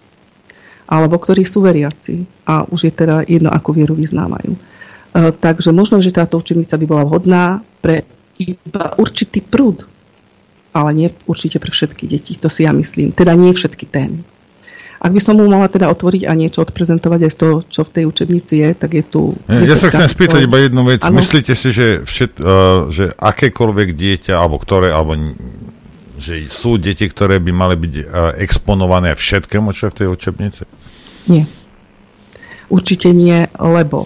[0.92, 4.52] alebo ktorí sú veriaci a už je teda jedno, akú vieru vyznávajú.
[4.52, 4.60] E,
[5.32, 8.04] takže možno, že táto učebnica by bola vhodná pre
[8.36, 9.88] iba určitý prúd,
[10.72, 13.12] ale nie určite pre všetky deti, to si ja myslím.
[13.12, 14.24] Teda nie všetky témy.
[15.02, 17.90] Ak by som mu mohla teda otvoriť a niečo odprezentovať aj z toho, čo v
[17.90, 19.34] tej učebnici je, tak je tu...
[19.50, 21.02] Ja, ja sa chcem spýtať iba jednu vec.
[21.02, 21.18] Ano?
[21.18, 25.18] Myslíte si, že, všet, uh, že akékoľvek dieťa, alebo ktoré, alebo
[26.22, 30.64] že sú deti, ktoré by mali byť uh, exponované všetkému, čo je v tej učebnici?
[31.26, 31.50] Nie.
[32.70, 34.06] Určite nie, lebo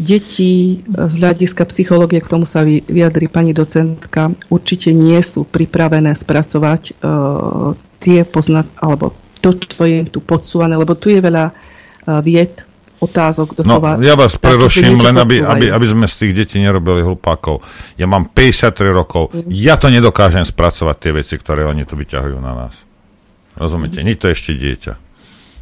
[0.00, 6.82] deti z hľadiska psychológie, k tomu sa vyjadri pani docentka, určite nie sú pripravené spracovať
[7.04, 9.12] uh, tie poznat, alebo
[9.44, 12.64] to, čo je tu podsúvané, lebo tu je veľa uh, vied,
[13.00, 13.60] otázok.
[13.60, 17.64] Doslova, no, ja vás preruším, len aby, aby, aby sme z tých detí nerobili hlupákov.
[17.96, 19.48] Ja mám 53 rokov, mm.
[19.52, 22.84] ja to nedokážem spracovať tie veci, ktoré oni tu vyťahujú na nás.
[23.56, 24.00] Rozumiete?
[24.00, 24.04] Mm.
[24.04, 25.09] Nie to ešte dieťa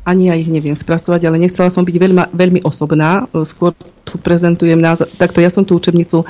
[0.09, 3.29] ani ja ich neviem spracovať, ale nechcela som byť veľmi, veľmi osobná.
[3.45, 3.77] Skôr
[4.09, 5.13] tu prezentujem názor.
[5.21, 6.25] Takto ja som tú učebnicu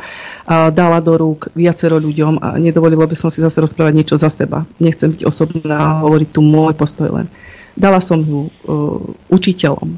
[0.75, 4.67] dala do rúk viacero ľuďom a nedovolila by som si zase rozprávať niečo za seba.
[4.83, 7.31] Nechcem byť osobná, hovoriť tu môj postoj len.
[7.79, 8.51] Dala som ju uh,
[9.31, 9.95] učiteľom,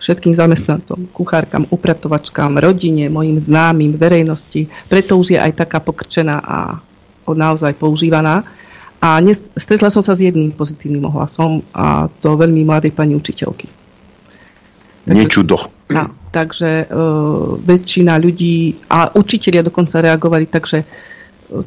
[0.00, 4.72] všetkým zamestnancom, kuchárkam, upratovačkám, rodine, mojim známym, verejnosti.
[4.88, 6.80] Preto už je aj taká pokrčená a
[7.28, 8.48] naozaj používaná.
[9.04, 9.20] A
[9.60, 13.68] stretla som sa s jedným pozitívnym ohlasom a to veľmi mladej pani učiteľky.
[15.04, 15.60] Nečudo.
[15.92, 16.96] A, takže e,
[17.60, 20.86] väčšina ľudí, a učiteľia dokonca reagovali takže e,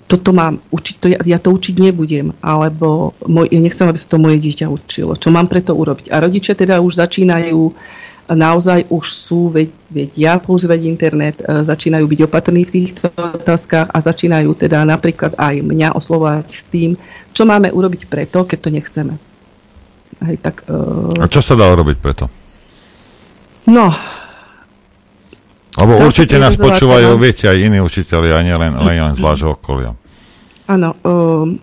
[0.09, 4.09] toto mám učiť, to ja, ja to učiť nebudem, alebo môj, ja nechcem, aby sa
[4.09, 5.13] to moje dieťa učilo.
[5.13, 6.09] Čo mám preto urobiť?
[6.09, 7.77] A rodičia teda už začínajú
[8.27, 13.97] naozaj už sú, veď, vedia používať internet, e, začínajú byť opatrní v týchto otázkach a
[14.03, 16.99] začínajú teda napríklad aj mňa oslovať s tým,
[17.31, 19.13] čo máme urobiť preto, keď to nechceme.
[20.27, 21.23] Hej, tak, uh...
[21.23, 22.25] A čo sa dá urobiť preto?
[23.67, 23.91] No,
[25.77, 27.21] lebo určite nás počúvajú, áno.
[27.21, 29.93] viete, aj iní učiteľi, a nielen len, len z vášho okolia.
[30.65, 30.97] Áno.
[31.05, 31.61] Um,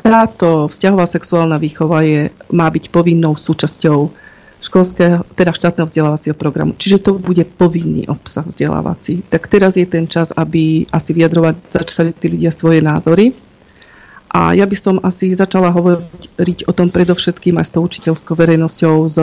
[0.00, 4.08] táto vzťahová sexuálna výchova je, má byť povinnou súčasťou
[4.64, 6.72] školského, teda štátneho vzdelávacieho programu.
[6.80, 9.20] Čiže to bude povinný obsah vzdelávací.
[9.28, 13.36] Tak teraz je ten čas, aby asi vyjadrovať začali tí ľudia svoje názory.
[14.34, 18.96] A ja by som asi začala hovoriť o tom predovšetkým aj s tou učiteľskou verejnosťou,
[19.06, 19.16] s,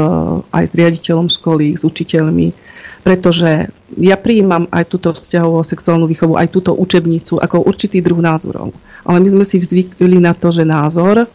[0.55, 2.55] aj s riaditeľom školy, s učiteľmi,
[3.03, 3.67] pretože
[3.99, 8.71] ja prijímam aj túto vzťahovú sexuálnu výchovu, aj túto učebnicu ako určitý druh názorov.
[9.03, 11.27] Ale my sme si zvykli na to, že názor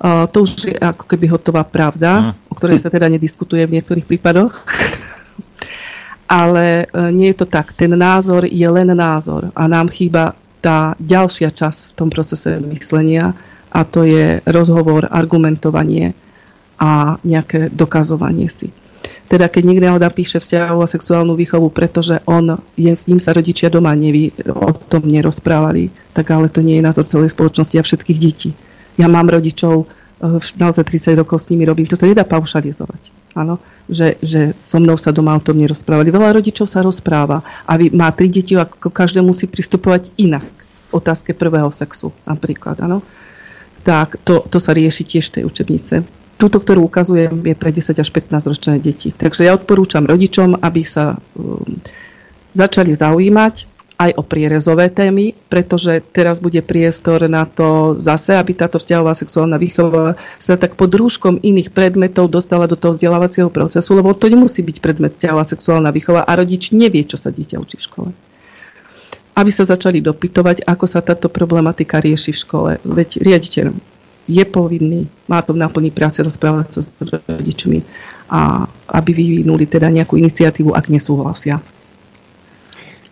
[0.00, 2.32] to už je ako keby hotová pravda, mm.
[2.48, 4.56] o ktorej sa teda nediskutuje v niektorých prípadoch.
[6.30, 7.76] Ale uh, nie je to tak.
[7.76, 13.36] Ten názor je len názor a nám chýba tá ďalšia časť v tom procese myslenia
[13.72, 16.16] a to je rozhovor, argumentovanie
[16.80, 18.72] a nejaké dokazovanie si.
[19.30, 23.70] Teda keď niekto napíše vzťahovú a sexuálnu výchovu, pretože on je, s ním sa rodičia
[23.70, 28.18] doma neví, o tom nerozprávali, tak ale to nie je názor celej spoločnosti a všetkých
[28.20, 28.50] detí
[29.00, 29.88] ja mám rodičov,
[30.20, 33.20] eh, naozaj 30 rokov s nimi robím, to sa nedá paušalizovať.
[33.38, 36.10] Áno, že, že so mnou sa doma o tom nerozprávali.
[36.10, 40.42] Veľa rodičov sa rozpráva a má tri deti, ako každé musí pristupovať inak.
[40.90, 43.06] Otázke prvého sexu napríklad, áno.
[43.86, 45.94] Tak to, to sa rieši tiež v tej učebnice.
[46.42, 49.14] Túto, ktorú ukazujem, je pre 10 až 15 ročné deti.
[49.14, 51.78] Takže ja odporúčam rodičom, aby sa um,
[52.50, 58.80] začali zaujímať aj o prierezové témy, pretože teraz bude priestor na to zase, aby táto
[58.80, 64.16] vzťahová sexuálna výchova sa tak pod rúškom iných predmetov dostala do toho vzdelávacieho procesu, lebo
[64.16, 67.86] to nemusí byť predmet vzťahová sexuálna výchova a rodič nevie, čo sa dieťa učí v
[67.92, 68.10] škole.
[69.36, 72.70] Aby sa začali dopytovať, ako sa táto problematika rieši v škole.
[72.80, 73.68] Veď riaditeľ
[74.32, 77.84] je povinný, má to naplniť práce rozprávať sa s rodičmi
[78.32, 78.64] a
[78.96, 81.60] aby vyvinuli teda nejakú iniciatívu, ak nesúhlasia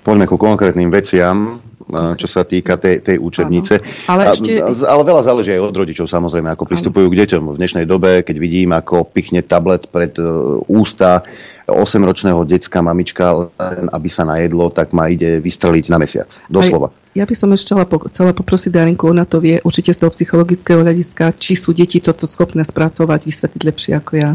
[0.09, 1.61] poďme ku konkrétnym veciam,
[1.93, 3.81] čo sa týka tej, tej učebnice.
[4.09, 4.61] Ale, ešte...
[4.61, 7.57] ale veľa záleží aj od rodičov samozrejme, ako pristupujú k deťom.
[7.57, 10.25] V dnešnej dobe, keď vidím, ako pichne tablet pred e,
[10.69, 11.25] ústa
[11.65, 16.29] 8-ročného decka mamička, len aby sa najedlo, tak ma ide vystreliť na mesiac.
[16.49, 16.93] Doslova.
[16.93, 17.73] Aj, ja by som ešte
[18.13, 22.29] chcela poprosiť Darinku, ona to vie určite z toho psychologického hľadiska, či sú deti toto
[22.29, 24.31] schopné spracovať, vysvetliť lepšie ako ja.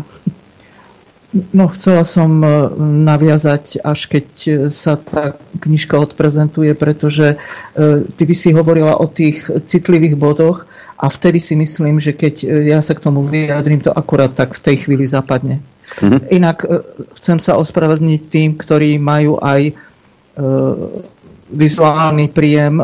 [1.33, 5.33] No, chcela som e, naviazať, až keď e, sa tá
[5.65, 7.37] knižka odprezentuje, pretože e,
[8.05, 10.69] ty by si hovorila o tých citlivých bodoch
[11.01, 14.61] a vtedy si myslím, že keď ja sa k tomu vyjadrím, to akurát tak v
[14.61, 15.65] tej chvíli zapadne.
[15.97, 16.21] Mm-hmm.
[16.37, 16.57] Inak
[17.17, 19.73] chcem sa ospravedlniť tým, ktorí majú aj
[21.51, 22.81] vizuálny príjem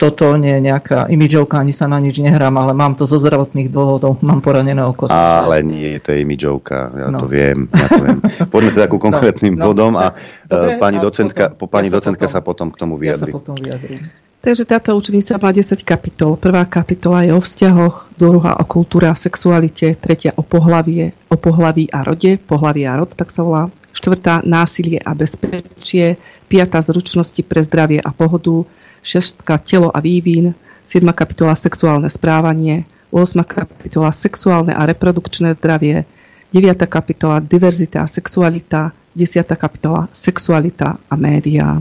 [0.00, 3.68] toto nie je nejaká imidžovka, ani sa na nič nehrám, ale mám to zo zdravotných
[3.68, 5.12] dôvodov, mám poranené oko.
[5.12, 7.20] Ale nie je to imidžovka, ja no.
[7.20, 7.68] to viem.
[7.68, 8.18] Ja to viem.
[8.48, 10.16] Poďme teda ku no, konkrétnym no, bodom a
[10.48, 13.28] dobre, pani, docentka, potom, pani ja docentka sa potom, sa potom k tomu vyjadri.
[13.28, 14.00] Ja sa potom vyjadrím.
[14.40, 16.40] Takže táto učenica má 10 kapitol.
[16.40, 21.92] Prvá kapitola je o vzťahoch, druhá o kultúre a sexualite, tretia o pohlavie, o pohlaví
[21.92, 23.68] a rode, pohlavie a rod, tak sa volá.
[23.92, 26.16] Štvrtá násilie a bezpečie,
[26.48, 28.64] piatá zručnosti pre zdravie a pohodu,
[29.02, 29.40] 6.
[29.64, 30.54] Telo a vývin,
[30.86, 31.06] 7.
[31.14, 33.42] kapitola Sexuálne správanie, 8.
[33.46, 36.04] kapitola Sexuálne a reprodukčné zdravie,
[36.50, 36.86] 9.
[36.90, 39.46] kapitola Diverzita a sexualita, 10.
[39.54, 41.78] kapitola Sexualita a média.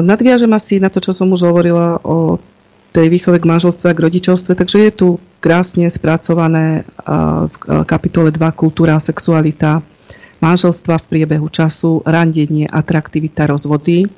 [0.00, 2.38] Nadviažem asi na to, čo som už hovorila o
[2.94, 5.08] tej výchove k manželstve a k rodičovstve, takže je tu
[5.44, 7.54] krásne spracované v
[7.84, 9.84] kapitole 2 Kultúra a sexualita,
[10.40, 14.08] manželstva v priebehu času, randenie, atraktivita, rozvody,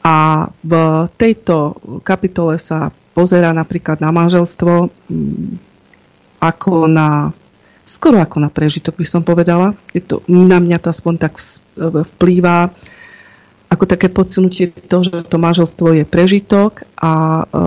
[0.00, 0.72] a v
[1.20, 5.52] tejto kapitole sa pozera napríklad na manželstvo mm,
[6.40, 7.36] ako na
[7.84, 9.74] skoro ako na prežitok by som povedala.
[9.90, 11.36] Je to, na mňa to aspoň tak
[12.16, 12.70] vplýva
[13.70, 17.62] ako také podsunutie to, že to manželstvo je prežitok a e,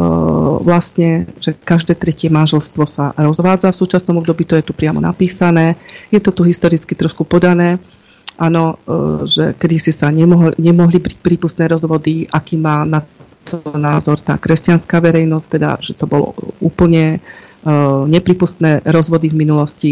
[0.60, 3.72] vlastne, že každé tretie manželstvo sa rozvádza.
[3.72, 5.80] V súčasnom období to je tu priamo napísané.
[6.12, 7.80] Je to tu historicky trošku podané
[8.40, 8.76] áno, e,
[9.30, 13.02] že kedy si sa nemohli, nemohli byť prípustné rozvody, aký má na
[13.44, 16.32] to názor tá kresťanská verejnosť, teda, že to bolo
[16.64, 19.92] úplne uh, nepripustné rozvody v minulosti.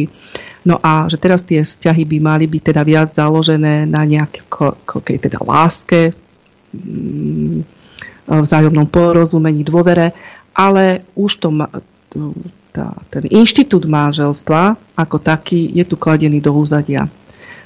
[0.63, 4.47] No a že teraz tie vzťahy by mali byť teda viac založené na nejakej
[5.19, 6.15] teda láske,
[6.71, 7.59] mm,
[8.31, 10.15] vzájomnom porozumení, dôvere,
[10.55, 11.67] ale už to ma,
[12.71, 17.11] tá, ten inštitút manželstva ako taký je tu kladený do úzadia.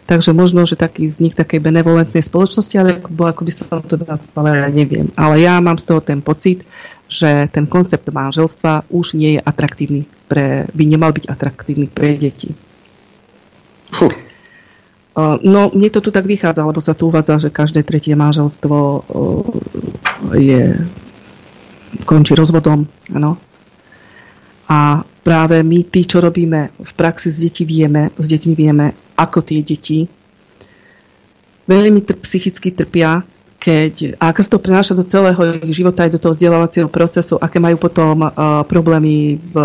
[0.05, 4.53] Takže možno, že taký vznik takej benevolentnej spoločnosti, ale ako, ako by som to nazvala,
[4.53, 5.09] ja neviem.
[5.17, 6.61] Ale ja mám z toho ten pocit,
[7.09, 12.53] že ten koncept manželstva už nie je atraktívny pre, by nemal byť atraktívny pre deti.
[13.97, 14.13] Huh.
[15.41, 19.07] No, mne to tu tak vychádza, lebo sa tu uvádza, že každé tretie manželstvo
[20.35, 20.75] je,
[22.03, 22.85] končí rozvodom.
[23.15, 23.39] Ano.
[24.69, 29.39] A práve my, tí, čo robíme v praxi s, deti vieme, s deťmi vieme, ako
[29.41, 30.05] tie deti
[31.65, 33.25] veľmi tr- psychicky trpia,
[33.57, 37.41] keď, a ako sa to prenáša do celého ich života aj do toho vzdelávacieho procesu,
[37.41, 39.55] aké majú potom uh, problémy v,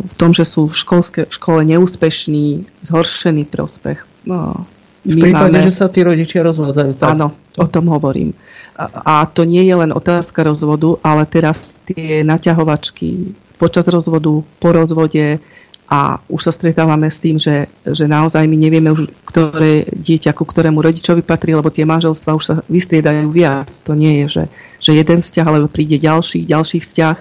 [0.00, 4.00] v tom, že sú v školske, v škole neúspešní, zhoršený prospech.
[4.24, 4.64] Uh,
[5.04, 6.92] v prípade, máme, že sa tí rodičia rozvádzajú.
[6.96, 7.08] Tak?
[7.12, 8.32] Áno, o tom hovorím.
[8.80, 14.68] A, a to nie je len otázka rozvodu, ale teraz tie naťahovačky počas rozvodu, po
[14.72, 15.42] rozvode,
[15.88, 20.44] a už sa stretávame s tým, že, že naozaj my nevieme už, ktoré dieťa ku
[20.44, 23.72] ktorému rodičovi patrí, lebo tie manželstva už sa vystriedajú viac.
[23.88, 24.44] To nie je, že,
[24.84, 27.16] že jeden vzťah, alebo príde ďalší, ďalší vzťah.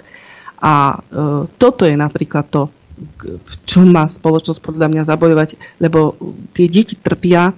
[0.59, 0.97] A e,
[1.55, 2.67] toto je napríklad to,
[3.23, 5.49] v čom má spoločnosť podľa mňa zabojovať,
[5.79, 6.19] lebo
[6.51, 7.55] tie deti trpia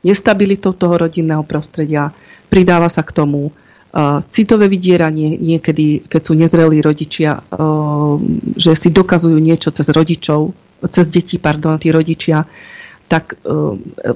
[0.00, 2.08] nestabilitou toho rodinného prostredia,
[2.48, 3.52] pridáva sa k tomu
[4.32, 7.44] citové vydieranie niekedy, keď sú nezrelí rodičia,
[8.56, 10.56] že si dokazujú niečo cez rodičov,
[10.88, 12.48] cez deti, pardon, tí rodičia,
[13.04, 13.36] tak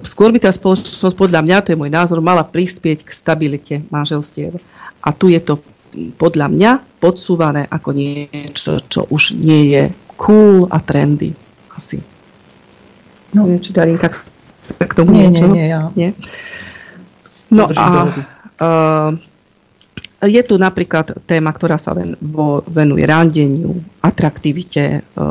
[0.09, 4.57] skôr by tá spoločnosť, podľa mňa, to je môj názor, mala prispieť k stabilite manželstiev.
[5.05, 5.61] A tu je to
[6.17, 9.83] podľa mňa podsúvané ako niečo, čo už nie je
[10.17, 11.37] cool a trendy.
[11.77, 12.01] Asi.
[13.37, 13.45] No.
[13.45, 15.45] Neviem, či Darinka chce k tomu nie, niečo?
[15.53, 15.81] Nie, nie, ja.
[15.93, 16.11] Nie?
[17.53, 17.85] No a
[18.57, 19.11] uh,
[20.27, 25.25] je tu napríklad téma, ktorá sa ven, vo, venuje randeniu, atraktivite, e,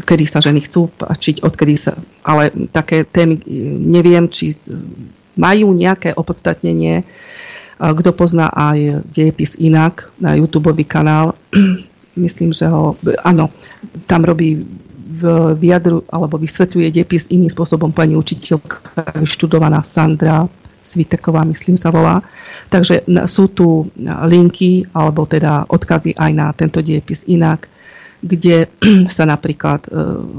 [0.00, 1.96] kedy sa ženy chcú páčiť, odkedy sa...
[2.24, 3.40] Ale také témy
[3.78, 4.56] neviem, či
[5.36, 7.04] majú nejaké opodstatnenie.
[7.80, 11.36] Kto pozná aj dejepis inak na YouTube kanál,
[12.24, 12.96] myslím, že ho...
[13.24, 13.52] Áno,
[14.04, 14.60] tam robí
[15.58, 20.48] vyjadru alebo vysvetľuje dejepis iným spôsobom pani učiteľka, študovaná Sandra
[20.80, 22.24] Sviteková, myslím sa volá.
[22.70, 23.90] Takže sú tu
[24.24, 27.66] linky alebo teda odkazy aj na tento diepis inak,
[28.20, 28.68] kde
[29.16, 29.90] sa napríklad e,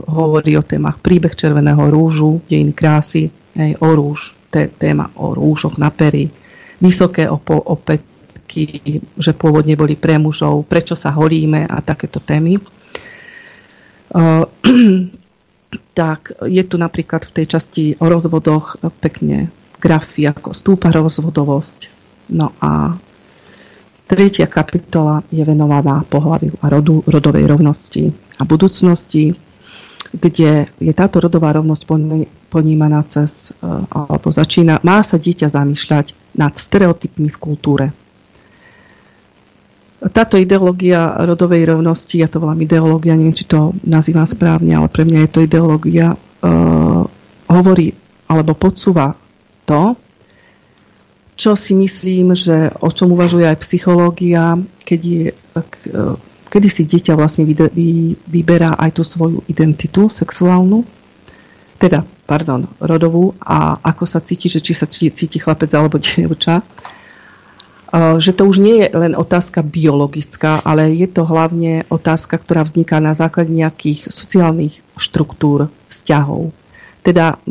[0.10, 5.82] hovorí o témach príbeh červeného rúžu, dejiny krásy, hej, o rúž, té, téma o rúžoch
[5.82, 6.30] na pery,
[6.78, 12.58] vysoké opo, opätky, že pôvodne boli pre mužov, prečo sa holíme a takéto témy.
[12.58, 12.62] E,
[16.00, 19.52] tak je tu napríklad v tej časti o rozvodoch pekne
[19.82, 22.02] grafy, ako stúpa rozvodovosť,
[22.32, 22.96] No a
[24.08, 29.36] tretia kapitola je venovaná pohľaviu a rodu, rodovej rovnosti a budúcnosti,
[30.12, 31.84] kde je táto rodová rovnosť
[32.52, 37.86] ponímaná cez, e, alebo začína, má sa dieťa zamýšľať nad stereotypmi v kultúre.
[40.02, 45.06] Táto ideológia rodovej rovnosti, ja to volám ideológia, neviem, či to nazývam správne, ale pre
[45.06, 47.06] mňa je to ideológia, uh,
[47.46, 47.94] hovorí
[48.26, 49.14] alebo podsúva
[49.72, 49.96] to,
[51.40, 55.26] čo si myslím, že o čom uvažuje aj psychológia, keď je,
[56.52, 57.48] kedy si dieťa vlastne
[58.28, 60.84] vyberá aj tú svoju identitu sexuálnu,
[61.80, 66.62] teda, pardon, rodovú a ako sa cíti, že či sa cíti chlapec alebo dievča.
[67.92, 73.02] Že to už nie je len otázka biologická, ale je to hlavne otázka, ktorá vzniká
[73.02, 76.54] na základe nejakých sociálnych štruktúr vzťahov.
[77.02, 77.42] Teda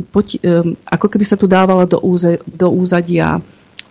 [0.87, 1.99] ako keby sa tu dávala do,
[2.71, 3.43] úzadia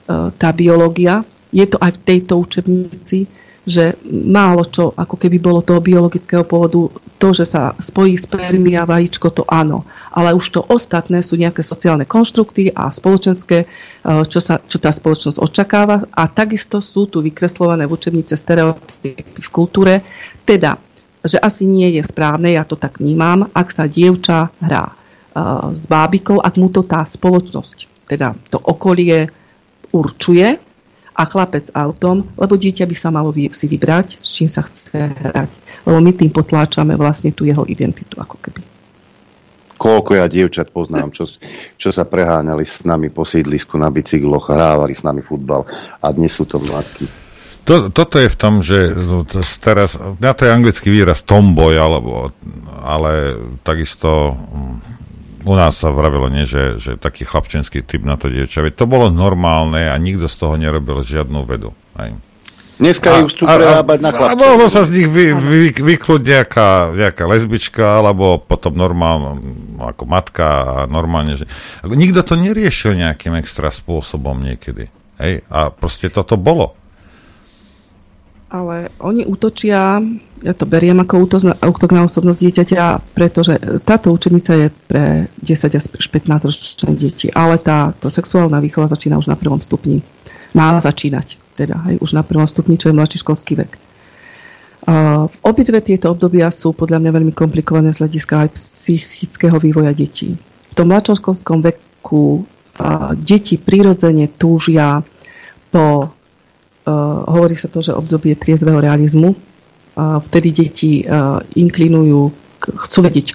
[0.10, 1.22] E, tá biológia.
[1.54, 3.30] Je to aj v tejto učebnici,
[3.70, 6.90] že málo čo, ako keby bolo toho biologického pôvodu,
[7.22, 9.86] to, že sa spojí spermia a vajíčko, to áno.
[10.10, 13.68] Ale už to ostatné sú nejaké sociálne konštrukty a spoločenské, e,
[14.26, 16.10] čo, sa, čo tá spoločnosť očakáva.
[16.10, 20.02] A takisto sú tu vykreslované v učebnice stereotypy v kultúre.
[20.42, 20.82] Teda,
[21.22, 24.99] že asi nie je správne, ja to tak vnímam, ak sa dievča hrá
[25.74, 29.30] s bábikou, ak mu to tá spoločnosť, teda to okolie
[29.90, 30.48] určuje
[31.20, 35.52] a chlapec autom, lebo dieťa by sa malo si vybrať, s čím sa chce hrať.
[35.84, 38.62] Lebo my tým potláčame vlastne tú jeho identitu, ako keby.
[39.80, 41.24] Koľko ja dievčat poznám, čo,
[41.80, 45.64] čo sa preháňali s nami po sídlisku na bicykloch, hrávali s nami futbal
[46.04, 47.08] a dnes sú to mladky.
[47.64, 48.98] To, toto je v tom, že
[49.64, 52.34] teraz, ja to je anglický výraz tomboy, alebo,
[52.82, 54.36] ale takisto
[55.44, 58.64] u nás sa vravilo, nie, že, že taký chlapčenský typ na to dievča.
[58.76, 61.72] To bolo normálne a nikto z toho nerobil žiadnu vedu.
[61.96, 62.12] Aj.
[62.80, 64.40] Dneska ju chcú prerábať na chlapcov.
[64.40, 69.44] A mohlo sa z nich vy, vy, vyklúť nejaká, nejaká lesbička, alebo potom normálne,
[69.84, 71.44] ako matka a normálne, že...
[71.84, 74.88] Nikto to neriešil nejakým extra spôsobom niekedy.
[75.20, 75.44] Hej?
[75.52, 76.79] A proste toto bolo
[78.50, 80.02] ale oni útočia,
[80.42, 81.30] ja to beriem ako
[81.62, 87.62] útok na osobnosť dieťaťa, pretože táto učebnica je pre 10 až 15 ročné deti, ale
[87.62, 90.02] táto sexuálna výchova začína už na prvom stupni.
[90.58, 93.72] Má začínať, teda aj už na prvom stupni, čo je mladší školský vek.
[95.30, 100.34] V obidve tieto obdobia sú podľa mňa veľmi komplikované z hľadiska aj psychického vývoja detí.
[100.42, 102.42] V tom mladšovskom veku
[103.22, 105.06] deti prirodzene túžia
[105.70, 106.10] po,
[107.30, 109.38] hovorí sa to, že obdobie triezvého realizmu.
[110.00, 111.04] Vtedy deti
[111.56, 112.22] inklinujú,
[112.60, 113.28] chcú vedieť,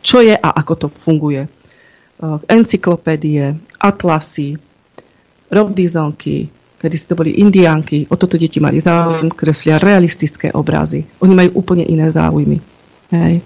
[0.00, 1.46] čo je a ako to funguje.
[2.46, 4.54] Encyklopédie, atlasy,
[5.52, 6.46] Robinzonky,
[6.80, 11.04] kedy to boli indiánky, o toto deti mali záujem, kreslia realistické obrazy.
[11.20, 12.58] Oni majú úplne iné záujmy.
[13.12, 13.44] Hej.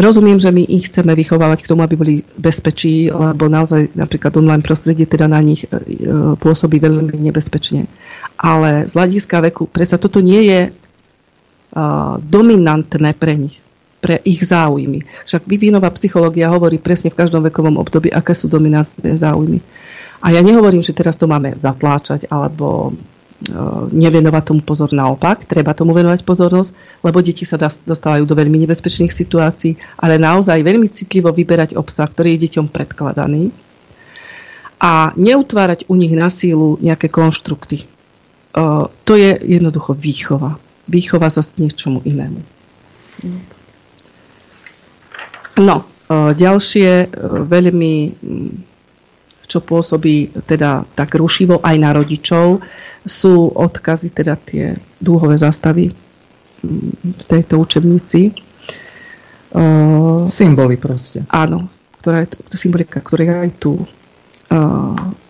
[0.00, 4.64] Rozumiem, že my ich chceme vychovávať k tomu, aby boli bezpečí, lebo naozaj napríklad online
[4.64, 5.78] prostredie teda na nich e, e,
[6.40, 7.84] pôsobí veľmi nebezpečne.
[8.40, 13.62] Ale z hľadiska veku, predsa toto nie je uh, dominantné pre nich,
[14.02, 15.06] pre ich záujmy.
[15.28, 19.62] Však vyvínová psychológia hovorí presne v každom vekovom období, aké sú dominantné záujmy.
[20.22, 23.11] A ja nehovorím, že teraz to máme zatláčať alebo e,
[23.90, 29.10] nevenovať tomu pozor naopak, treba tomu venovať pozornosť, lebo deti sa dostávajú do veľmi nebezpečných
[29.10, 33.50] situácií, ale naozaj veľmi citlivo vyberať obsah, ktorý je deťom predkladaný
[34.82, 37.82] a neutvárať u nich na sílu nejaké konštrukty.
[37.82, 37.86] E,
[39.06, 40.58] to je jednoducho výchova.
[40.90, 42.42] Výchova sa s niečomu inému.
[45.62, 45.84] No, e,
[46.34, 47.14] ďalšie
[47.46, 47.94] veľmi
[49.52, 52.64] čo pôsobí teda tak rušivo aj na rodičov,
[53.04, 58.32] sú odkazy, teda tie dúhové zastavy mm, v tejto učebnici.
[60.32, 61.28] Symboly proste.
[61.28, 61.68] Áno,
[62.00, 63.72] ktorá je, symbolika, ktorá je aj tu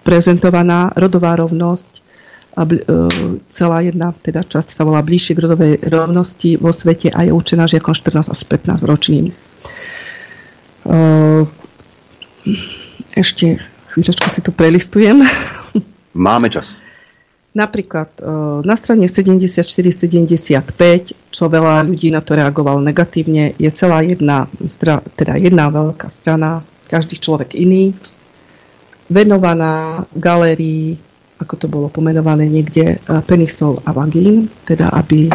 [0.06, 2.02] prezentovaná, rodová rovnosť,
[2.52, 2.68] a
[3.48, 7.64] celá jedna teda časť sa volá bližšie k rodovej rovnosti vo svete a je určená
[7.64, 9.32] žiakom 14 až 15 ročným.
[13.16, 13.56] Ešte
[13.92, 15.20] Chvíľočku si to prelistujem.
[16.16, 16.80] Máme čas.
[17.52, 18.24] Napríklad e,
[18.64, 20.64] na strane 74-75,
[21.28, 24.48] čo veľa ľudí na to reagovalo negatívne, je celá jedna,
[25.20, 27.92] teda jedna veľká strana, každý človek iný,
[29.12, 30.96] venovaná galérii,
[31.44, 32.98] ako to bolo pomenované niekde, e,
[33.28, 35.32] penisov a vagín, teda aby e,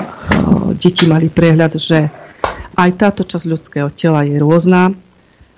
[0.73, 2.09] deti mali prehľad, že
[2.73, 4.89] aj táto časť ľudského tela je rôzna,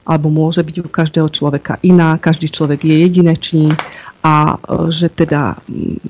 [0.10, 3.69] alebo môže byť u každého človeka iná, každý človek je jedinečný
[4.26, 5.61] a e, že teda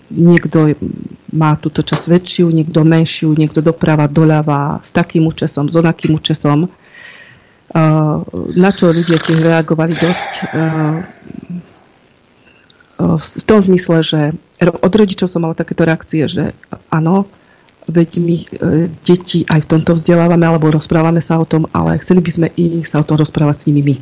[0.08, 0.72] niekto
[1.36, 6.66] má túto časť väčšiu, niekto menšiu, niekto doprava, doľava, s takým účesom, s onakým účesom.
[6.66, 6.70] E,
[8.56, 10.44] na čo ľudia tiež reagovali dosť e,
[13.00, 14.20] v tom zmysle, že
[14.60, 16.52] od rodičov som mala takéto reakcie, že
[16.92, 17.32] áno,
[17.90, 18.46] veď my e,
[19.02, 22.86] deti aj v tomto vzdelávame alebo rozprávame sa o tom, ale chceli by sme i
[22.86, 23.96] sa o tom rozprávať s nimi my,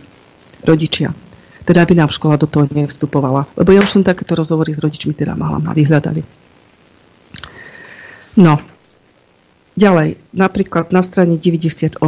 [0.67, 1.15] rodičia.
[1.63, 3.47] Teda aby nám škola do toho nevstupovala.
[3.55, 6.21] Lebo ja už som takéto rozhovory s rodičmi teda mala, ma vyhľadali.
[8.37, 8.59] No,
[9.77, 12.01] Ďalej, napríklad na strane 98,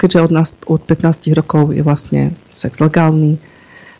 [0.00, 3.36] keďže od nás od 15 rokov je vlastne sex legálny,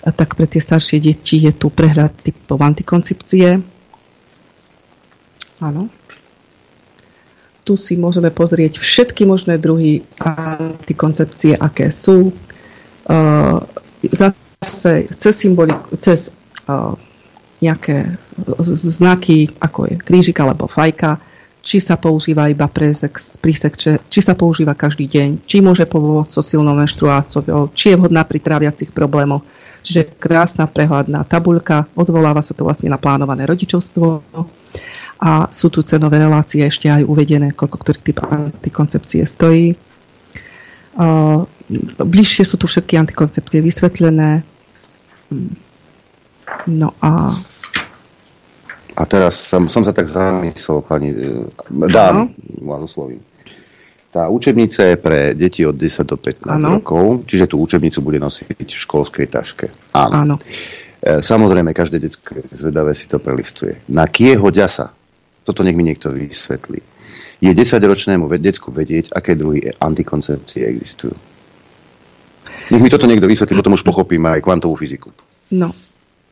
[0.01, 3.61] tak pre tie staršie deti je tu prehľad typov antikoncepcie.
[5.61, 5.93] Áno,
[7.63, 12.35] tu si môžeme pozrieť všetky možné druhy antikoncepcie, aké sú.
[14.03, 16.35] Zase cez symboliku, cez
[17.63, 18.19] nejaké
[18.67, 21.23] znaky, ako je krížik alebo fajka,
[21.63, 25.87] či sa používa iba pre sex, pri sexe, či sa používa každý deň, či môže
[25.87, 29.47] pomôcť so silnou menštruáciou, či je vhodná pri tráviacich problémoch.
[29.87, 34.23] Čiže krásna prehľadná tabuľka, odvoláva sa to vlastne na plánované rodičovstvo
[35.23, 39.79] a sú tu cenové relácie ešte aj uvedené, koľko ktorý typ antikoncepcie stojí.
[42.03, 44.43] Bližšie sú tu všetky antikoncepcie vysvetlené.
[46.67, 47.39] No a
[48.93, 51.49] a teraz som, som sa tak zamyslel, pani, e,
[51.89, 52.29] dám,
[52.61, 53.25] vás oslovím.
[54.13, 56.77] Tá učebnica je pre deti od 10 do 15 ano.
[56.77, 59.73] rokov, čiže tú učebnicu bude nosiť v školskej taške.
[59.97, 60.13] Áno.
[60.13, 60.37] Áno.
[61.01, 63.81] E, samozrejme, každé detsko zvedavé si to prelistuje.
[63.89, 64.93] Na kieho ďasa
[65.43, 66.81] toto nech mi niekto vysvetlí.
[67.43, 71.15] Je 10-ročnému decku vedieť, aké druhy antikoncepcie existujú.
[72.71, 75.11] Nech mi toto niekto vysvetlí, potom už pochopím aj kvantovú fyziku.
[75.51, 75.75] No,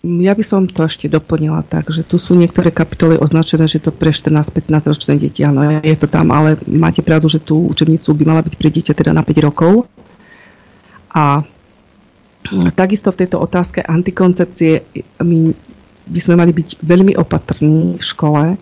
[0.00, 3.92] ja by som to ešte doplnila tak, že tu sú niektoré kapitoly označené, že to
[3.92, 8.24] pre 14-15 ročné deti, áno, je to tam, ale máte pravdu, že tú učebnicu by
[8.24, 9.90] mala byť pre dieťa teda na 5 rokov.
[11.10, 11.44] A
[12.72, 14.88] takisto v tejto otázke antikoncepcie
[15.20, 15.52] my
[16.10, 18.56] by sme mali byť veľmi opatrní v škole,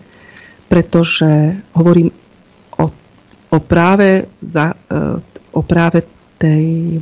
[0.69, 2.13] pretože hovorím
[2.77, 2.85] o,
[3.49, 4.97] o, práve, za, e,
[5.51, 6.05] o práve
[6.37, 6.95] tej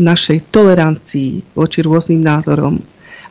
[0.00, 2.80] našej tolerancii voči rôznym názorom,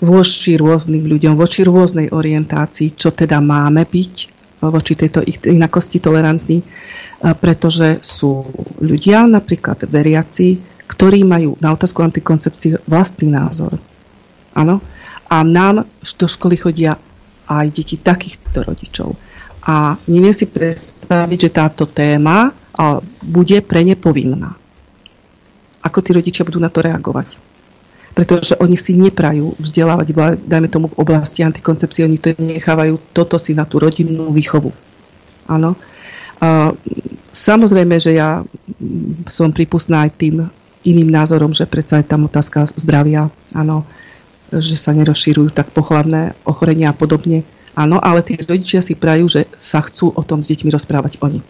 [0.06, 4.14] voči rôznym ľuďom, voči rôznej orientácii, čo teda máme byť
[4.62, 6.62] voči tejto inakosti tolerantní.
[7.22, 8.46] pretože sú
[8.82, 10.58] ľudia, napríklad veriaci,
[10.90, 13.78] ktorí majú na otázku antikoncepcie vlastný názor.
[14.58, 14.82] Áno?
[15.30, 16.98] A nám do školy chodia
[17.46, 19.14] aj deti takýchto rodičov.
[19.62, 22.50] A neviem si predstaviť, že táto téma
[23.22, 24.58] bude pre ne povinná.
[25.86, 27.38] Ako tí rodičia budú na to reagovať?
[28.12, 30.12] Pretože oni si neprajú vzdelávať,
[30.44, 34.74] dajme tomu v oblasti antikoncepcie, oni to nechávajú toto si na tú rodinnú výchovu.
[35.48, 35.80] Áno.
[37.32, 38.44] Samozrejme, že ja
[39.32, 40.36] som prípustná aj tým
[40.84, 43.86] iným názorom, že predsa je tam otázka zdravia, áno,
[44.52, 47.46] že sa nerozšírujú tak pohlavné ochorenia a podobne.
[47.72, 51.40] Áno, ale tí rodičia si prajú, že sa chcú o tom s deťmi rozprávať oni.
[51.40, 51.46] E,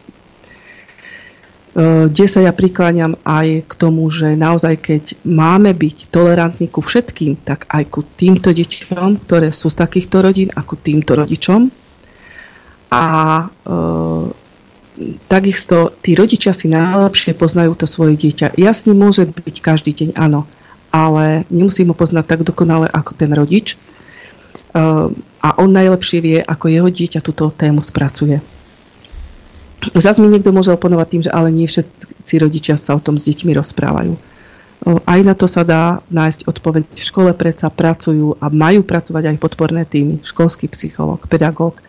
[2.11, 7.41] kde sa ja prikláňam aj k tomu, že naozaj keď máme byť tolerantní ku všetkým,
[7.41, 11.73] tak aj ku týmto deťom, ktoré sú z takýchto rodín a ku týmto rodičom.
[12.91, 13.05] A
[13.41, 13.71] e,
[15.25, 18.59] takisto tí rodičia si najlepšie poznajú to svoje dieťa.
[18.59, 20.45] Jasne môže byť každý deň, áno,
[20.91, 23.79] ale nemusím ho poznať tak dokonale ako ten rodič.
[24.73, 28.39] A on najlepšie vie, ako jeho dieťa túto tému spracuje.
[29.97, 33.25] Zas mi niekto môže oponovať tým, že ale nie všetci rodičia sa o tom s
[33.25, 34.13] deťmi rozprávajú.
[35.05, 36.83] Aj na to sa dá nájsť odpoveď.
[36.97, 41.81] V škole predsa pracujú a majú pracovať aj podporné týmy, školský psychológ, pedagóg,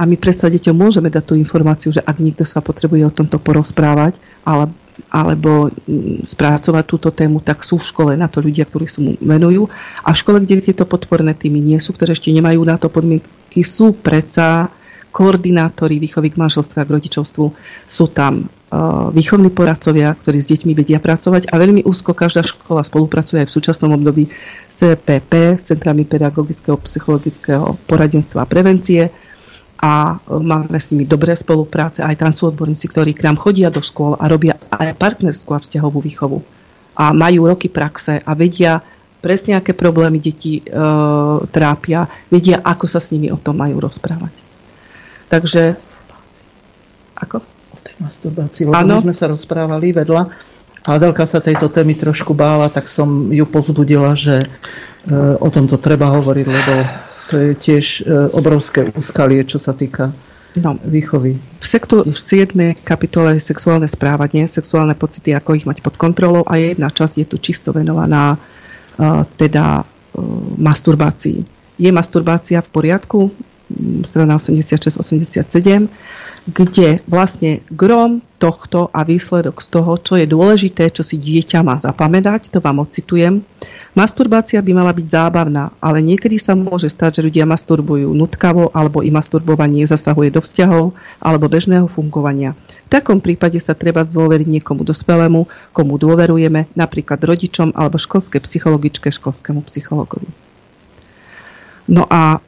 [0.00, 3.36] a my predsa deťom môžeme dať tú informáciu, že ak niekto sa potrebuje o tomto
[3.36, 4.16] porozprávať
[4.48, 4.72] ale,
[5.08, 9.16] alebo mm, spracovať túto tému, tak sú v škole na to ľudia, ktorí sa mu
[9.16, 9.70] venujú.
[10.04, 13.64] A v škole, kde tieto podporné týmy nie sú, ktoré ešte nemajú na to podmienky,
[13.64, 14.68] sú predsa
[15.10, 17.44] koordinátori výchovy k manželstvu a k rodičovstvu.
[17.86, 22.86] Sú tam uh, výchovní poradcovia, ktorí s deťmi vedia pracovať a veľmi úzko každá škola
[22.86, 24.30] spolupracuje aj v súčasnom období
[24.70, 29.10] s CPP, s Centrami pedagogického, psychologického poradenstva a prevencie
[29.80, 32.04] a e, máme s nimi dobré spolupráce.
[32.04, 35.62] Aj tam sú odborníci, ktorí k nám chodia do škôl a robia aj partnerskú a
[35.64, 36.38] vzťahovú výchovu.
[37.00, 38.84] A majú roky praxe a vedia
[39.24, 40.64] presne, aké problémy deti e,
[41.48, 44.36] trápia, vedia, ako sa s nimi o tom majú rozprávať.
[45.32, 45.80] Takže...
[47.16, 47.40] Ako?
[47.72, 50.22] O tej masturbácii, lebo my sme sa rozprávali vedľa
[50.80, 54.46] a Adelka sa tejto témy trošku bála, tak som ju povzbudila, že e,
[55.36, 56.74] o tomto treba hovoriť, lebo
[57.30, 60.10] to je tiež e, obrovské úskalie, čo sa týka
[60.58, 60.74] no.
[60.82, 61.38] výchovy.
[61.38, 62.74] V, sektu, v 7.
[62.82, 67.26] kapitole je sexuálne správanie, sexuálne pocity, ako ich mať pod kontrolou a jedna časť je
[67.30, 69.86] tu čisto venovaná uh, teda uh,
[70.58, 71.46] masturbácii.
[71.78, 73.30] Je masturbácia v poriadku?
[74.04, 75.90] Strana 86-87
[76.48, 81.76] kde vlastne grom tohto a výsledok z toho, čo je dôležité, čo si dieťa má
[81.76, 83.44] zapamätať, to vám ocitujem.
[83.92, 89.04] Masturbácia by mala byť zábavná, ale niekedy sa môže stať, že ľudia masturbujú nutkavo alebo
[89.04, 92.56] i masturbovanie zasahuje do vzťahov alebo bežného fungovania.
[92.88, 95.44] V takom prípade sa treba zdôveriť niekomu dospelému,
[95.76, 100.49] komu dôverujeme, napríklad rodičom alebo školské psychologičke, školskému psychologovi.
[101.90, 102.40] No a e,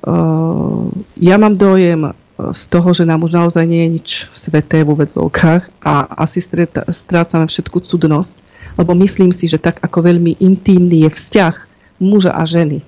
[1.19, 2.15] ja mám dojem,
[2.51, 6.43] z toho, že nám už naozaj nie je nič sveté v úvedzovkách a asi
[6.91, 8.35] strácame všetku cudnosť,
[8.75, 11.55] lebo myslím si, že tak ako veľmi intímny je vzťah
[12.03, 12.83] muža a ženy,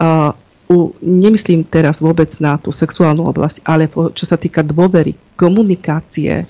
[0.00, 0.32] uh,
[0.72, 6.48] u, nemyslím teraz vôbec na tú sexuálnu oblasť, ale čo sa týka dôvery, komunikácie,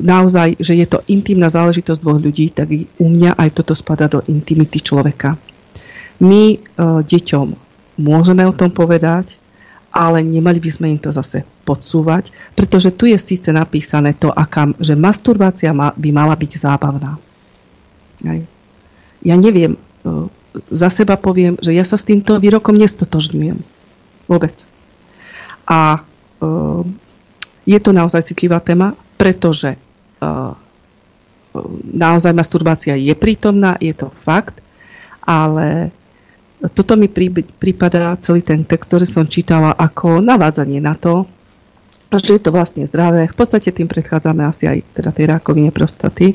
[0.00, 4.24] naozaj, že je to intimná záležitosť dvoch ľudí, tak u mňa aj toto spada do
[4.24, 5.36] intimity človeka.
[6.18, 7.46] My uh, deťom
[7.98, 9.38] môžeme o tom povedať,
[9.98, 14.70] ale nemali by sme im to zase podsúvať, pretože tu je síce napísané to, aká,
[14.78, 17.18] že masturbácia by mala byť zábavná.
[19.24, 19.78] Ja neviem, e,
[20.70, 23.58] za seba poviem, že ja sa s týmto výrokom nestotožňujem.
[24.30, 24.54] Vôbec.
[25.66, 26.00] A e,
[27.68, 29.78] je to naozaj citlivá téma, pretože e,
[31.90, 34.62] naozaj masturbácia je prítomná, je to fakt,
[35.26, 35.90] ale
[36.58, 41.22] toto mi prípada celý ten text, ktorý som čítala ako navádzanie na to,
[42.10, 43.30] že je to vlastne zdravé.
[43.30, 46.34] V podstate tým predchádzame asi aj teda tej rakovine prostaty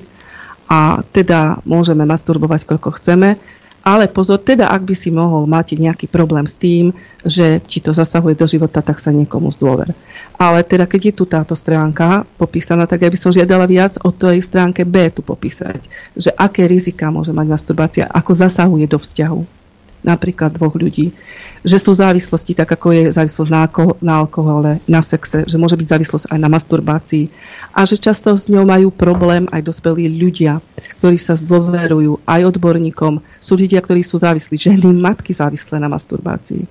[0.70, 3.36] a teda môžeme masturbovať koľko chceme,
[3.84, 6.96] ale pozor, teda ak by si mohol mať nejaký problém s tým,
[7.28, 9.92] že ti to zasahuje do života, tak sa niekomu zdôver.
[10.40, 14.16] Ale teda keď je tu táto stránka popísaná, tak ja by som žiadala viac o
[14.16, 15.84] tej stránke B tu popísať,
[16.16, 19.63] že aké rizika môže mať masturbácia, ako zasahuje do vzťahu
[20.04, 21.16] napríklad dvoch ľudí,
[21.64, 25.80] že sú závislosti, tak ako je závislosť na, alko- na alkohole, na sexe, že môže
[25.80, 27.26] byť závislosť aj na masturbácii
[27.72, 30.60] a že často s ňou majú problém aj dospelí ľudia,
[31.00, 33.24] ktorí sa zdôverujú aj odborníkom.
[33.40, 36.68] Sú ľudia, ktorí sú závislí, ženy, matky závislé na masturbácii.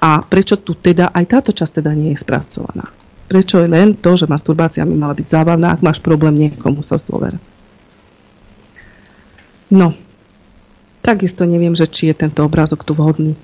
[0.00, 2.88] A prečo tu teda aj táto časť teda nie je spracovaná?
[3.28, 6.96] Prečo je len to, že masturbácia by mala byť zábavná, ak máš problém, niekomu sa
[6.96, 7.36] zdôver.
[9.70, 9.94] No,
[11.00, 13.34] takisto neviem, že či je tento obrázok tu vhodný.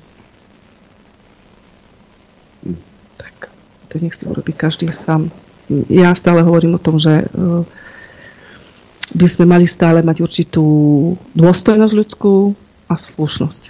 [3.17, 3.51] Tak,
[3.89, 5.33] to nech si urobí každý sám.
[5.91, 7.67] Ja stále hovorím o tom, že uh,
[9.15, 10.65] by sme mali stále mať určitú
[11.35, 12.55] dôstojnosť ľudskú
[12.87, 13.63] a slušnosť.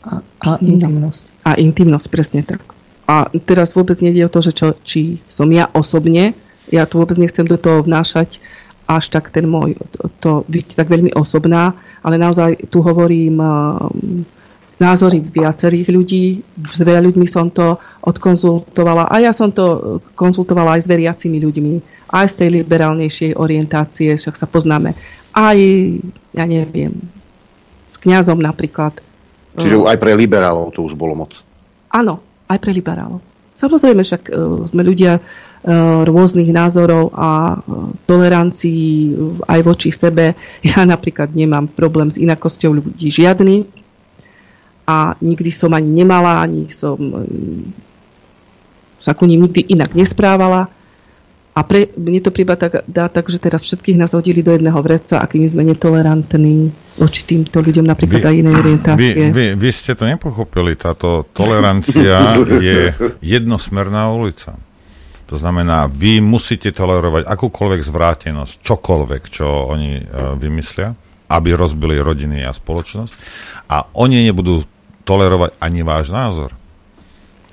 [0.00, 1.22] A, a intimnosť.
[1.28, 1.32] No.
[1.44, 2.64] A intimnosť, presne tak.
[3.04, 6.32] A teraz vôbec nejde o to, že čo, či som ja osobne,
[6.70, 8.38] ja tu vôbec nechcem do toho vnášať
[8.90, 9.78] až tak ten môj,
[10.18, 14.26] to, byť tak veľmi osobná, ale naozaj tu hovorím um,
[14.82, 20.88] názory viacerých ľudí, s veľa ľuďmi som to odkonzultovala a ja som to konzultovala aj
[20.88, 21.74] s veriacimi ľuďmi
[22.10, 24.98] aj z tej liberálnejšej orientácie, však sa poznáme,
[25.30, 25.58] aj,
[26.34, 26.98] ja neviem,
[27.86, 28.98] s kňazom napríklad.
[29.54, 31.38] Čiže aj pre liberálov to už bolo moc.
[31.94, 32.18] Áno,
[32.50, 33.22] aj pre liberálov.
[33.54, 35.22] Samozrejme, však uh, sme ľudia
[36.08, 39.12] rôznych názorov a uh, tolerancií
[39.44, 40.32] aj voči sebe.
[40.64, 43.68] Ja napríklad nemám problém s inakosťou ľudí žiadny
[44.88, 46.98] a nikdy som ani nemala, ani som
[49.00, 50.68] sa ku ním nikdy inak nesprávala.
[51.50, 54.78] A pre, mne to príba tak, dá tak, že teraz všetkých nás hodili do jedného
[54.86, 59.22] vreca, akými sme netolerantní voči týmto ľuďom napríklad vy, aj inej orientácie.
[59.28, 60.78] Vy, vy, vy ste to nepochopili.
[60.78, 64.54] Táto tolerancia je jednosmerná ulica.
[65.30, 70.90] To znamená, vy musíte tolerovať akúkoľvek zvrátenosť, čokoľvek, čo oni uh, vymyslia,
[71.30, 73.12] aby rozbili rodiny a spoločnosť.
[73.70, 74.66] A oni nebudú
[75.06, 76.50] tolerovať ani váš názor.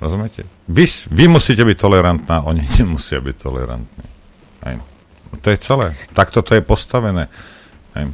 [0.02, 0.42] Rozumiete?
[0.66, 4.06] Vy, vy musíte byť tolerantná, oni nemusia byť tolerantní.
[4.66, 4.76] Hej.
[5.38, 5.86] To je celé.
[6.18, 7.30] Takto to je postavené.
[7.94, 8.10] Hej.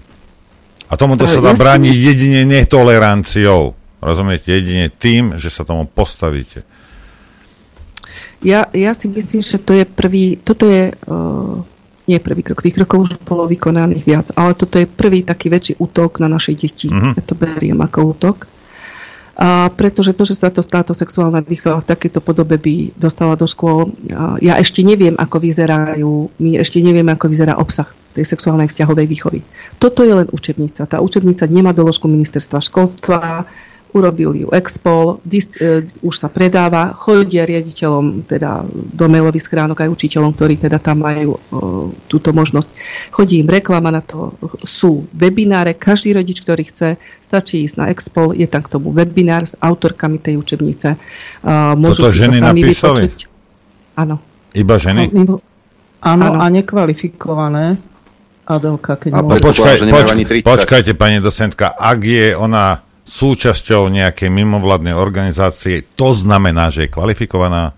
[0.84, 3.72] A tomuto sa dá brániť jedine netoleranciou.
[4.04, 4.52] Rozumiete?
[4.52, 6.68] Jedine tým, že sa tomu postavíte.
[8.44, 11.64] Ja, ja si myslím, že to je prvý, toto je, uh,
[12.04, 15.80] nie prvý krok, tých krokov už bolo vykonaných viac, ale toto je prvý taký väčší
[15.80, 16.92] útok na naše deti.
[16.92, 17.16] Uh-huh.
[17.16, 18.36] Ja to beriem ako útok.
[19.34, 23.50] A pretože to, že sa to táto sexuálna výchova v takejto podobe by dostala do
[23.50, 23.90] škôl,
[24.38, 29.42] ja ešte neviem, ako vyzerajú, my ešte nevieme, ako vyzerá obsah tej sexuálnej vzťahovej výchovy.
[29.82, 30.86] Toto je len učebnica.
[30.86, 33.42] Tá učebnica nemá doložku ministerstva školstva,
[33.94, 39.94] urobil ju Expol, dist, e, už sa predáva, chodia riaditeľom teda do mailových schránok aj
[39.94, 41.40] učiteľom, ktorí teda tam majú e,
[42.10, 42.68] túto možnosť.
[43.14, 44.34] Chodí im reklama na to,
[44.66, 49.46] sú webináre, každý rodič, ktorý chce, stačí ísť na Expol, je tam k tomu webinár
[49.46, 50.98] s autorkami tej učebnice.
[50.98, 50.98] E,
[51.78, 53.02] môžu Toto si ženy to sami napísali?
[53.06, 53.16] vypočuť.
[53.94, 54.16] Áno.
[54.58, 55.14] Iba ženy?
[55.14, 55.38] Áno,
[56.02, 56.30] áno.
[56.42, 57.78] a nekvalifikované.
[58.44, 65.84] Adelka, keď a počkaj, počkaj, počkajte, pani docentka, ak je ona súčasťou nejakej mimovládnej organizácie,
[65.94, 67.72] to znamená, že je kvalifikovaná?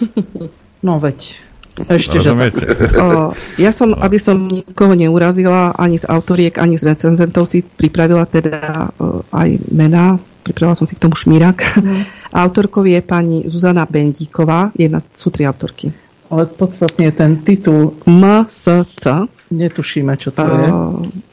[0.82, 1.38] No veď,
[1.86, 7.46] ešte, že o, ja som, aby som nikoho neurazila, ani z autoriek, ani z recenzentov
[7.46, 11.62] si pripravila teda o, aj mená, pripravila som si k tomu šmírak.
[11.78, 12.02] Mm.
[12.34, 15.94] Autorkou je pani Zuzana Bendíková, jedna, sú tri autorky.
[16.32, 19.04] Ale podstatne je ten titul MSC,
[19.52, 20.68] Netušíme, čo to je.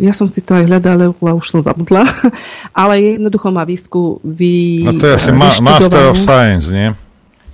[0.03, 2.03] Ja som si to aj hľadala, ale už som zabudla.
[2.83, 4.83] ale jednoducho má výsku vy...
[4.83, 6.91] No to je asi ma- Master of Science, nie?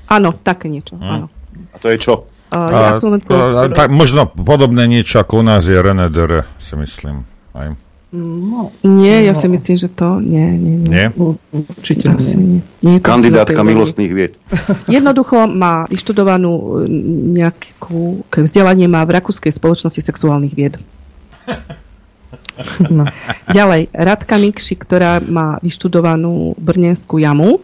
[0.09, 1.05] Áno, také niečo, hmm.
[1.05, 1.27] áno.
[1.69, 2.25] A to je čo?
[2.49, 7.25] Uh, a, a, tak možno podobné niečo ako u nás je René Dere, si myslím.
[7.53, 7.73] Aj.
[8.15, 9.39] No, nie, ja no.
[9.39, 10.89] si myslím, že to nie, nie, nie.
[10.89, 11.07] Nie?
[11.51, 12.61] Určite Asi nie.
[12.81, 12.95] nie.
[12.95, 14.33] nie Kandidátka milostných vied.
[14.95, 16.91] Jednoducho má vyštudovanú e,
[17.43, 20.79] nejakú vzdelanie má v Rakúskej spoločnosti sexuálnych vied.
[22.87, 23.03] No.
[23.51, 27.59] Ďalej, Radka Mikši, ktorá má vyštudovanú Brnenskú jamu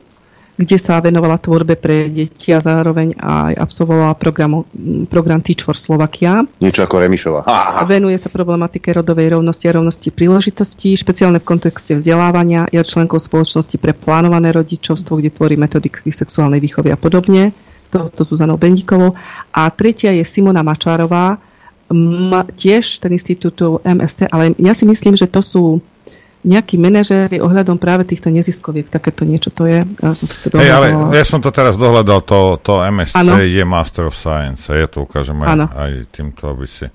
[0.62, 4.62] kde sa venovala tvorbe pre deti a zároveň aj absolvovala program,
[5.10, 6.46] program Teach for Slovakia.
[6.62, 7.42] Niečo ako Remišová.
[7.50, 7.84] Aha.
[7.90, 12.70] Venuje sa problematike rodovej rovnosti a rovnosti príležitostí, špeciálne v kontexte vzdelávania.
[12.70, 17.52] Je členkou spoločnosti pre plánované rodičovstvo, kde tvorí metodiky sexuálnej výchovy a podobne.
[17.82, 19.18] Z tohoto Zuzanou Bendíkovou.
[19.52, 21.42] A tretia je Simona Mačárová,
[21.92, 25.64] m, tiež ten institút MSC, ale ja si myslím, že to sú
[26.42, 29.86] nejakí manažéri ohľadom práve týchto neziskoviek, takéto niečo to je.
[29.86, 33.38] Ja som, to hey, ale ja som to teraz dohľadal, to, to MSC ano.
[33.38, 36.90] je Master of Science, ja to ukážem aj, aj týmto, aby si...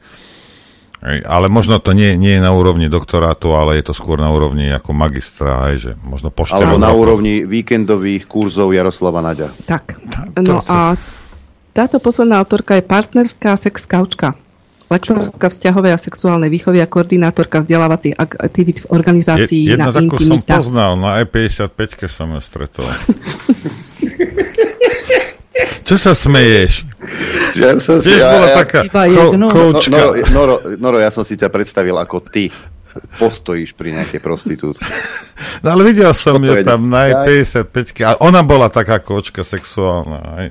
[1.06, 4.74] Ale možno to nie, nie je na úrovni doktorátu, ale je to skôr na úrovni
[4.74, 7.02] ako magistra, aj, že možno po Alebo na rokov.
[7.06, 9.54] úrovni víkendových kurzov Jaroslava Naďa.
[9.70, 10.02] Tak,
[10.42, 10.98] no a
[11.70, 14.34] táto posledná autorka je partnerská sex kaučka
[14.86, 20.16] lektorka vzťahovej a sexuálnej výchovy a koordinátorka vzdelávacích aktivít v organizácii Je, jedna na takú
[20.22, 22.86] som poznal, na E55 som ju stretol.
[25.86, 26.82] Čo sa smeješ?
[27.54, 29.94] ja som si, ja, bola ja, taká ko, koučka.
[29.94, 32.50] Noro, Noro, Noro, ja som si ťa predstavil ako ty
[33.20, 34.88] postojíš pri nejakej prostitútke.
[35.60, 40.20] No ale videl som ju tam na 55 a ona bola taká kočka sexuálna.
[40.36, 40.46] Aj.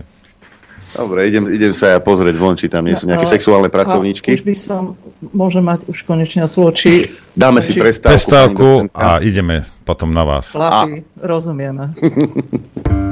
[0.96, 4.32] Dobre, idem, idem sa ja pozrieť von, či tam nie sú nejaké no, sexuálne pracovníčky.
[4.32, 4.96] Už by som,
[5.36, 7.12] môžem mať už konečne slovo, či...
[7.36, 8.16] Dáme či, si prestávku.
[8.16, 10.56] Prestávku a ideme potom na vás.
[10.56, 11.28] Chlapi, a...
[11.28, 11.92] rozumieme.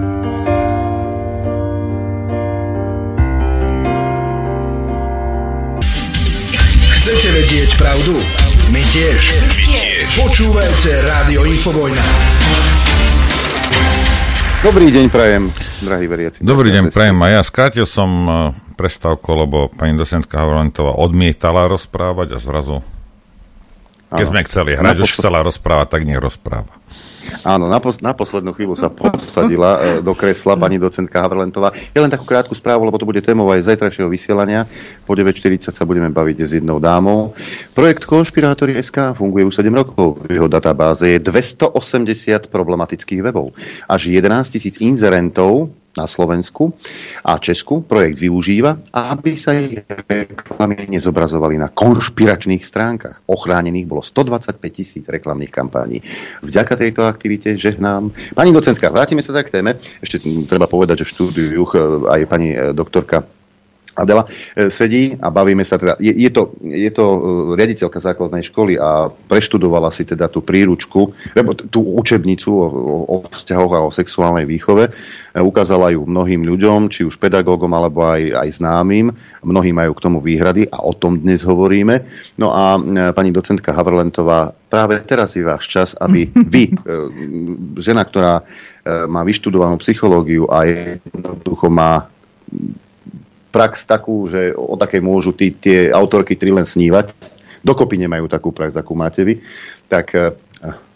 [7.04, 8.16] Chcete vedieť pravdu?
[8.72, 9.22] My tiež.
[9.44, 10.08] My tiež.
[10.24, 12.00] Počúvajte Rádio Infovojna.
[14.64, 15.52] Dobrý deň, prajem,
[15.84, 16.40] drahí veriaci.
[16.40, 17.20] Dobrý deň, prajem.
[17.20, 18.32] A ja skrátil som e,
[18.80, 22.80] prestávku, lebo pani docentka Havlentová odmietala rozprávať a zrazu,
[24.08, 26.72] keď sme chceli hrať, už chcela rozprávať, tak nech rozpráva.
[27.44, 31.76] Áno, na, pos- na poslednú chvíľu sa posadila e, do kresla pani docentka Havrlentová.
[31.92, 34.66] Ja len takú krátku správu, lebo to bude témou aj zajtrajšieho vysielania.
[35.04, 37.36] Po 9.40 sa budeme baviť s jednou dámou.
[37.76, 40.24] Projekt Konšpirátory SK funguje už 7 rokov.
[40.26, 43.52] V jeho databáze je 280 problematických webov.
[43.88, 46.74] Až 11 tisíc inzerentov na Slovensku
[47.22, 53.22] a Česku projekt využíva, aby sa ich reklamy nezobrazovali na konšpiračných stránkach.
[53.30, 56.02] Ochránených bolo 125 tisíc reklamných kampaní.
[56.42, 58.10] Vďaka tejto aktivite žehnám.
[58.34, 59.78] Pani docentka, vrátime sa tak k téme.
[60.02, 61.78] Ešte treba povedať, že v štúdiu eh,
[62.10, 63.43] aj pani eh, doktorka
[63.94, 64.26] Adela
[64.58, 66.02] e, sedí a bavíme sa teda.
[66.02, 67.18] Je, je, to, je to e,
[67.54, 72.66] riaditeľka základnej školy a preštudovala si teda tú príručku, lebo tú učebnicu o,
[73.06, 74.90] o vzťahoch a o sexuálnej výchove.
[74.90, 74.92] E,
[75.38, 79.14] ukázala ju mnohým ľuďom, či už pedagógom alebo aj, aj známym.
[79.46, 82.02] Mnohí majú k tomu výhrady a o tom dnes hovoríme.
[82.42, 82.82] No a
[83.14, 86.74] pani docentka Havrlentová, práve teraz je váš čas, aby vy,
[87.78, 88.42] žena, ktorá
[89.08, 92.12] má vyštudovanú psychológiu a jednoducho má
[93.54, 97.14] prax takú, že o takej môžu tí, tie autorky tri len snívať.
[97.62, 99.38] Dokopy nemajú takú prax, akú máte vy.
[99.86, 100.34] Tak eh,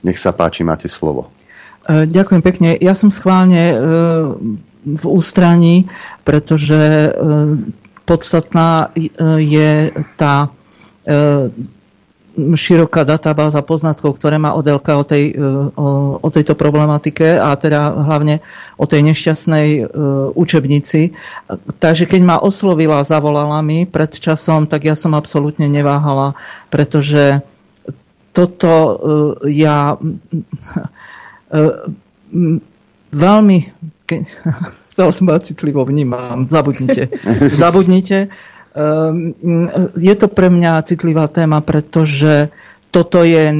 [0.02, 1.30] nech sa páči, máte slovo.
[1.86, 2.70] Eh, ďakujem pekne.
[2.82, 3.78] Ja som schválne eh,
[4.88, 5.92] v ústraní,
[6.24, 7.12] pretože
[8.08, 8.96] podstatná
[9.36, 10.48] je tá
[12.38, 15.42] široká databáza poznatkov, ktoré má Odelka o, tej, e,
[15.74, 18.46] o, o tejto problematike a teda hlavne
[18.78, 19.82] o tej nešťastnej e,
[20.38, 21.18] učebnici.
[21.82, 26.38] Takže keď ma oslovila, zavolala mi pred časom, tak ja som absolútne neváhala,
[26.70, 27.42] pretože
[28.38, 28.94] toto e,
[29.58, 29.98] ja
[33.10, 33.58] veľmi
[34.94, 37.10] chcel som citlivo vnímam, zabudnite.
[37.62, 38.30] Zabudnite
[39.98, 42.54] je to pre mňa citlivá téma, pretože
[42.94, 43.52] toto je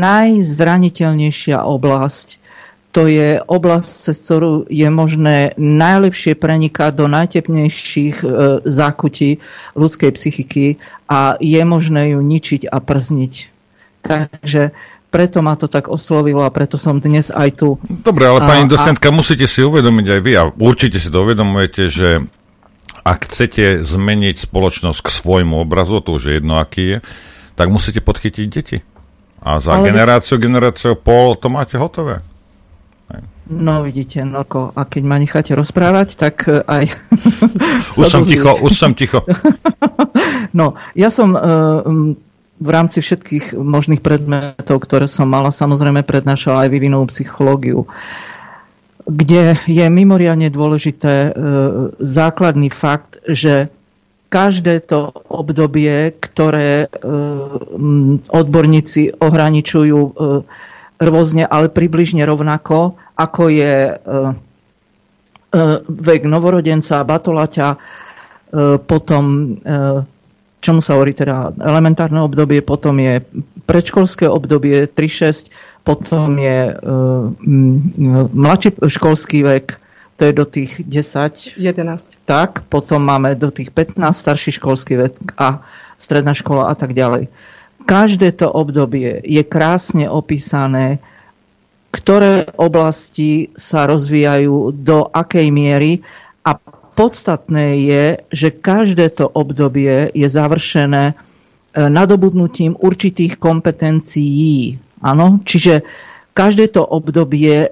[0.00, 2.28] najzraniteľnejšia oblasť.
[2.96, 8.26] To je oblasť, cez ktorú je možné najlepšie prenikať do najtepnejších e,
[8.64, 9.36] zákutí
[9.76, 13.52] ľudskej psychiky a je možné ju ničiť a przniť.
[14.00, 14.72] Takže
[15.12, 17.76] preto ma to tak oslovilo a preto som dnes aj tu.
[17.84, 19.16] Dobre, ale pani docentka, a...
[19.16, 22.08] musíte si uvedomiť aj vy a určite si to uvedomujete, že
[23.06, 26.98] ak chcete zmeniť spoločnosť k svojmu obrazu, to už je jedno, aký je,
[27.54, 28.82] tak musíte podchytiť deti.
[29.46, 32.26] A za Ale generáciu, generáciu pol to máte hotové.
[33.46, 36.90] No vidíte, no ako, a keď ma necháte rozprávať, tak e, aj...
[38.02, 39.22] už som ticho, už som ticho.
[40.58, 41.86] no, ja som uh,
[42.58, 47.86] v rámci všetkých možných predmetov, ktoré som mala, samozrejme prednášala aj vyvinovú psychológiu.
[47.86, 48.34] Uh,
[49.06, 51.32] kde je mimoriadne dôležité e,
[52.02, 53.70] základný fakt, že
[54.26, 56.86] každé to obdobie, ktoré e,
[58.26, 60.12] odborníci ohraničujú e,
[60.98, 64.00] rôzne, ale približne rovnako, ako je
[65.86, 67.68] vek novorodenca, batolaťa,
[68.88, 69.24] potom
[70.60, 73.22] čomu sa hovorí teda elementárne obdobie, potom je
[73.68, 75.52] predškolské obdobie 3-6,
[75.86, 77.30] potom je uh,
[78.34, 79.78] mladší školský vek,
[80.18, 81.54] to je do tých 10.
[81.54, 82.10] 11.
[82.26, 85.62] Tak, potom máme do tých 15 starší školský vek a
[85.94, 87.30] stredná škola a tak ďalej.
[87.86, 90.98] Každé to obdobie je krásne opísané,
[91.94, 96.02] ktoré oblasti sa rozvíjajú do akej miery
[96.42, 96.58] a
[96.98, 98.04] podstatné je,
[98.34, 101.16] že každé to obdobie je završené eh,
[101.86, 104.82] nadobudnutím určitých kompetencií.
[105.00, 105.84] Áno, čiže
[106.32, 107.70] každé to obdobie e,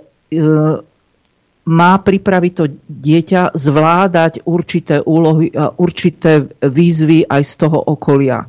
[1.64, 5.48] má pripraviť to dieťa zvládať určité úlohy
[5.80, 8.44] určité výzvy aj z toho okolia.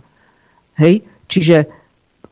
[0.76, 1.07] Hej?
[1.31, 1.72] Čiže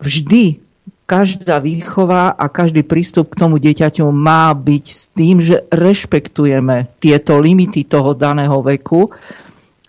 [0.03, 0.59] vždy
[1.07, 7.39] každá výchova a každý prístup k tomu dieťaťu má byť s tým, že rešpektujeme tieto
[7.39, 9.07] limity toho daného veku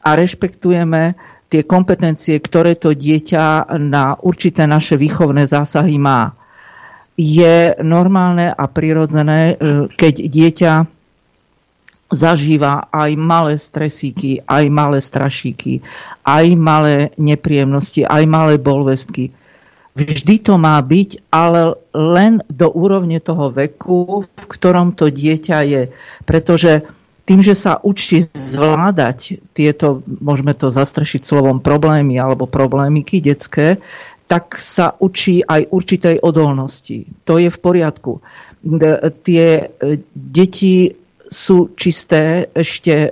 [0.02, 1.14] a rešpektujeme
[1.50, 6.34] tie kompetencie, ktoré to dieťa na určité naše výchovné zásahy má.
[7.14, 10.72] Je normálne a prirodzené, e, keď dieťa
[12.14, 15.82] zažíva aj malé stresíky, aj malé strašíky,
[16.26, 19.34] aj malé nepríjemnosti, aj malé bolvestky.
[19.94, 25.82] Vždy to má byť, ale len do úrovne toho veku, v ktorom to dieťa je.
[26.26, 26.82] Pretože
[27.24, 33.80] tým, že sa učí zvládať tieto, môžeme to zastrašiť slovom problémy alebo problémiky detské,
[34.26, 37.04] tak sa učí aj určitej odolnosti.
[37.28, 38.24] To je v poriadku.
[39.24, 39.66] Tie e,
[40.14, 40.88] deti
[41.28, 43.10] sú čisté, ešte e,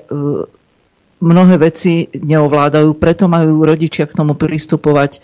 [1.20, 5.20] mnohé veci neovládajú, preto majú rodičia k tomu pristupovať e,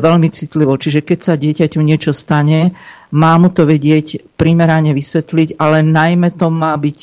[0.00, 0.80] veľmi citlivo.
[0.80, 2.72] Čiže keď sa dieťaťu niečo stane,
[3.12, 6.98] má mu to vedieť primerane vysvetliť, ale najmä to má byť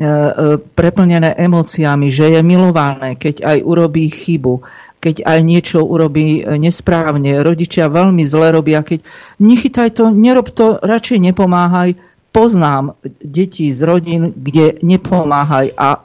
[0.00, 4.64] E, e, preplnené emóciami, že je milované, keď aj urobí chybu,
[5.00, 7.40] keď aj niečo urobí e, nesprávne.
[7.40, 9.00] Rodičia veľmi zle robia, keď
[9.40, 11.96] nechytaj to, nerob to, radšej nepomáhaj.
[12.30, 15.98] Poznám deti z rodín, kde nepomáhaj a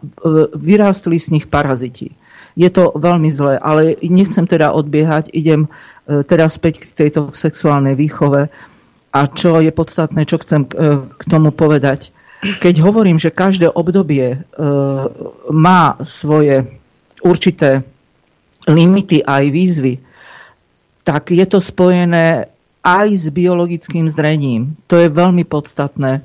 [0.57, 2.17] vyrástli z nich paraziti.
[2.57, 5.69] Je to veľmi zlé, ale nechcem teda odbiehať, idem
[6.09, 8.49] teda späť k tejto sexuálnej výchove
[9.13, 12.09] a čo je podstatné, čo chcem k tomu povedať
[12.45, 14.37] keď hovorím, že každé obdobie e,
[15.49, 16.77] má svoje
[17.25, 17.81] určité
[18.67, 19.93] limity aj výzvy,
[21.05, 22.49] tak je to spojené
[22.85, 24.77] aj s biologickým zrením.
[24.89, 26.21] To je veľmi podstatné e,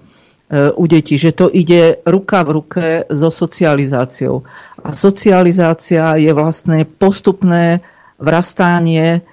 [0.76, 4.44] u detí, že to ide ruka v ruke so socializáciou.
[4.84, 7.80] A socializácia je vlastne postupné
[8.20, 9.24] vrastanie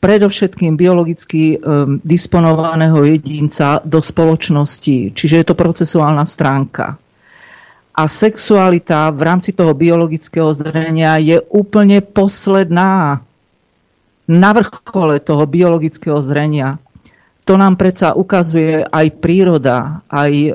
[0.00, 5.16] predovšetkým biologicky um, disponovaného jedinca do spoločnosti.
[5.16, 7.00] Čiže je to procesuálna stránka.
[7.96, 13.24] A sexualita v rámci toho biologického zrenia je úplne posledná
[14.28, 16.76] na vrchole toho biologického zrenia.
[17.46, 20.52] To nám predsa ukazuje aj príroda, aj e,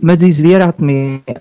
[0.00, 1.38] medzi zvieratmi e,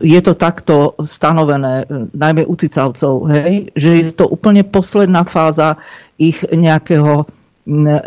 [0.00, 5.76] je to takto stanovené, e, najmä u cicavcov, hej, že je to úplne posledná fáza
[6.16, 7.26] ich nejakého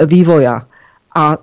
[0.07, 0.65] vývoja.
[1.11, 1.35] A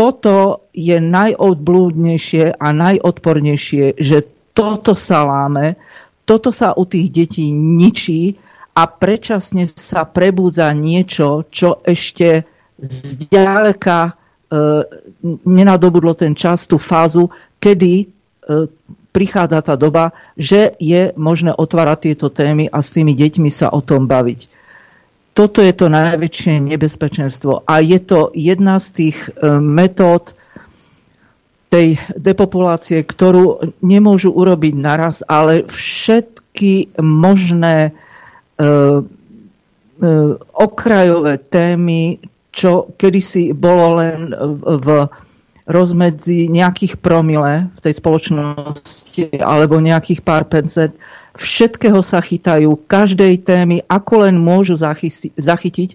[0.00, 4.24] toto je najodblúdnejšie a najodpornejšie, že
[4.56, 5.76] toto sa láme,
[6.24, 8.40] toto sa u tých detí ničí
[8.72, 12.48] a predčasne sa prebúdza niečo, čo ešte
[12.80, 14.16] zďaleka
[14.50, 14.82] E,
[15.46, 17.30] nenadobudlo ten čas, tú fázu,
[17.62, 18.06] kedy e,
[19.14, 23.78] prichádza tá doba, že je možné otvárať tieto témy a s tými deťmi sa o
[23.78, 24.50] tom baviť.
[25.30, 30.34] Toto je to najväčšie nebezpečenstvo a je to jedna z tých e, metód
[31.70, 37.94] tej depopulácie, ktorú nemôžu urobiť naraz, ale všetky možné
[40.52, 42.20] okrajové témy,
[42.50, 45.06] čo kedysi bolo len v
[45.70, 50.96] rozmedzi nejakých promile v tej spoločnosti alebo nejakých pár pencet.
[51.38, 54.74] Všetkého sa chytajú, každej témy, ako len môžu
[55.38, 55.90] zachytiť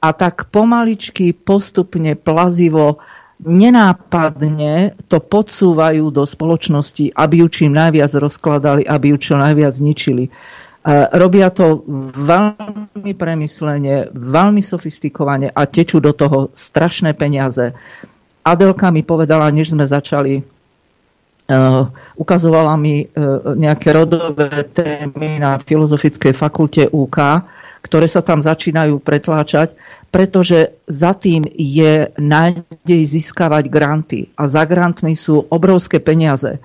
[0.00, 3.02] a tak pomaličky, postupne, plazivo,
[3.38, 10.26] nenápadne to podsúvajú do spoločnosti, aby ju čím najviac rozkladali, aby ju čo najviac zničili.
[10.88, 11.84] Robia to
[12.16, 17.76] veľmi premyslene, veľmi sofistikovane a tečú do toho strašné peniaze.
[18.40, 20.40] Adelka mi povedala, než sme začali,
[22.16, 27.18] ukazovala mi uh, nejaké rodové témy na Filozofickej fakulte UK,
[27.80, 29.72] ktoré sa tam začínajú pretláčať,
[30.12, 34.20] pretože za tým je nádej získavať granty.
[34.36, 36.60] A za grantmi sú obrovské peniaze.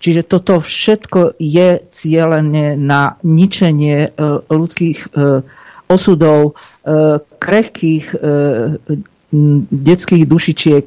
[0.00, 4.10] Čiže toto všetko je cieľené na ničenie e,
[4.48, 5.12] ľudských
[5.92, 6.54] osudov,
[7.36, 8.14] krehkých
[9.70, 10.86] detských dušičiek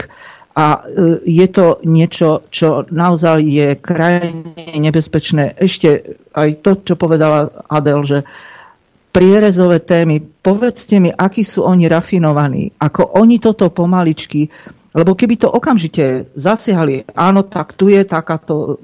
[0.53, 0.85] a
[1.25, 5.57] je to niečo, čo naozaj je krajne nebezpečné.
[5.57, 8.19] Ešte aj to, čo povedala Adel, že
[9.09, 14.49] prierezové témy, povedzte mi, akí sú oni rafinovaní, ako oni toto pomaličky
[14.93, 18.77] lebo keby to okamžite zasiahli, áno, tak tu je takáto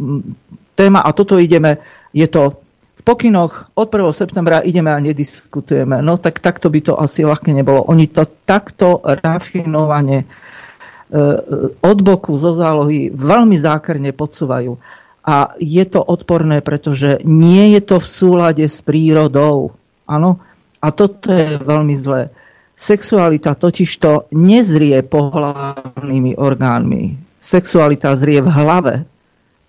[0.74, 1.78] téma a toto ideme,
[2.10, 2.58] je to
[3.00, 4.12] v pokynoch od 1.
[4.12, 6.02] septembra ideme a nediskutujeme.
[6.02, 7.88] No tak takto by to asi ľahké nebolo.
[7.88, 10.26] Oni to takto rafinovane e,
[11.82, 14.78] od boku zo zálohy veľmi zákrne podsúvajú.
[15.26, 19.74] A je to odporné, pretože nie je to v súlade s prírodou.
[20.06, 20.42] Áno?
[20.80, 22.32] A toto je veľmi zlé.
[22.80, 27.20] Sexualita totižto nezrie pohľavnými orgánmi.
[27.44, 28.94] Sexualita zrie v hlave.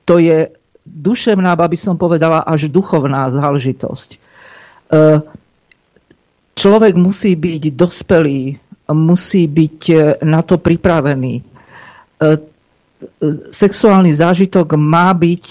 [0.07, 0.55] To je
[0.87, 4.11] duševná, aby som povedala, až duchovná záležitosť.
[4.15, 4.19] E,
[6.55, 8.63] človek musí byť dospelý,
[8.93, 9.79] musí byť
[10.27, 11.43] na to pripravený.
[13.51, 15.45] Sexuálny zážitok má byť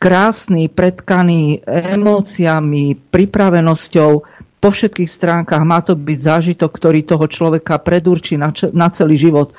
[0.00, 4.10] krásny, predkaný emóciami, pripravenosťou
[4.60, 5.60] po všetkých stránkach.
[5.64, 9.52] Má to byť zážitok, ktorý toho človeka predurčí na, na celý život.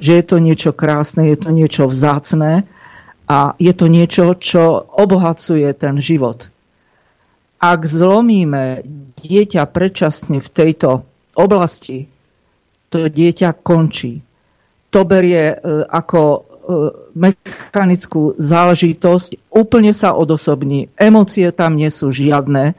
[0.00, 2.66] Že je to niečo krásne, je to niečo vzácné
[3.24, 6.48] a je to niečo, čo obohacuje ten život.
[7.60, 8.84] Ak zlomíme
[9.24, 11.02] dieťa predčasne v tejto
[11.34, 12.06] oblasti,
[12.92, 14.20] to dieťa končí.
[14.92, 15.56] To berie e,
[15.88, 16.72] ako E,
[17.12, 22.72] mechanickú záležitosť, úplne sa odosobní, emócie tam nie sú žiadne,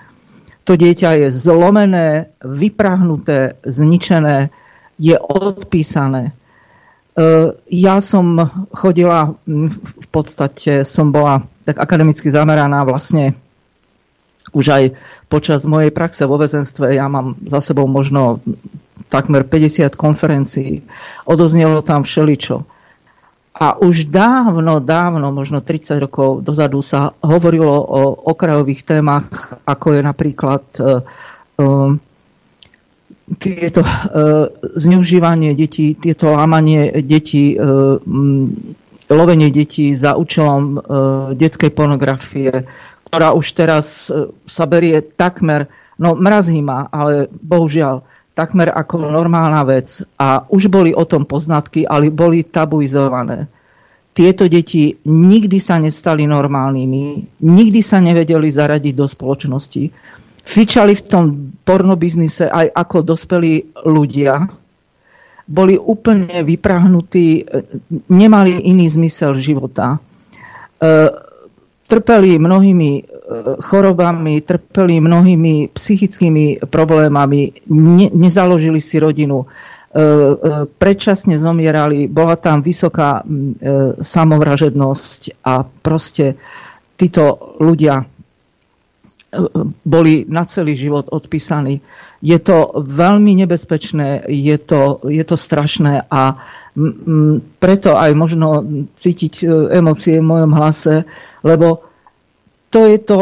[0.66, 4.50] to dieťa je zlomené, vyprahnuté, zničené,
[4.98, 6.34] je odpísané.
[6.34, 13.38] E, ja som chodila, v podstate som bola tak akademicky zameraná vlastne
[14.50, 14.84] už aj
[15.28, 16.96] počas mojej praxe vo väzenstve.
[16.96, 18.44] Ja mám za sebou možno
[19.10, 20.86] takmer 50 konferencií.
[21.26, 22.66] Odoznelo tam všeličo
[23.56, 30.02] a už dávno, dávno, možno 30 rokov dozadu sa hovorilo o okrajových témach, ako je
[30.04, 30.64] napríklad
[31.56, 31.96] um,
[33.40, 37.96] tieto uh, zneužívanie detí, tieto lámanie detí, uh,
[39.08, 40.80] lovenie detí za účelom uh,
[41.32, 42.68] detskej pornografie,
[43.16, 48.04] ktorá už teraz uh, sa berie takmer, no mrazí ma, ale bohužiaľ,
[48.36, 53.48] takmer ako normálna vec a už boli o tom poznatky, ale boli tabuizované.
[54.12, 57.04] Tieto deti nikdy sa nestali normálnymi,
[57.40, 59.84] nikdy sa nevedeli zaradiť do spoločnosti.
[60.46, 61.24] Fičali v tom
[61.64, 64.52] pornobiznise aj ako dospelí ľudia.
[65.48, 67.44] Boli úplne vyprahnutí,
[68.08, 69.96] nemali iný zmysel života.
[69.96, 70.00] E,
[71.88, 73.02] trpeli mnohými e,
[73.62, 80.06] chorobami, trpeli mnohými psychickými problémami, ne, nezaložili si rodinu, e, e,
[80.66, 83.22] predčasne zomierali, bola tam vysoká
[84.02, 86.36] samovražednosť a proste
[86.98, 88.06] títo ľudia
[89.84, 91.84] boli na celý život odpísaní.
[92.24, 96.40] Je to veľmi nebezpečné, je to, je to strašné a
[97.60, 98.64] preto aj možno
[98.96, 99.44] cítiť
[99.76, 101.04] emócie v mojom hlase,
[101.46, 101.86] lebo
[102.74, 103.20] to je to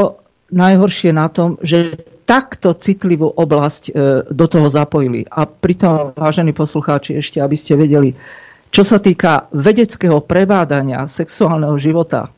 [0.50, 3.92] najhoršie na tom, že takto citlivú oblasť e,
[4.32, 5.28] do toho zapojili.
[5.28, 8.16] A pritom, vážení poslucháči, ešte aby ste vedeli,
[8.72, 12.32] čo sa týka vedeckého prevádania sexuálneho života,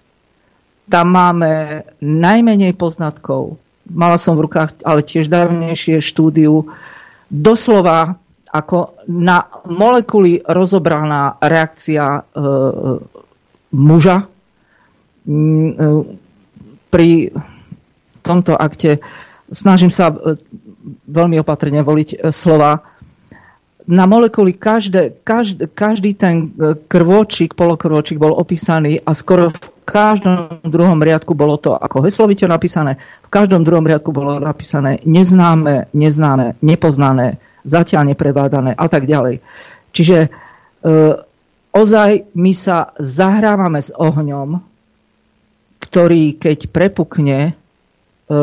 [0.89, 3.57] tam máme najmenej poznatkov.
[3.85, 6.65] Mala som v rukách ale tiež dávnejšie štúdiu.
[7.29, 8.17] Doslova
[8.49, 12.21] ako na molekuly rozobraná reakcia e,
[13.75, 14.25] muža e,
[16.89, 17.09] pri
[18.21, 19.01] tomto akte
[19.53, 20.37] snažím sa e,
[21.05, 22.81] veľmi opatrne voliť e, slova.
[23.85, 26.57] Na molekuly každé, každý, každý ten
[26.89, 32.97] krvočík, polokrvočík bol opísaný a skoro v každom druhom riadku bolo to ako heslovite napísané,
[32.97, 39.45] v každom druhom riadku bolo napísané neznáme, neznáme, nepoznané, zatiaľ neprebádané a tak ďalej.
[39.93, 40.29] Čiže e,
[41.69, 44.74] ozaj my sa zahrávame s ohňom,
[45.95, 47.55] ktorý keď prepukne,
[48.27, 48.37] e,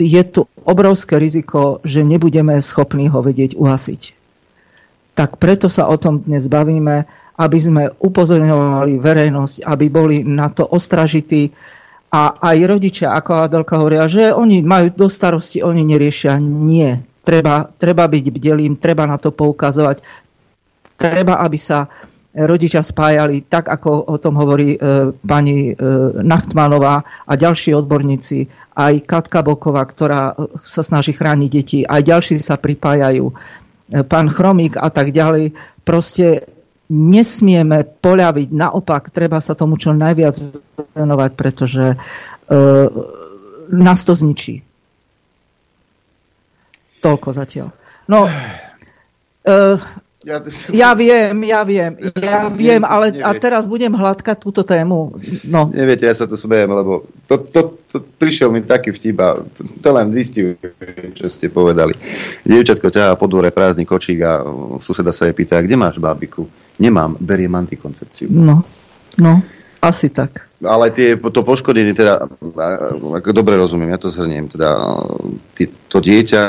[0.00, 4.16] je tu obrovské riziko, že nebudeme schopní ho vedieť uhasiť.
[5.12, 7.04] Tak preto sa o tom dnes bavíme,
[7.36, 11.52] aby sme upozorňovali verejnosť, aby boli na to ostražití
[12.08, 16.40] a aj rodičia, ako Adelka hovoria, že oni majú do starosti, oni neriešia.
[16.40, 17.04] Nie.
[17.20, 20.00] Treba, treba byť bdelým, treba na to poukazovať.
[20.96, 21.92] Treba, aby sa
[22.34, 24.78] rodičia spájali, tak ako o tom hovorí e,
[25.14, 25.74] pani e,
[26.22, 28.46] Nachtmanová a ďalší odborníci,
[28.78, 33.34] aj Katka Boková, ktorá e, sa snaží chrániť deti, aj ďalší sa pripájajú, e,
[34.06, 35.58] pán Chromík a tak ďalej.
[35.82, 36.46] Proste
[36.90, 40.38] nesmieme poľaviť, naopak treba sa tomu čo najviac
[40.94, 41.96] venovať, pretože e,
[43.74, 44.62] nás to zničí.
[47.02, 47.74] Toľko zatiaľ.
[48.06, 48.32] No, e,
[50.20, 50.36] ja,
[50.84, 53.24] ja viem, ja viem, ja viem, ale neviete.
[53.24, 55.16] a teraz budem hladkať túto tému.
[55.48, 55.72] No.
[55.72, 59.64] Neviete, ja sa to smejem, lebo to, to, to prišiel mi taký vtip a to,
[59.64, 60.60] to len vystihuje,
[61.16, 61.96] čo ste povedali.
[62.44, 64.44] Dievčatko ťahá po dvore prázdny kočík a
[64.76, 66.44] suseda sa jej pýta, kde máš bábiku?
[66.76, 68.28] Nemám, beriem antikoncepciu.
[68.28, 68.60] No,
[69.16, 69.40] no,
[69.80, 70.52] asi tak.
[70.60, 72.28] Ale tie, to poškodenie, teda,
[73.16, 74.76] ako dobre rozumiem, ja to zhrniem, teda,
[75.88, 76.42] to dieťa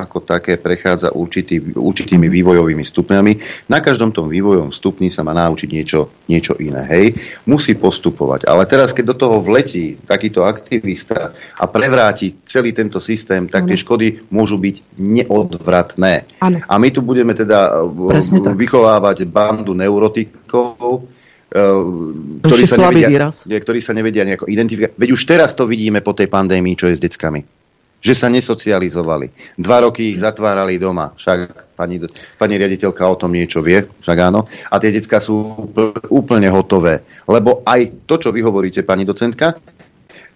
[0.00, 3.32] ako také prechádza určitý, určitými vývojovými stupňami.
[3.68, 6.82] Na každom tom vývojovom stupni sa má naučiť niečo, niečo iné.
[6.88, 7.06] Hej?
[7.44, 8.48] Musí postupovať.
[8.48, 13.76] Ale teraz, keď do toho vletí takýto aktivista a prevráti celý tento systém, tak tie
[13.76, 16.40] škody môžu byť neodvratné.
[16.40, 16.58] Ano.
[16.64, 21.82] A my tu budeme teda Presne vychovávať bandu neurotikov, uh,
[22.42, 24.96] ktorí, sa nevedia, ktorí sa nevedia nejako identifikovať.
[24.96, 27.59] Veď už teraz to vidíme po tej pandémii, čo je s deckami
[28.00, 29.56] že sa nesocializovali.
[29.60, 31.12] Dva roky ich zatvárali doma.
[31.14, 32.00] Však pani,
[32.40, 34.48] pani riaditeľka o tom niečo vie, však áno.
[34.72, 35.68] A tie decka sú
[36.08, 37.04] úplne hotové.
[37.28, 39.60] Lebo aj to, čo vy hovoríte, pani docentka,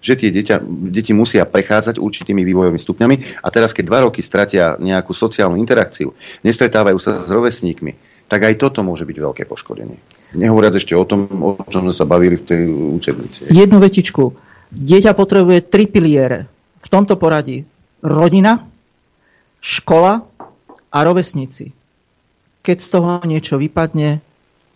[0.04, 0.60] že tie deťa,
[0.92, 6.12] deti musia prechádzať určitými vývojovými stupňami a teraz, keď dva roky stratia nejakú sociálnu interakciu,
[6.44, 7.96] nestretávajú sa s rovesníkmi,
[8.28, 9.96] tak aj toto môže byť veľké poškodenie.
[10.36, 13.40] Nehovoriac ešte o tom, o čom sme sa bavili v tej učebnici.
[13.48, 14.36] Jednu vetičku.
[14.74, 16.52] Dieťa potrebuje tri piliere
[16.85, 17.65] v tomto poradí
[18.05, 18.69] rodina,
[19.65, 20.28] škola
[20.93, 21.73] a rovesníci.
[22.61, 24.20] Keď z toho niečo vypadne,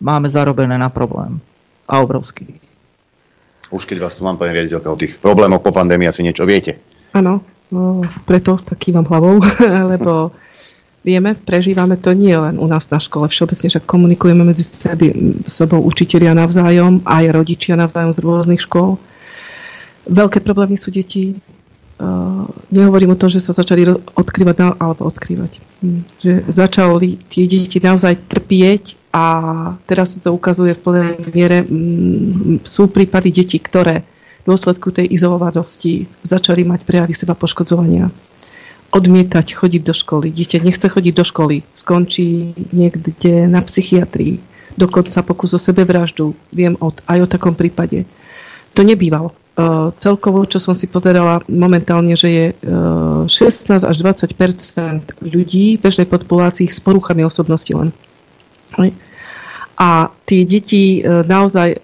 [0.01, 1.37] máme zarobené na problém.
[1.85, 2.57] A obrovský.
[3.69, 6.81] Už keď vás tu mám, pani riaditeľka, o tých problémoch po pandémii asi niečo viete.
[7.13, 9.41] Áno, no, preto taký vám hlavou,
[9.93, 10.33] lebo
[11.05, 15.13] vieme, prežívame to nie len u nás na škole, všeobecne, že komunikujeme medzi sebi,
[15.45, 18.97] sebou učitelia navzájom, aj rodičia navzájom z rôznych škôl.
[20.09, 21.37] Veľké problémy sú deti,
[22.71, 23.83] nehovorím o tom, že sa začali
[24.15, 25.59] odkrývať, na, alebo odkrývať.
[25.83, 26.01] Hm.
[26.19, 29.25] Že začali tie deti naozaj trpieť a
[29.83, 31.57] teraz sa to ukazuje v plnej miere.
[31.67, 34.07] Hm, sú prípady detí, ktoré
[34.43, 38.07] v dôsledku tej izolovanosti začali mať prejavy seba poškodzovania.
[38.89, 40.33] Odmietať chodiť do školy.
[40.33, 41.61] Dieťa nechce chodiť do školy.
[41.77, 44.41] Skončí niekde na psychiatrii.
[44.79, 46.33] Dokonca pokus o sebevraždu.
[46.49, 48.07] Viem od, aj o takom prípade.
[48.73, 49.35] To nebývalo
[49.99, 52.45] celkovo, čo som si pozerala momentálne, že je
[53.27, 54.31] 16 až 20
[55.19, 57.91] ľudí v bežnej populácii s poruchami osobnosti len.
[59.79, 61.83] A tie deti naozaj,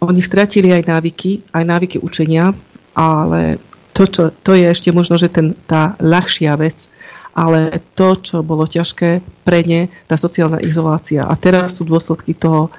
[0.00, 2.56] oni stratili aj návyky, aj návyky učenia,
[2.96, 3.60] ale
[3.92, 6.88] to, čo, to je ešte možno, že ten, tá ľahšia vec,
[7.36, 11.28] ale to, čo bolo ťažké pre ne, tá sociálna izolácia.
[11.28, 12.72] A teraz sú dôsledky toho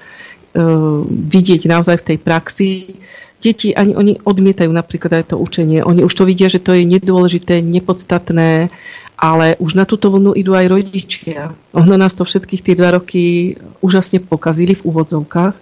[1.32, 2.72] vidieť naozaj v tej praxi,
[3.42, 5.82] deti ani oni odmietajú napríklad aj to učenie.
[5.82, 8.70] Oni už to vidia, že to je nedôležité, nepodstatné,
[9.18, 11.58] ale už na túto vlnu idú aj rodičia.
[11.74, 15.56] Ono nás to všetkých tie dva roky úžasne pokazili v úvodzovkách,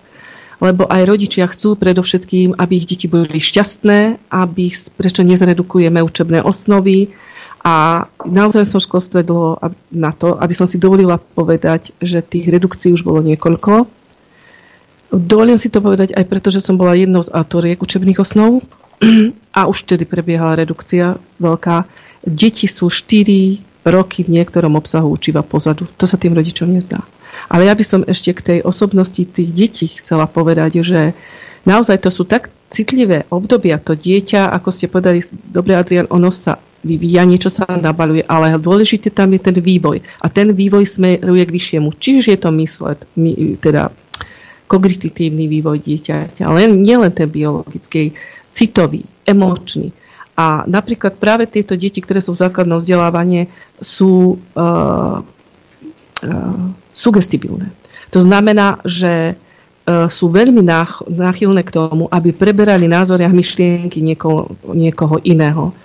[0.59, 4.65] lebo aj rodičia chcú predovšetkým, aby ich deti boli šťastné, aby
[4.99, 7.15] prečo nezredukujeme učebné osnovy,
[7.59, 9.59] a naozaj som školstve dlho
[9.91, 13.98] na to, aby som si dovolila povedať, že tých redukcií už bolo niekoľko
[15.09, 18.61] Dovolím si to povedať aj preto, že som bola jednou z autoriek učebných osnov
[19.57, 21.89] a už vtedy prebiehala redukcia veľká.
[22.29, 25.89] Deti sú 4 roky v niektorom obsahu učiva pozadu.
[25.97, 27.01] To sa tým rodičom nezdá.
[27.49, 31.17] Ale ja by som ešte k tej osobnosti tých detí chcela povedať, že
[31.65, 33.81] naozaj to sú tak citlivé obdobia.
[33.81, 39.09] To dieťa, ako ste povedali, dobre Adrian, ono sa vyvíja, niečo sa nabaluje, ale dôležité
[39.09, 39.99] tam je ten vývoj.
[40.21, 41.89] A ten vývoj smeruje k vyššiemu.
[41.97, 42.99] Čiže je to myslet,
[43.59, 43.89] teda
[44.69, 48.13] kognitívny vývoj dieťaťa, ale nielen ten biologický,
[48.53, 49.89] citový, emočný.
[50.37, 53.51] A napríklad práve tieto deti, ktoré sú v základnom vzdelávaní,
[53.81, 57.73] sú uh, uh, sugestibilné.
[58.15, 60.63] To znamená, že uh, sú veľmi
[61.09, 65.75] náchylné k tomu, aby preberali názory a myšlienky niekoho, niekoho iného.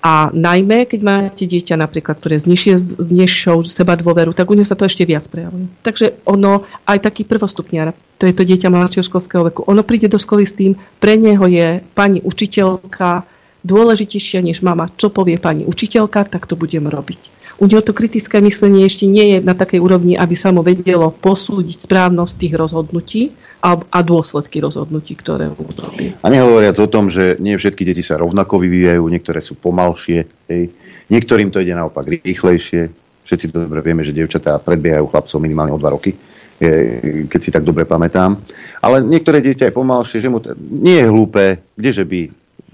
[0.00, 2.48] A najmä, keď máte dieťa napríklad, ktoré z
[2.96, 5.68] nižšou seba dôveru, tak u neho sa to ešte viac prejavuje.
[5.84, 10.20] Takže ono, aj taký prvostupňar, to je to dieťa mladšieho školského veku, ono príde do
[10.20, 13.24] školy s tým, pre neho je pani učiteľka
[13.64, 14.92] dôležitejšia než mama.
[14.92, 17.40] Čo povie pani učiteľka, tak to budem robiť.
[17.60, 21.12] U neho to kritické myslenie ešte nie je na takej úrovni, aby sa mu vedelo
[21.12, 26.16] posúdiť správnosť tých rozhodnutí a, a dôsledky rozhodnutí, ktoré urobí.
[26.24, 30.72] A nehovoriac o tom, že nie všetky deti sa rovnako vyvíjajú, niektoré sú pomalšie, hej.
[31.12, 32.88] niektorým to ide naopak rýchlejšie.
[33.28, 36.16] Všetci dobre vieme, že dievčatá predbiehajú chlapcov minimálne o dva roky,
[36.60, 38.36] keď si tak dobre pamätám.
[38.84, 42.20] Ale niektoré dieťa je pomalšie, že mu t- nie je hlúpe, kdeže by,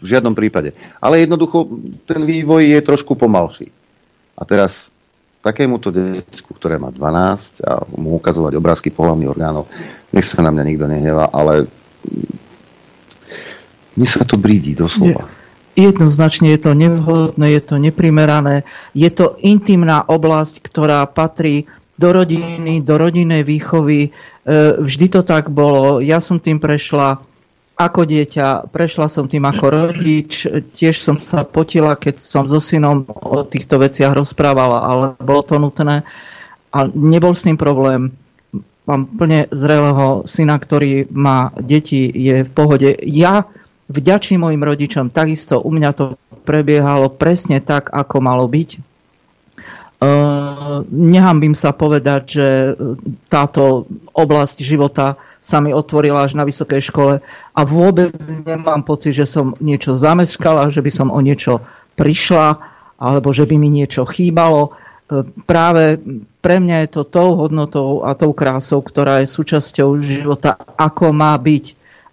[0.03, 0.75] v žiadnom prípade.
[0.99, 1.71] Ale jednoducho
[2.03, 3.71] ten vývoj je trošku pomalší.
[4.37, 4.91] A teraz
[5.41, 9.71] takémuto decku, ktoré má 12 a mu ukazovať obrázky pohľavných orgánov,
[10.11, 11.71] nech sa na mňa nikto nehnevá, ale
[13.95, 15.31] mne sa to brídi doslova.
[15.77, 18.65] Jednoznačne je to nevhodné, je to neprimerané.
[18.97, 24.09] Je to intimná oblasť, ktorá patrí do rodiny, do rodinnej výchovy.
[24.09, 24.11] E,
[24.77, 26.05] vždy to tak bolo.
[26.05, 27.25] Ja som tým prešla
[27.77, 33.05] ako dieťa, prešla som tým ako rodič, tiež som sa potila, keď som so synom
[33.05, 36.01] o týchto veciach rozprávala, ale bolo to nutné
[36.73, 38.17] a nebol s tým problém.
[38.89, 42.97] Mám plne zrelého syna, ktorý má deti, je v pohode.
[43.05, 43.45] Ja
[43.93, 46.05] vďačím mojim rodičom, takisto u mňa to
[46.49, 48.96] prebiehalo presne tak, ako malo byť.
[49.97, 52.49] Uh, nehambím sa povedať, že
[53.33, 55.17] táto oblasť života
[55.47, 57.15] sa mi otvorila až na vysokej škole
[57.55, 58.11] a vôbec
[58.43, 61.63] nemám pocit, že som niečo zameškala, že by som o niečo
[61.95, 62.59] prišla
[62.99, 64.75] alebo že by mi niečo chýbalo.
[65.07, 66.03] E, práve
[66.43, 71.39] pre mňa je to tou hodnotou a tou krásou, ktorá je súčasťou života, ako má
[71.39, 71.65] byť.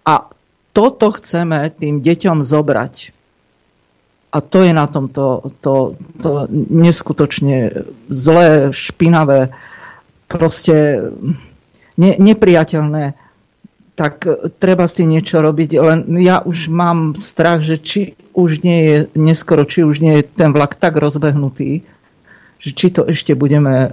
[0.05, 0.29] A
[0.69, 3.09] toto chceme tým deťom zobrať.
[4.33, 5.93] A to je na tom to, to,
[6.25, 9.53] to neskutočne zlé, špinavé,
[10.25, 11.05] proste
[12.01, 13.13] ne, nepriateľné
[13.93, 14.25] tak
[14.57, 15.69] treba si niečo robiť.
[15.77, 20.23] Len ja už mám strach, že či už nie je neskoro, či už nie je
[20.25, 21.85] ten vlak tak rozbehnutý,
[22.57, 23.89] že či to ešte budeme e,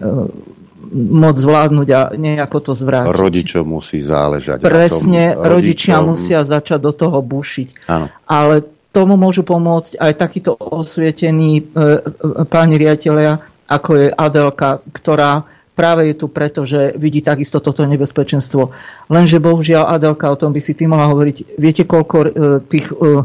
[0.96, 3.12] môcť zvládnuť a nejako to zvrátiť.
[3.12, 4.64] Rodičom musí záležať.
[4.64, 7.68] Presne, tom, rodičia musia začať do toho bušiť.
[7.92, 8.08] Áno.
[8.24, 13.38] Ale tomu môžu pomôcť aj takíto osvietení e, e, páni riaditeľia,
[13.70, 15.46] ako je Adelka, ktorá
[15.78, 18.74] práve je tu preto, že vidí takisto toto nebezpečenstvo.
[19.08, 21.56] Lenže bohužiaľ, Adelka, o tom by si ty mohla hovoriť.
[21.56, 22.28] Viete, koľko uh,
[22.66, 23.24] tých uh,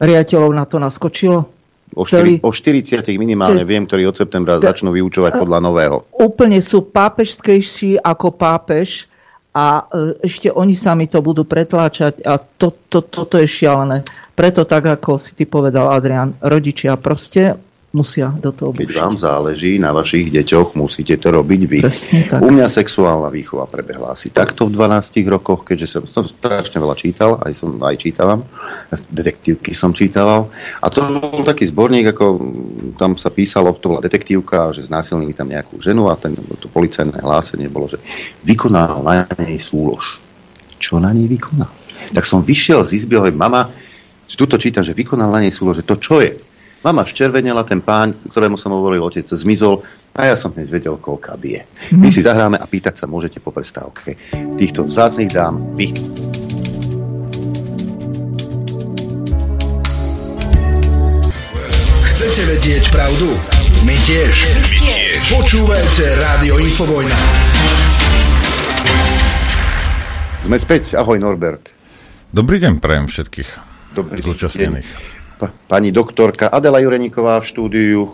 [0.00, 1.46] riaditeľov na to naskočilo?
[1.90, 5.96] O, 4, o 40 minimálne viem, ktorí od septembra začnú vyučovať podľa nového.
[6.14, 9.09] Úplne sú pápežskejší ako pápež
[9.50, 14.06] a uh, ešte oni sami to budú pretláčať a to, to, toto je šialené.
[14.34, 19.74] Preto tak, ako si ty povedal, Adrian, rodičia proste musia do toho Keď vám záleží
[19.82, 21.78] na vašich deťoch, musíte to robiť vy.
[22.38, 26.94] U mňa sexuálna výchova prebehla asi takto v 12 rokoch, keďže som, som strašne veľa
[26.94, 28.46] čítal, aj som aj čítavam,
[29.10, 30.46] detektívky som čítaval.
[30.78, 32.24] A to bol taký zborník, ako
[32.94, 37.18] tam sa písalo, to bola detektívka, že znásilnili tam nejakú ženu a ten, to policajné
[37.18, 37.98] hlásenie bolo, že
[38.46, 40.22] vykonal na nej súlož.
[40.78, 41.68] Čo na nej vykonal?
[42.14, 43.66] Tak som vyšiel z izby, mama,
[44.30, 46.49] tuto čítam, že vykonal na nej súlož, že to čo je?
[46.80, 49.84] Mama ščervenela, ten pán, ktorému som hovoril, otec zmizol
[50.16, 51.68] a ja som hneď vedel, koľka bije.
[51.92, 54.16] My si zahráme a pýtať sa môžete po prestávke.
[54.56, 55.92] Týchto vzácných dám vy.
[62.08, 63.28] Chcete vedieť pravdu?
[63.84, 64.34] My tiež.
[64.48, 65.20] My tiež.
[65.36, 67.18] Počúvajte Rádio Infovojna.
[70.40, 70.96] Sme späť.
[70.96, 71.76] Ahoj Norbert.
[72.32, 73.50] Dobrý deň prajem všetkých
[73.92, 74.88] Dobrý zúčastnených.
[74.88, 75.19] Deň
[75.70, 78.10] pani doktorka Adela Jureníková v štúdiu,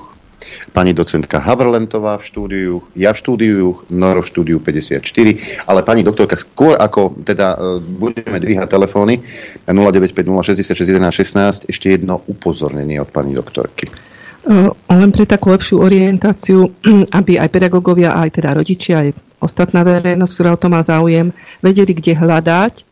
[0.72, 6.36] pani docentka Havrlentová v štúdiu, ja v štúdiu, Noro v štúdiu 54, ale pani doktorka,
[6.36, 9.20] skôr ako teda e, budeme dvíhať telefóny
[9.66, 13.88] 0950661116, ešte jedno upozornenie od pani doktorky.
[13.88, 13.90] E,
[14.70, 16.70] len pre takú lepšiu orientáciu,
[17.18, 21.92] aby aj pedagógovia, aj teda rodičia, aj ostatná verejnosť, ktorá o to má záujem, vedeli,
[21.92, 22.85] kde hľadať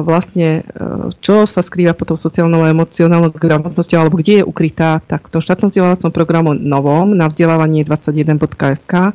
[0.00, 5.04] vlastne, e, čo sa skrýva pod tou sociálnou a emocionálnou gramotnosťou, alebo kde je ukrytá,
[5.04, 9.12] tak v tom štátnom vzdelávacom programu novom na vzdelávanie 21.sk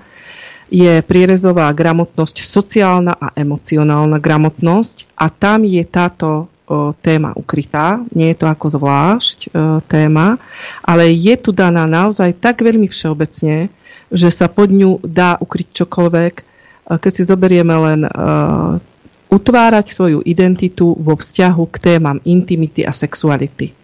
[0.69, 6.49] je prierezová gramotnosť sociálna a emocionálna gramotnosť a tam je táto
[7.05, 9.49] téma ukrytá, nie je to ako zvlášť e,
[9.85, 10.41] téma,
[10.81, 13.69] ale je tu daná naozaj tak veľmi všeobecne,
[14.09, 16.33] že sa pod ňu dá ukryť čokoľvek.
[16.33, 16.43] E,
[16.97, 18.01] keď si zoberieme len
[19.35, 23.75] utvárať svoju identitu vo vzťahu k témam intimity a sexuality.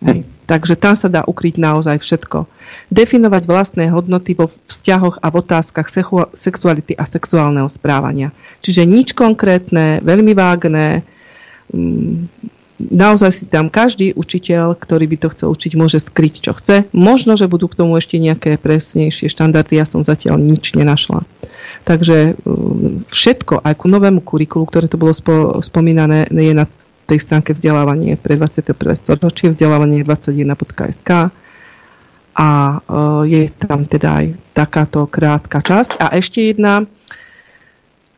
[0.00, 0.28] Hej.
[0.46, 2.46] Takže tam sa dá ukryť naozaj všetko.
[2.94, 5.90] Definovať vlastné hodnoty vo vzťahoch a v otázkach
[6.38, 8.30] sexuality a sexuálneho správania.
[8.62, 11.02] Čiže nič konkrétne, veľmi vágné.
[11.74, 12.30] Mm,
[12.78, 16.86] naozaj si tam každý učiteľ, ktorý by to chcel učiť, môže skryť, čo chce.
[16.94, 19.82] Možno, že budú k tomu ešte nejaké presnejšie štandardy.
[19.82, 21.26] Ja som zatiaľ nič nenašla.
[21.86, 26.66] Takže um, všetko, aj ku novému kurikulu, ktoré to bolo spo, spomínané, je na
[27.06, 28.74] tej stránke vzdelávanie pre 21.
[28.98, 31.30] storočie, vzdelávanie 21.sk
[32.36, 32.50] a
[32.82, 36.02] uh, je tam teda aj takáto krátka časť.
[36.02, 36.82] A ešte jedna,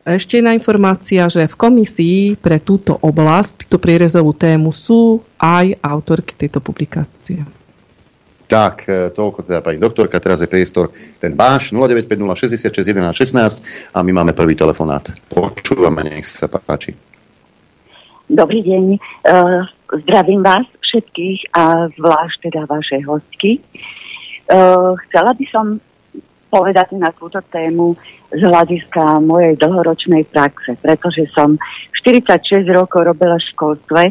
[0.09, 6.33] ešte jedna informácia, že v komisii pre túto oblasť, túto prierezovú tému sú aj autorky
[6.35, 7.58] tejto publikácie.
[8.49, 10.89] Tak, e, toľko teda pani doktorka, teraz je priestor
[11.21, 15.05] ten váš 0950 66 11 16 a my máme prvý telefonát.
[15.29, 16.97] Počúvame, nech sa páči.
[18.29, 19.65] Dobrý deň, uh,
[20.05, 23.61] zdravím vás všetkých a zvlášť teda vaše hostky.
[24.49, 25.81] Uh, chcela by som
[26.49, 27.97] povedať na túto tému
[28.33, 31.57] z hľadiska mojej dlhoročnej praxe, pretože som
[32.01, 34.03] 46 rokov robila v školstve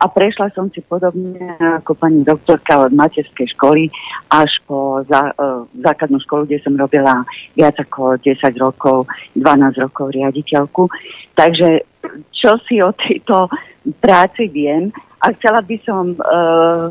[0.00, 3.92] a prešla som si podobne ako pani doktorka od materskej školy
[4.32, 7.20] až po zá, uh, základnú školu, kde som robila
[7.52, 9.04] viac ako 10 rokov,
[9.36, 10.88] 12 rokov riaditeľku.
[11.36, 11.84] Takže
[12.32, 13.52] čo si o tejto
[14.00, 14.88] práci viem
[15.20, 16.88] a chcela by som uh,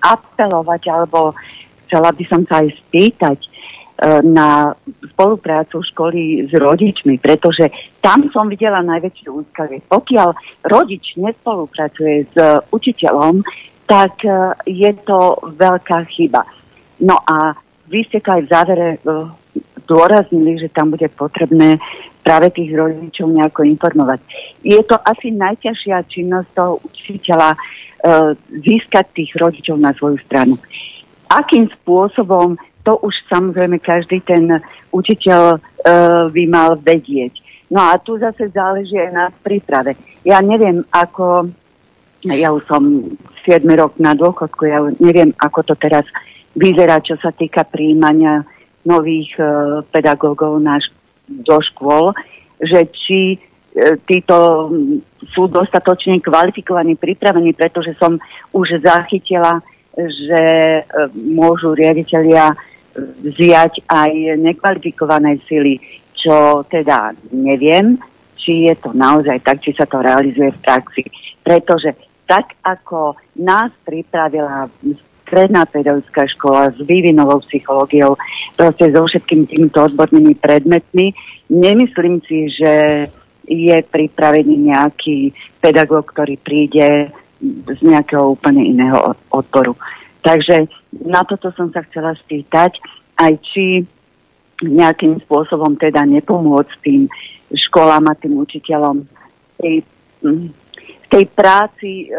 [0.00, 1.36] apelovať alebo
[1.84, 3.49] chcela by som sa aj spýtať,
[4.24, 4.72] na
[5.12, 7.68] spoluprácu školy s rodičmi, pretože
[8.00, 9.84] tam som videla najväčšie úskavie.
[9.84, 10.28] Pokiaľ
[10.64, 12.36] rodič nespolupracuje s
[12.72, 13.44] učiteľom,
[13.84, 14.32] tak e,
[14.70, 16.46] je to veľká chyba.
[17.04, 17.52] No a
[17.90, 18.88] vy ste to aj v závere
[19.84, 21.76] zdôraznili, že tam bude potrebné
[22.22, 24.20] práve tých rodičov nejako informovať.
[24.62, 27.58] Je to asi najťažšia činnosť toho učiteľa
[28.62, 30.54] získať tých rodičov na svoju stranu.
[31.26, 32.54] Akým spôsobom
[32.90, 34.50] to už samozrejme každý ten
[34.90, 37.38] učiteľ uh, by mal vedieť.
[37.70, 39.94] No a tu zase záleží aj na príprave.
[40.26, 41.54] Ja neviem, ako,
[42.26, 43.14] ja už som
[43.46, 46.02] 7 rok na dôchodku, ja neviem, ako to teraz
[46.58, 48.42] vyzerá, čo sa týka príjmania
[48.82, 50.82] nových uh, pedagógov na,
[51.30, 52.10] do škôl,
[52.58, 54.66] že či uh, títo
[55.30, 58.18] sú dostatočne kvalifikovaní, pripravení, pretože som
[58.50, 59.62] už zachytila,
[59.94, 60.42] že
[60.82, 62.58] uh, môžu riaditeľia
[62.98, 65.78] vziať aj nekvalifikované sily,
[66.16, 67.96] čo teda neviem,
[68.36, 71.04] či je to naozaj tak, či sa to realizuje v praxi.
[71.44, 74.68] Pretože tak, ako nás pripravila
[75.26, 78.18] stredná pedagogická škola s vývinovou psychológiou,
[78.58, 81.14] proste so všetkými týmito odbornými predmetmi,
[81.46, 82.72] nemyslím si, že
[83.46, 87.10] je pripravený nejaký pedagóg, ktorý príde
[87.66, 89.74] z nejakého úplne iného odporu.
[90.20, 90.68] Takže
[91.06, 92.76] na toto som sa chcela spýtať,
[93.16, 93.84] aj či
[94.60, 97.08] nejakým spôsobom teda nepomôcť tým
[97.48, 99.08] školám a tým učiteľom
[99.56, 99.80] tej,
[100.20, 102.18] v tej práci, e,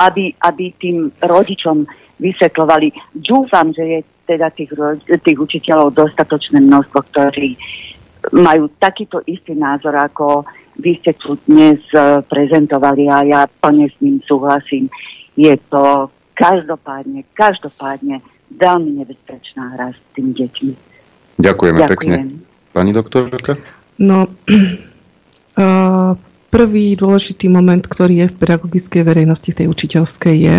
[0.00, 1.84] aby, aby tým rodičom
[2.20, 3.16] vysvetľovali.
[3.16, 4.72] Dúfam, že je teda tých,
[5.20, 7.56] tých učiteľov dostatočné množstvo, ktorí
[8.36, 10.44] majú takýto istý názor, ako
[10.80, 14.88] vy ste tu dnes e, prezentovali a ja plne s ním súhlasím.
[15.36, 16.08] Je to
[16.40, 18.24] každopádne, každopádne
[18.56, 20.72] veľmi nebezpečná hra s tými deťmi.
[21.36, 21.92] Ďakujeme Ďakujem.
[21.92, 22.16] pekne.
[22.72, 23.60] Pani doktorka?
[24.00, 26.16] No, uh,
[26.54, 30.56] prvý dôležitý moment, ktorý je v pedagogickej verejnosti, v tej učiteľskej, je,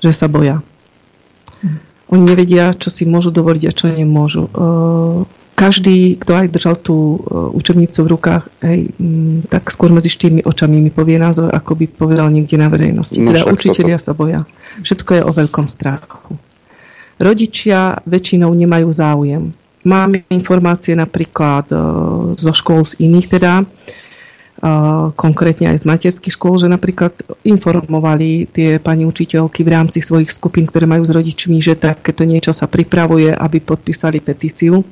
[0.00, 0.64] že sa boja.
[2.12, 4.48] Oni nevedia, čo si môžu dovoliť a čo nemôžu.
[4.52, 5.24] Uh,
[5.54, 10.42] každý, kto aj držal tú uh, učebnicu v rukách, hej, m, tak skôr medzi štyrmi
[10.42, 13.14] očami mi povie názor, ako by povedal niekde na verejnosti.
[13.22, 14.06] No, teda učiteľia toto.
[14.10, 14.40] sa boja.
[14.82, 16.34] Všetko je o veľkom strachu.
[17.22, 19.54] Rodičia väčšinou nemajú záujem.
[19.86, 26.58] Máme informácie napríklad uh, zo škôl z iných teda, uh, konkrétne aj z materských škôl,
[26.58, 27.14] že napríklad
[27.46, 32.50] informovali tie pani učiteľky v rámci svojich skupín, ktoré majú s rodičmi, že takéto niečo
[32.50, 34.82] sa pripravuje, aby podpísali petíciu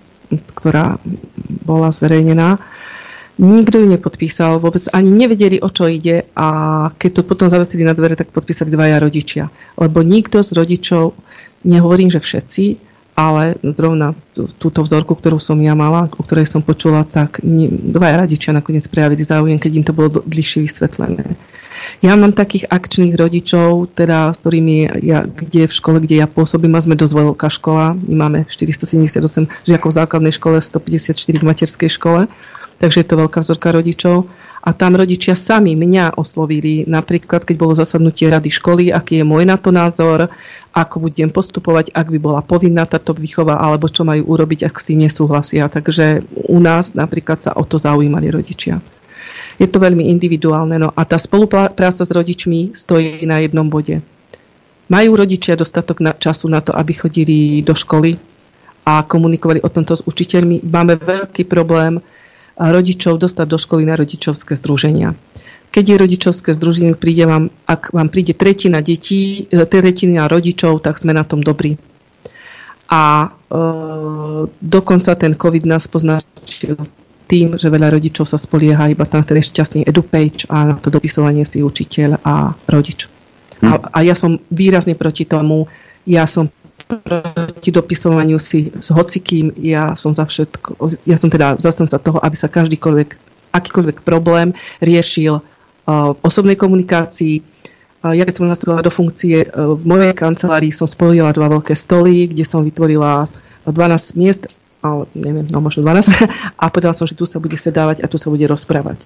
[0.55, 0.97] ktorá
[1.67, 2.61] bola zverejnená.
[3.41, 6.49] Nikto ju nepodpísal, vôbec ani nevedeli, o čo ide a
[7.01, 9.49] keď to potom zavesili na dvere, tak podpísali dvaja rodičia.
[9.81, 11.17] Lebo nikto z rodičov,
[11.65, 12.65] nehovorím, že všetci,
[13.17, 17.41] ale zrovna túto vzorku, ktorú som ja mala, o ktorej som počula, tak
[17.93, 21.37] dvaja rodičia nakoniec prejavili záujem, keď im to bolo bližšie vysvetlené.
[22.01, 26.73] Ja mám takých akčných rodičov, teda, s ktorými ja, kde v škole, kde ja pôsobím,
[26.73, 31.91] a sme dosť veľká škola, my máme 478 žiakov v základnej škole, 154 v materskej
[31.93, 32.21] škole,
[32.81, 34.25] takže je to veľká vzorka rodičov.
[34.63, 39.43] A tam rodičia sami mňa oslovili, napríklad keď bolo zasadnutie rady školy, aký je môj
[39.43, 40.31] na to názor,
[40.71, 44.87] ako budem postupovať, ak by bola povinná táto výchova, alebo čo majú urobiť, ak s
[44.87, 45.67] tým nesúhlasia.
[45.67, 48.79] Takže u nás napríklad sa o to zaujímali rodičia
[49.59, 50.77] je to veľmi individuálne.
[50.79, 54.01] No a tá spolupráca s rodičmi stojí na jednom bode.
[54.93, 58.17] Majú rodičia dostatok na, času na to, aby chodili do školy
[58.85, 60.67] a komunikovali o tomto s učiteľmi.
[60.69, 62.03] Máme veľký problém
[62.59, 65.17] rodičov dostať do školy na rodičovské združenia.
[65.73, 71.01] Keď je rodičovské združenie, príde vám, ak vám príde tretina detí, e, tretina rodičov, tak
[71.01, 71.81] sme na tom dobrí.
[72.93, 73.57] A e,
[74.61, 76.77] dokonca ten COVID nás poznačil
[77.33, 81.49] tým, že veľa rodičov sa spolieha iba na ten šťastný edupage a na to dopisovanie
[81.49, 83.09] si učiteľ a rodič.
[83.65, 83.73] Hm.
[83.73, 85.65] A, a ja som výrazne proti tomu,
[86.05, 86.53] ja som
[86.85, 90.77] proti dopisovaniu si s hocikým, ja som za všetko,
[91.09, 93.09] ja som teda zastanca toho, aby sa každýkoľvek,
[93.57, 94.53] akýkoľvek problém
[94.85, 97.41] riešil uh, osobnej komunikácii.
[98.05, 101.73] Uh, ja keď som nastúpila do funkcie, uh, v mojej kancelárii som spojila dva veľké
[101.73, 103.25] stoly, kde som vytvorila
[103.65, 104.53] 12 miest,
[104.83, 106.11] ale neviem, no možno 12,
[106.63, 109.01] a povedala som, že tu sa bude sedávať a tu sa bude rozprávať.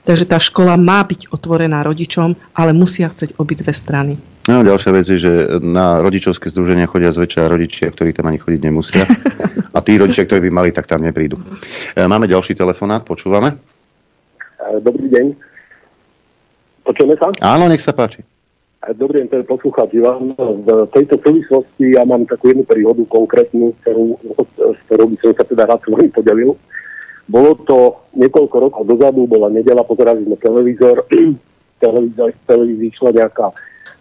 [0.00, 4.16] Takže tá škola má byť otvorená rodičom, ale musia chceť obidve strany.
[4.48, 8.60] No, ďalšia vec je, že na rodičovské združenia chodia zväčša rodičia, ktorí tam ani chodiť
[8.64, 9.04] nemusia.
[9.76, 11.38] A tí rodičia, ktorí by mali, tak tam neprídu.
[11.94, 13.54] E, máme ďalší telefonát, počúvame.
[13.54, 15.26] E, dobrý deň.
[16.82, 17.30] Počujeme sa?
[17.44, 18.26] Áno, nech sa páči.
[18.82, 20.34] E, dobrý deň, to je poslúchať Ivan.
[20.34, 24.18] V tejto súvislosti ja mám takú jednu príhodu konkrétnu, ktorú,
[24.58, 26.56] s ktorou by som sa teda rád s podelil.
[27.28, 31.04] Bolo to niekoľko rokov dozadu, bola nedela, pozerali sme televízor,
[31.84, 33.52] televízor, televízii išla nejaká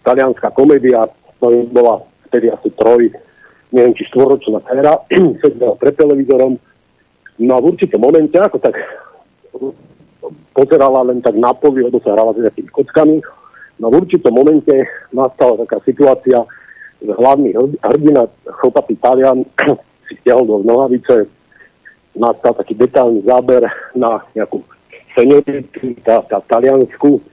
[0.08, 1.12] talianská komédia,
[1.44, 2.00] to bola
[2.32, 3.12] vtedy asi troj,
[3.76, 5.04] neviem, či štvoročná éra,
[5.44, 6.56] sedela pred televízorom.
[7.44, 8.80] No a v určitom momente, ako tak
[10.56, 13.20] pozerala len tak na poli, lebo sa hrala s nejakými kockami,
[13.84, 14.74] no v určitom momente
[15.12, 16.40] nastala taká situácia,
[17.00, 17.54] že hlavný
[17.84, 19.46] hrdina, chlpatý Talian,
[20.10, 21.30] si stiahol do nohavice,
[22.20, 23.64] nastal taký detálny záber
[23.96, 24.62] na nejakú
[25.16, 27.24] senioritu, tá, tá taliansku,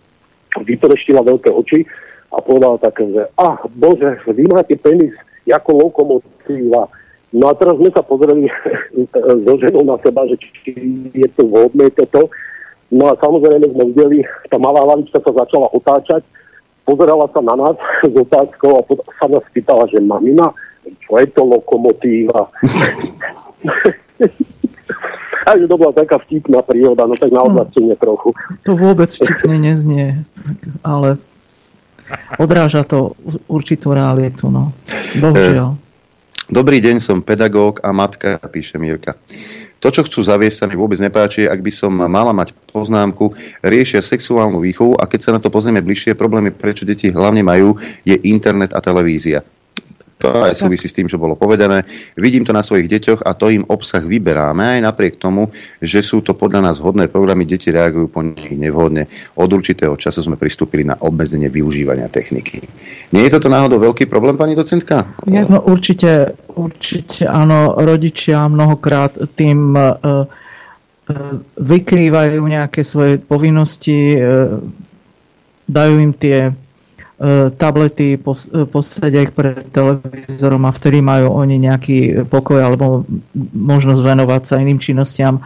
[0.62, 1.84] vypreštila veľké oči
[2.32, 5.12] a povedala také, že ach bože, vy máte penis
[5.46, 6.88] ako lokomotíva.
[7.36, 8.48] No a teraz sme sa pozreli
[9.46, 10.72] so ženou na seba, že či
[11.12, 12.30] je to vhodné toto.
[12.90, 16.22] No a samozrejme sme videli, tá malá lavička sa začala otáčať,
[16.86, 17.74] pozerala sa na nás
[18.06, 18.86] s otázkou a
[19.18, 20.54] sa nás pýtala, že mamina,
[21.02, 22.46] čo je to lokomotíva?
[25.46, 28.34] Takže to bola taká vtipná príroda, no tak na odľahčenie trochu.
[28.66, 30.26] To vôbec vtipne neznie,
[30.82, 31.22] ale
[32.34, 33.14] odráža to
[33.46, 34.74] určitú realitu, no.
[35.22, 35.78] Bohužiaľ.
[36.46, 39.18] Dobrý deň, som pedagóg a matka, píše Mirka.
[39.82, 41.46] To, čo chcú zaviesť, sa mi vôbec nepáči.
[41.46, 45.82] Ak by som mala mať poznámku, riešia sexuálnu výchovu a keď sa na to pozrieme
[45.82, 49.46] bližšie, problémy, prečo deti hlavne majú, je internet a televízia.
[50.16, 51.84] To aj súvisí s tým, čo bolo povedané.
[52.16, 55.52] Vidím to na svojich deťoch a to im obsah vyberáme aj napriek tomu,
[55.84, 59.12] že sú to podľa nás hodné programy, deti reagujú po nich nevhodne.
[59.36, 62.64] Od určitého času sme pristúpili na obmedzenie využívania techniky.
[63.12, 65.04] Nie je toto náhodou veľký problém, pani docentka?
[65.28, 67.76] Ja, no, určite, určite áno.
[67.76, 70.24] Rodičia mnohokrát tým uh,
[71.60, 74.64] vykrývajú nejaké svoje povinnosti, uh,
[75.68, 76.56] dajú im tie
[77.56, 83.08] tablety, pos, e, posadia ich pred televízorom a vtedy majú oni nejaký pokoj alebo
[83.56, 85.40] možnosť venovať sa iným činnostiam.
[85.40, 85.42] E,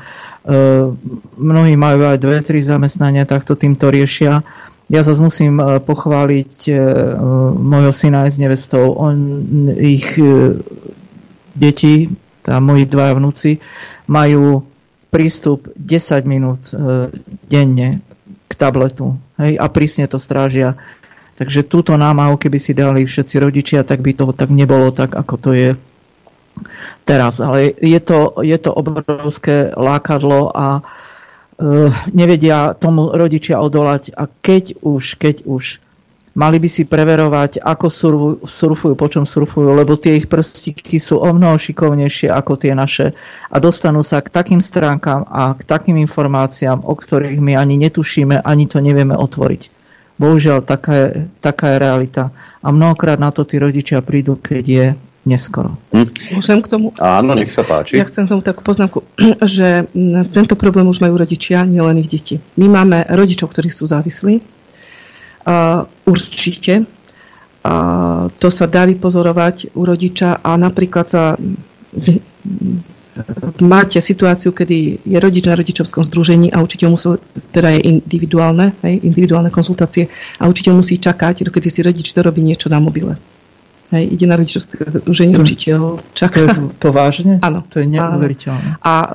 [1.39, 4.43] mnohí majú aj dve, tri zamestnania, takto týmto riešia.
[4.91, 6.67] Ja zase musím pochváliť
[7.55, 8.91] mojho syna aj s nevestou.
[8.99, 9.15] On,
[9.79, 10.19] ich
[11.55, 12.11] deti,
[12.43, 13.63] tá moji dvaja vnúci,
[14.11, 14.67] majú
[15.15, 16.75] prístup 10 minút
[17.47, 18.03] denne
[18.51, 19.15] k tabletu.
[19.39, 20.75] Hej, a prísne to strážia.
[21.41, 25.35] Takže túto námahu, keby si dali všetci rodičia, tak by to tak nebolo tak, ako
[25.41, 25.71] to je
[27.09, 27.41] teraz.
[27.41, 30.83] Ale je to, je to obrovské lákadlo a e,
[32.13, 34.13] nevedia tomu rodičia odolať.
[34.21, 35.81] A keď už, keď už,
[36.37, 41.25] mali by si preverovať, ako surfujú, surfujú, po čom surfujú, lebo tie ich prstíky sú
[41.25, 43.17] o mnoho šikovnejšie ako tie naše
[43.49, 48.45] a dostanú sa k takým stránkam a k takým informáciám, o ktorých my ani netušíme,
[48.45, 49.80] ani to nevieme otvoriť.
[50.21, 51.09] Bohužiaľ, taká je,
[51.41, 52.29] taká je realita.
[52.61, 54.87] A mnohokrát na to tí rodičia prídu, keď je
[55.25, 55.81] neskoro.
[55.97, 56.09] Hm.
[56.37, 56.93] Môžem k tomu?
[57.01, 57.97] Áno, nech sa páči.
[57.97, 59.01] Ja chcem k tomu takú poznámku,
[59.57, 59.89] že
[60.33, 62.37] tento problém už majú rodičia, nielen ich deti.
[62.61, 64.45] My máme rodičov, ktorí sú závislí.
[65.41, 66.85] Uh, určite.
[67.61, 71.37] Uh, to sa dá vypozorovať u rodiča a napríklad sa
[73.61, 77.11] máte situáciu, kedy je rodič na rodičovskom združení a učiteľ musí,
[77.51, 80.09] teda je individuálne, hej, individuálne konzultácie
[80.39, 83.19] a učiteľ musí čakať, dokedy si rodič to robí niečo na mobile.
[83.91, 86.47] Hej, ide na rodičovské združenie, učiteľ čaká.
[86.47, 87.41] To, to vážne?
[87.47, 87.67] Áno.
[87.75, 88.79] To je neuveriteľné.
[88.87, 89.09] A e,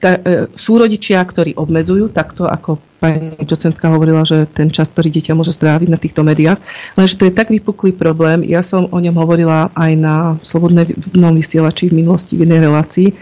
[0.00, 5.12] ta, e, sú rodičia, ktorí obmedzujú, takto ako pani docentka hovorila, že ten čas, ktorý
[5.12, 6.64] dieťa môže stráviť na týchto médiách,
[6.96, 8.40] lenže to je tak vypuklý problém.
[8.48, 13.12] Ja som o ňom hovorila aj na slobodnom vysielači v minulosti v jednej relácii.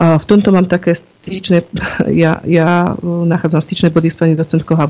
[0.00, 1.68] A v tomto mám také styčné,
[2.24, 4.80] ja, ja e, nachádzam styčné body s pani docentkou,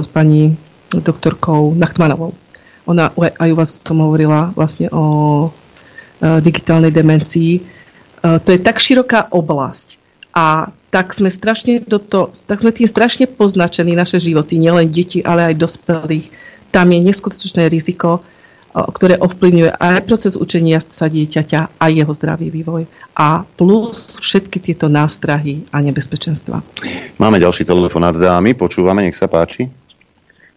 [0.00, 0.56] s pani
[0.96, 2.32] doktorkou Nachtmanovou
[2.86, 5.04] ona aj u vás o tom hovorila vlastne o
[5.46, 5.48] e,
[6.42, 7.58] digitálnej demencii.
[7.58, 7.60] E,
[8.42, 9.98] to je tak široká oblasť
[10.34, 15.24] a tak sme, strašne do to, tak sme tým strašne poznačení naše životy, nielen deti,
[15.24, 16.28] ale aj dospelých.
[16.68, 18.20] Tam je neskutočné riziko, e,
[18.74, 22.90] ktoré ovplyvňuje aj proces učenia sa dieťaťa a jeho zdravý vývoj.
[23.14, 26.66] A plus všetky tieto nástrahy a nebezpečenstva.
[27.22, 29.81] Máme ďalší telefonát dámy, počúvame, nech sa páči.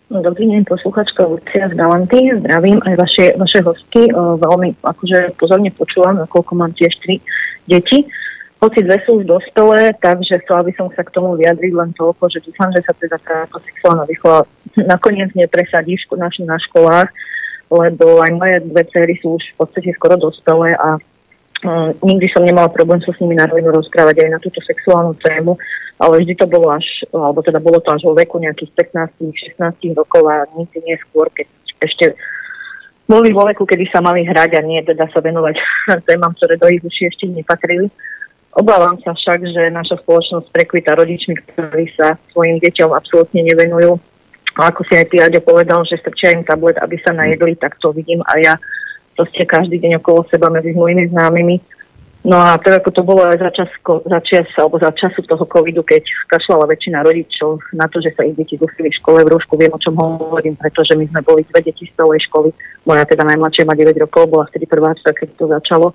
[0.06, 2.30] Dobrý deň, posluchačka Lucia z Galanty.
[2.30, 4.14] Zdravím aj vaše, vaše hostky.
[4.14, 7.18] Veľmi akože pozorne počúvam, nakoľko mám tiež tri
[7.65, 8.06] deti.
[8.61, 12.22] Hoci dve sú už dospelé, takže chcela by som sa k tomu vyjadriť len toľko,
[12.30, 14.45] že dúfam, že sa teda táto sexuálna výchova
[14.94, 17.10] nakoniec nepresadí ško- na, na školách,
[17.73, 21.02] lebo aj moje dve cery sú už v podstate skoro dospelé a
[22.04, 25.58] nikdy som nemala problém sa s nimi na rozprávať aj na túto sexuálnu tému,
[26.00, 28.72] ale vždy to bolo až, alebo teda bolo to až vo veku nejakých
[29.56, 31.48] 15-16 rokov a nikdy neskôr, keď
[31.82, 32.06] ešte
[33.06, 35.56] boli vo veku, kedy sa mali hrať a nie teda sa venovať
[36.10, 37.88] témam, ktoré do ich uši ešte nepatrili.
[38.56, 44.00] Obávam sa však, že naša spoločnosť prekvita rodičmi, ktorí sa svojim deťom absolútne nevenujú.
[44.56, 47.76] A ako si aj ty, Aďo, povedal, že strčia im tablet, aby sa najedli, tak
[47.84, 48.56] to vidím a ja
[49.16, 51.58] proste každý deň okolo seba medzi mojimi známymi.
[52.26, 55.46] No a tak ako to bolo aj za, čas, za čas, alebo za času toho
[55.46, 59.30] covidu, keď kašľala väčšina rodičov na to, že sa ich deti dusili v škole v
[59.30, 62.50] rúšku, viem, o čom hovorím, pretože my sme boli dve deti z celej školy.
[62.90, 65.94] Moja teda najmladšia má 9 rokov, bola vtedy prváčka, keď to začalo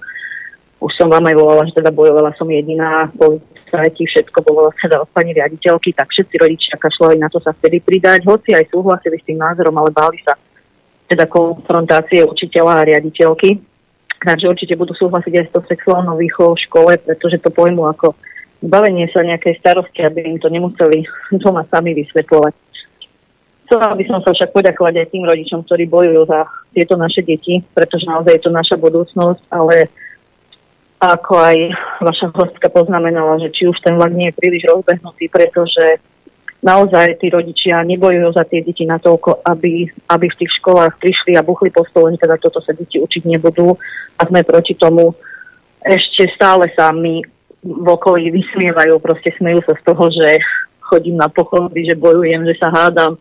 [0.80, 5.12] už som vám aj volala, že teda bojovala som jediná, policajti, všetko bolo teda od
[5.12, 9.26] pani riaditeľky, tak všetci rodičia kašľali na to sa vtedy pridať, hoci aj súhlasili s
[9.28, 10.40] tým názorom, ale báli sa
[11.10, 13.58] teda konfrontácie učiteľa a riaditeľky.
[14.22, 18.14] Takže určite budú súhlasiť aj s tou sexuálnou výchovou v škole, pretože to pojmu ako
[18.62, 21.02] zbavenie sa nejakej starosti, aby im to nemuseli
[21.42, 22.54] doma sami vysvetľovať.
[23.66, 27.62] Chcela by som sa však poďakovať aj tým rodičom, ktorí bojujú za tieto naše deti,
[27.70, 29.86] pretože naozaj je to naša budúcnosť, ale
[31.00, 31.56] ako aj
[32.02, 36.02] vaša hostka poznamenala, že či už ten vlak nie je príliš rozbehnutý, pretože
[36.60, 41.44] naozaj tí rodičia nebojujú za tie deti natoľko, aby, aby v tých školách prišli a
[41.44, 43.76] buchli po stole, teda toto sa deti učiť nebudú
[44.16, 45.16] a sme proti tomu.
[45.80, 47.24] Ešte stále sa mi
[47.60, 50.40] v okolí vysmievajú, proste smejú sa z toho, že
[50.84, 53.16] chodím na pochody, že bojujem, že sa hádam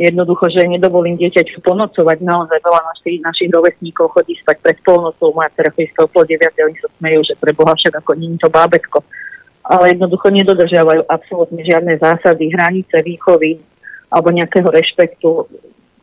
[0.00, 2.18] jednoducho, že nedovolím dieťaťu ponocovať.
[2.24, 6.78] Naozaj veľa našich, našich rovesníkov chodí spať pred polnocou, moja chodí spať pol 9, oni
[6.80, 9.04] sa smejú, že pre Boha však ako nie to bábetko.
[9.62, 13.62] Ale jednoducho nedodržiavajú absolútne žiadne zásady, hranice, výchovy
[14.10, 15.46] alebo nejakého rešpektu.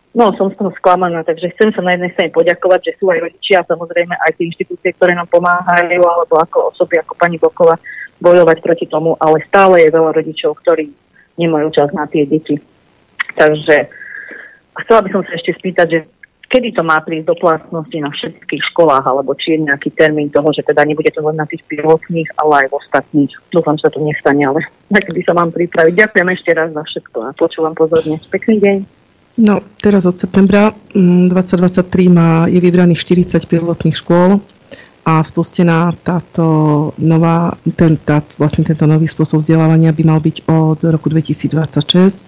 [0.09, 3.29] No, som z toho sklamaná, takže chcem sa na jednej strane poďakovať, že sú aj
[3.29, 7.77] rodičia, samozrejme aj tie inštitúcie, ktoré nám pomáhajú, alebo ako osoby, ako pani Bokova,
[8.17, 10.89] bojovať proti tomu, ale stále je veľa rodičov, ktorí
[11.37, 12.57] nemajú čas na tie deti.
[13.37, 13.75] Takže
[14.83, 15.99] chcela by som sa ešte spýtať, že
[16.49, 20.49] kedy to má prísť do platnosti na všetkých školách, alebo či je nejaký termín toho,
[20.49, 23.31] že teda nebude to len na tých pilotných, ale aj v ostatných.
[23.53, 24.65] Dúfam, že sa to nestane, ale
[25.15, 25.93] by sa mám pripraviť.
[25.93, 28.17] Ďakujem ešte raz za všetko a počúvam pozorne.
[28.33, 28.77] Pekný deň.
[29.39, 34.43] No, teraz od septembra 2023 mm, má, je vybraných 40 pilotných škôl
[35.07, 36.43] a spustená táto
[36.99, 42.27] nová, ten, tá, vlastne tento nový spôsob vzdelávania by mal byť od roku 2026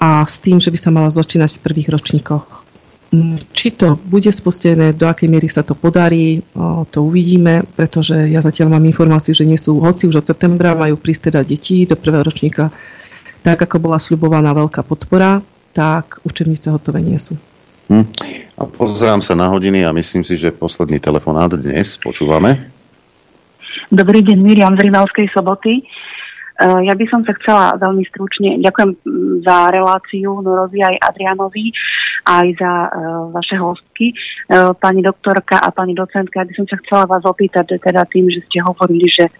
[0.00, 2.67] a s tým, že by sa mala začínať v prvých ročníkoch.
[3.56, 6.44] Či to bude spustené, do akej miery sa to podarí,
[6.92, 11.00] to uvidíme, pretože ja zatiaľ mám informáciu, že nie sú, hoci už od septembra majú
[11.00, 12.68] prísť teda deti do prvého ročníka,
[13.40, 15.40] tak ako bola sľubovaná veľká podpora,
[15.72, 17.32] tak učebnice hotové nie sú.
[17.88, 18.04] Hm.
[18.60, 22.68] A pozerám sa na hodiny a myslím si, že posledný telefonát dnes počúvame.
[23.88, 25.80] Dobrý deň, Miriam z Rinalskej soboty.
[26.58, 31.70] Eh, ja by som sa chcela veľmi stručne, ďakujem mm, za reláciu Norovi aj Adrianovi,
[32.26, 34.10] aj za uh, vaše hostky,
[34.50, 36.42] uh, pani doktorka a pani docentka.
[36.42, 39.30] Ja by som sa chcela vás opýtať, teda tým, že ste hovorili, že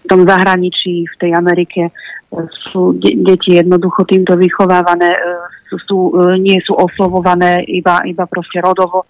[0.00, 1.92] v tom zahraničí, v tej Amerike
[2.72, 5.12] sú de- deti jednoducho týmto vychovávané,
[5.68, 5.98] sú, sú,
[6.40, 9.04] nie sú oslovované iba, iba proste rodovo,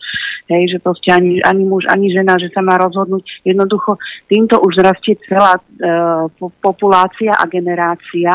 [0.47, 3.23] hej, že proste ani, ani muž, ani žena, že sa má rozhodnúť.
[3.47, 5.63] Jednoducho týmto už rastie celá e,
[6.63, 8.31] populácia a generácia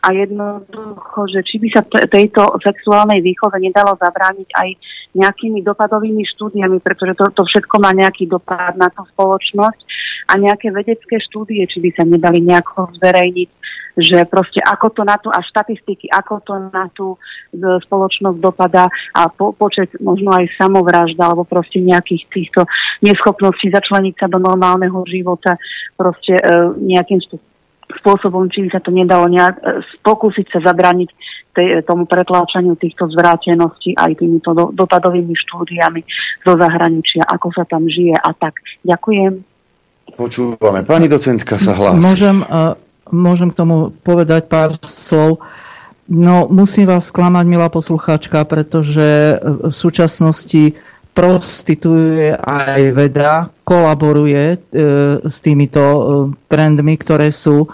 [0.00, 4.68] a jednoducho, že či by sa t- tejto sexuálnej výchove nedalo zabrániť aj
[5.16, 9.80] nejakými dopadovými štúdiami, pretože to, to všetko má nejaký dopad na tú spoločnosť
[10.28, 13.50] a nejaké vedecké štúdie, či by sa nedali nejako zverejniť
[13.96, 17.18] že proste ako to na tú, a štatistiky, ako to na tú e,
[17.80, 22.68] spoločnosť dopadá a po, počet možno aj samovražda alebo proste nejakých týchto
[23.00, 25.56] neschopností začleniť sa do normálneho života
[25.96, 26.42] proste e,
[26.76, 27.24] nejakým
[28.04, 31.10] spôsobom, by sa to nedalo nejak, e, pokúsiť sa zabrániť
[31.56, 36.04] tej, tomu pretláčaniu týchto zvráteností aj týmito do, dopadovými štúdiami
[36.44, 38.60] zo zahraničia, ako sa tam žije a tak.
[38.84, 39.55] Ďakujem.
[40.16, 40.82] Počúvame.
[40.82, 42.00] Pani docentka sa hlási.
[42.00, 42.74] Môžem, uh,
[43.12, 45.44] môžem k tomu povedať pár slov.
[46.06, 50.78] No, musím vás sklamať, milá poslucháčka, pretože v súčasnosti
[51.16, 54.56] prostituje aj veda, kolaboruje e,
[55.24, 56.00] s týmito e,
[56.44, 57.64] trendmi, ktoré sú.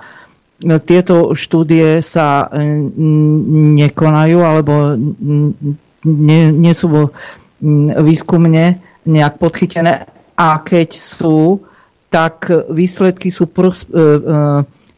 [0.62, 2.62] Tieto štúdie sa e,
[3.83, 4.95] nekonajú alebo
[6.07, 7.11] nie, nie sú
[7.99, 10.07] výskumne nejak podchytené
[10.39, 11.59] a keď sú,
[12.13, 14.21] tak výsledky sú pros, e, e,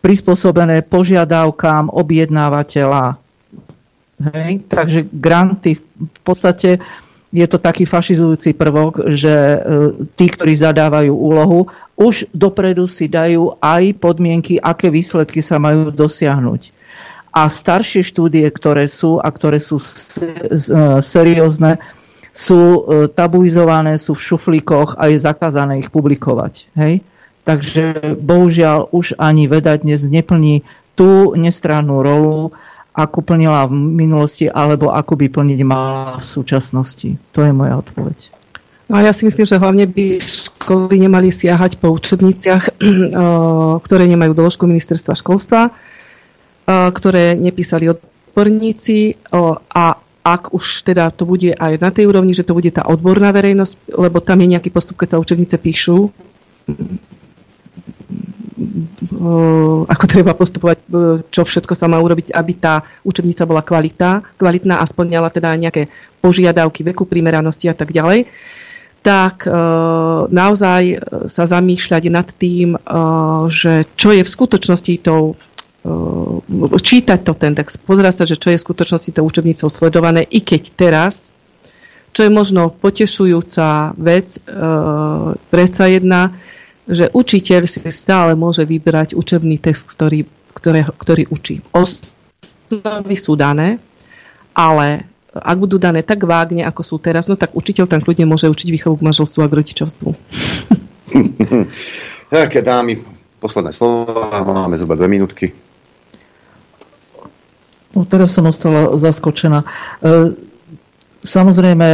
[0.02, 3.17] prispôsobené požiadavkám objednávateľa.
[4.34, 4.52] Hej?
[4.67, 6.83] Takže granty v podstate
[7.34, 9.59] je to taký fašizujúci prvok, že e,
[10.18, 16.75] tí, ktorí zadávajú úlohu, už dopredu si dajú aj podmienky, aké výsledky sa majú dosiahnuť.
[17.34, 19.86] A staršie štúdie, ktoré sú a ktoré sú e,
[21.02, 21.83] seriózne,
[22.34, 26.66] sú e, tabuizované, sú v šuflíkoch a je zakázané ich publikovať.
[26.74, 27.06] Hej?
[27.46, 30.66] Takže bohužiaľ už ani veda dnes neplní
[30.98, 32.50] tú nestrannú rolu,
[32.90, 37.14] akú plnila v minulosti, alebo ako by plniť mala v súčasnosti.
[37.34, 38.34] To je moja odpoveď.
[38.90, 42.78] No a ja si myslím, že hlavne by školy nemali siahať po učebniciach,
[43.86, 45.70] ktoré nemajú doložku ministerstva školstva,
[46.66, 49.18] ktoré nepísali odborníci
[49.74, 53.28] a ak už teda to bude aj na tej úrovni, že to bude tá odborná
[53.28, 56.08] verejnosť, lebo tam je nejaký postup, keď sa učebnice píšu,
[59.84, 60.78] ako treba postupovať,
[61.28, 65.92] čo všetko sa má urobiť, aby tá učebnica bola kvalitá, kvalitná a splňala teda nejaké
[66.24, 68.24] požiadavky veku, primeranosti a tak ďalej,
[69.04, 69.44] tak
[70.32, 70.82] naozaj
[71.28, 72.80] sa zamýšľať nad tým,
[73.52, 75.36] že čo je v skutočnosti tou
[76.80, 80.40] čítať to ten text, pozerať sa, že čo je v skutočnosti tou učebnicou sledované, i
[80.40, 81.28] keď teraz,
[82.16, 84.40] čo je možno potešujúca vec,
[85.52, 86.32] predsa jedna,
[86.88, 90.24] že učiteľ si stále môže vybrať učebný text, ktorý,
[90.56, 91.60] ktoré, ktorý učí.
[91.72, 93.76] Osnovy sú dané,
[94.56, 95.04] ale
[95.34, 98.68] ak budú dané tak vágne, ako sú teraz, no tak učiteľ tam kľudne môže učiť
[98.70, 100.10] výchovu k manželstvu a k rodičovstvu.
[102.30, 103.02] Také dámy,
[103.42, 105.46] posledné slovo, máme zhruba dve minútky.
[107.94, 109.62] No, teraz som ostala zaskočená.
[109.62, 109.66] E,
[111.23, 111.89] samozrejme,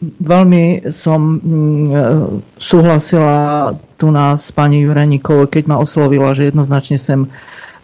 [0.00, 1.94] veľmi som mm, e,
[2.56, 3.36] súhlasila
[3.96, 7.28] tu nás s pani Jureníkovou, keď ma oslovila, že jednoznačne sem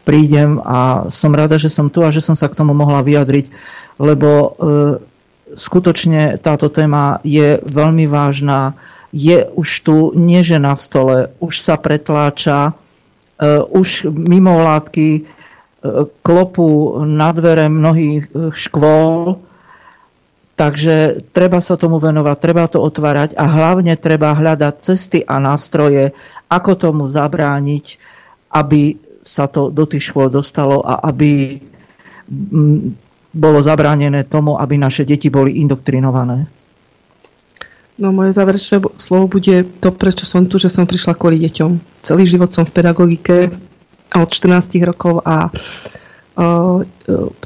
[0.02, 3.52] prídem a som rada, že som tu a že som sa k tomu mohla vyjadriť,
[4.00, 4.48] lebo e,
[5.56, 8.74] skutočne táto téma je veľmi vážna.
[9.12, 12.72] Je už tu nieže na stole, už sa pretláča,
[13.68, 15.20] už mimovládky e,
[16.22, 19.42] klopu na dvere mnohých e, škôl,
[20.52, 26.12] Takže treba sa tomu venovať, treba to otvárať a hlavne treba hľadať cesty a nástroje,
[26.52, 27.96] ako tomu zabrániť,
[28.52, 31.56] aby sa to do tých škôl dostalo a aby
[32.28, 32.78] mm,
[33.32, 36.44] bolo zabránené tomu, aby naše deti boli indoktrinované.
[37.96, 42.02] No moje záverečné slovo bude to, prečo som tu, že som prišla kvôli deťom.
[42.04, 43.50] Celý život som v pedagogike
[44.16, 46.84] od 14 rokov a uh,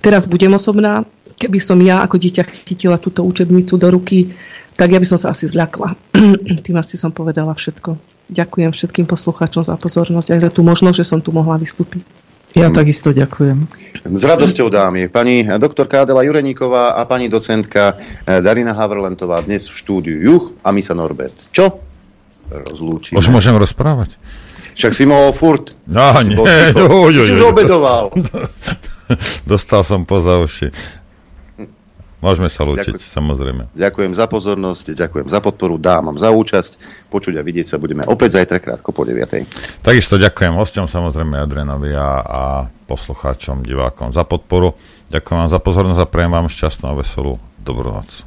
[0.02, 4.32] teraz budem osobná keby som ja ako dieťa chytila túto učebnicu do ruky,
[4.76, 5.96] tak ja by som sa asi zľakla.
[6.64, 7.96] Tým asi som povedala všetko.
[8.32, 12.02] Ďakujem všetkým poslucháčom za pozornosť aj za tú možnosť, že som tu mohla vystúpiť.
[12.56, 13.68] Ja takisto ďakujem.
[14.08, 15.12] S radosťou dámy.
[15.12, 20.72] Pani doktorka Adela Jureníková a pani docentka eh, Darina Havrlentová dnes v štúdiu Juch a
[20.72, 21.52] Misa Norbert.
[21.52, 21.84] Čo?
[22.48, 23.20] Rozlúčime.
[23.20, 24.16] Už môžem rozprávať?
[24.76, 25.72] Však si mohol furt.
[25.88, 26.36] No, nie.
[26.36, 27.34] Jo, jo, jo, jo.
[27.40, 28.12] už obedoval.
[29.48, 30.68] Dostal som poza uši.
[32.16, 33.62] Môžeme sa lúčiť, ďakujem, samozrejme.
[33.76, 37.06] Ďakujem za pozornosť, ďakujem za podporu, dámam za účasť.
[37.12, 39.84] Počuť a vidieť sa budeme opäť zajtra krátko po 9.
[39.84, 42.42] Takisto ďakujem hosťom, samozrejme Adrenovi a, a
[42.88, 44.74] poslucháčom, divákom za podporu.
[45.12, 48.26] Ďakujem vám za pozornosť a prejem vám šťastnú a veselú dobrú noc.